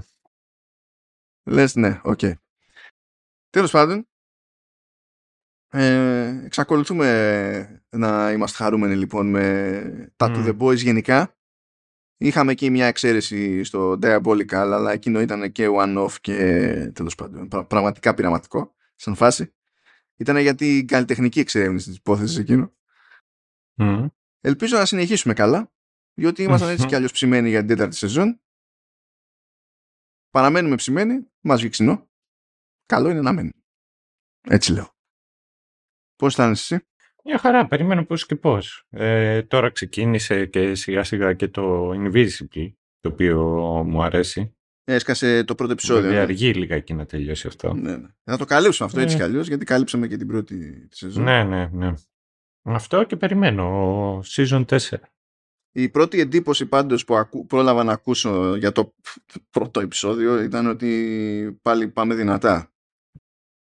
[1.45, 2.19] Λες, ναι, οκ.
[2.23, 2.33] Okay.
[3.51, 4.09] Τέλος πάντων,
[5.74, 10.35] ε, εξακολουθούμε να είμαστε χαρούμενοι λοιπόν με τα mm.
[10.35, 11.36] To The Boys γενικά.
[12.16, 16.36] Είχαμε εκεί μια εξαίρεση στο Diabolical, αλλά εκείνο ήταν και one-off και
[16.94, 19.55] τέλος πάντων πραγματικά πειραματικό, σαν φάση.
[20.16, 22.73] Ήταν γιατί η καλλιτεχνική εξερεύνηση της υπόθεσης εκείνο.
[23.77, 24.07] Mm.
[24.40, 25.73] Ελπίζω να συνεχίσουμε καλά,
[26.15, 28.40] διότι ήμασταν έτσι κι αλλιώς ψημένοι για την τέταρτη σεζόν.
[30.31, 31.99] Παραμένουμε ψημένοι, μας βγει
[32.86, 33.53] Καλό είναι να μένει.
[34.40, 34.94] Έτσι λέω.
[36.23, 36.86] Πώς αισθάνεσαι εσύ;
[37.24, 38.86] Μια χαρά, περιμένω πώς και πώς.
[38.90, 43.43] Ε, τώρα ξεκίνησε και σιγά σιγά και το Invisible, το οποίο
[43.86, 44.57] μου αρέσει.
[44.85, 46.03] Έσκασε το πρώτο επεισόδιο.
[46.03, 47.74] Δηλαδή αργεί λίγα εκεί να τελειώσει αυτό.
[47.74, 48.09] Ναι, ναι.
[48.24, 49.19] Θα το καλύψουμε αυτό έτσι ε.
[49.19, 51.23] κι αλλιώς, γιατί καλύψαμε και την πρώτη σεζόν.
[51.23, 51.93] Ναι, ναι, ναι.
[52.62, 54.78] Αυτό και περιμένω, season 4.
[55.73, 58.94] Η πρώτη εντύπωση πάντως που ακού, πρόλαβα να ακούσω για το
[59.51, 62.73] πρώτο επεισόδιο ήταν ότι πάλι πάμε δυνατά.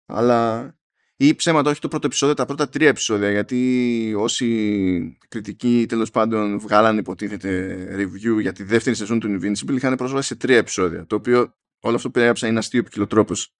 [0.05, 0.69] Αλλά
[1.17, 6.59] ή ψέματα όχι το πρώτο επεισόδιο, τα πρώτα τρία επεισόδια γιατί όσοι κριτικοί τέλος πάντων
[6.59, 11.15] βγάλαν υποτίθεται review για τη δεύτερη σεζόν του Invincible είχαν πρόσβαση σε τρία επεισόδια το
[11.15, 13.55] οποίο όλο αυτό που περιέγραψα είναι αστείο ποικιλοτρόπος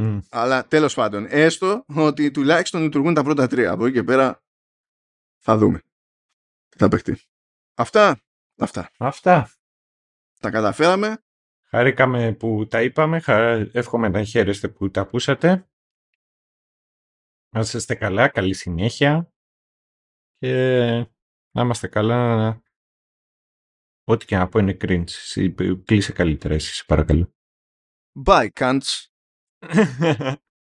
[0.00, 0.20] mm.
[0.30, 3.70] αλλά τέλος πάντων έστω ότι τουλάχιστον λειτουργούν τα πρώτα τρία.
[3.70, 4.42] Από εκεί και πέρα
[5.38, 5.80] θα δούμε
[6.76, 7.20] θα παιχτεί.
[7.74, 8.20] Αυτά
[8.58, 8.90] αυτά.
[8.98, 9.50] Αυτά.
[10.40, 11.18] Τα καταφέραμε.
[11.68, 13.22] Χαρήκαμε που τα είπαμε,
[13.72, 15.68] εύχομαι να χαίρεστε που τα ακούσατε.
[17.56, 19.32] Να είστε καλά, καλή συνέχεια
[20.38, 20.52] και
[21.50, 22.62] να είμαστε καλά.
[24.04, 25.10] Ό,τι και να πω είναι cringe.
[25.84, 27.34] Κλείσε καλύτερα εσύ, παρακαλώ.
[28.24, 29.06] Bye, cunts.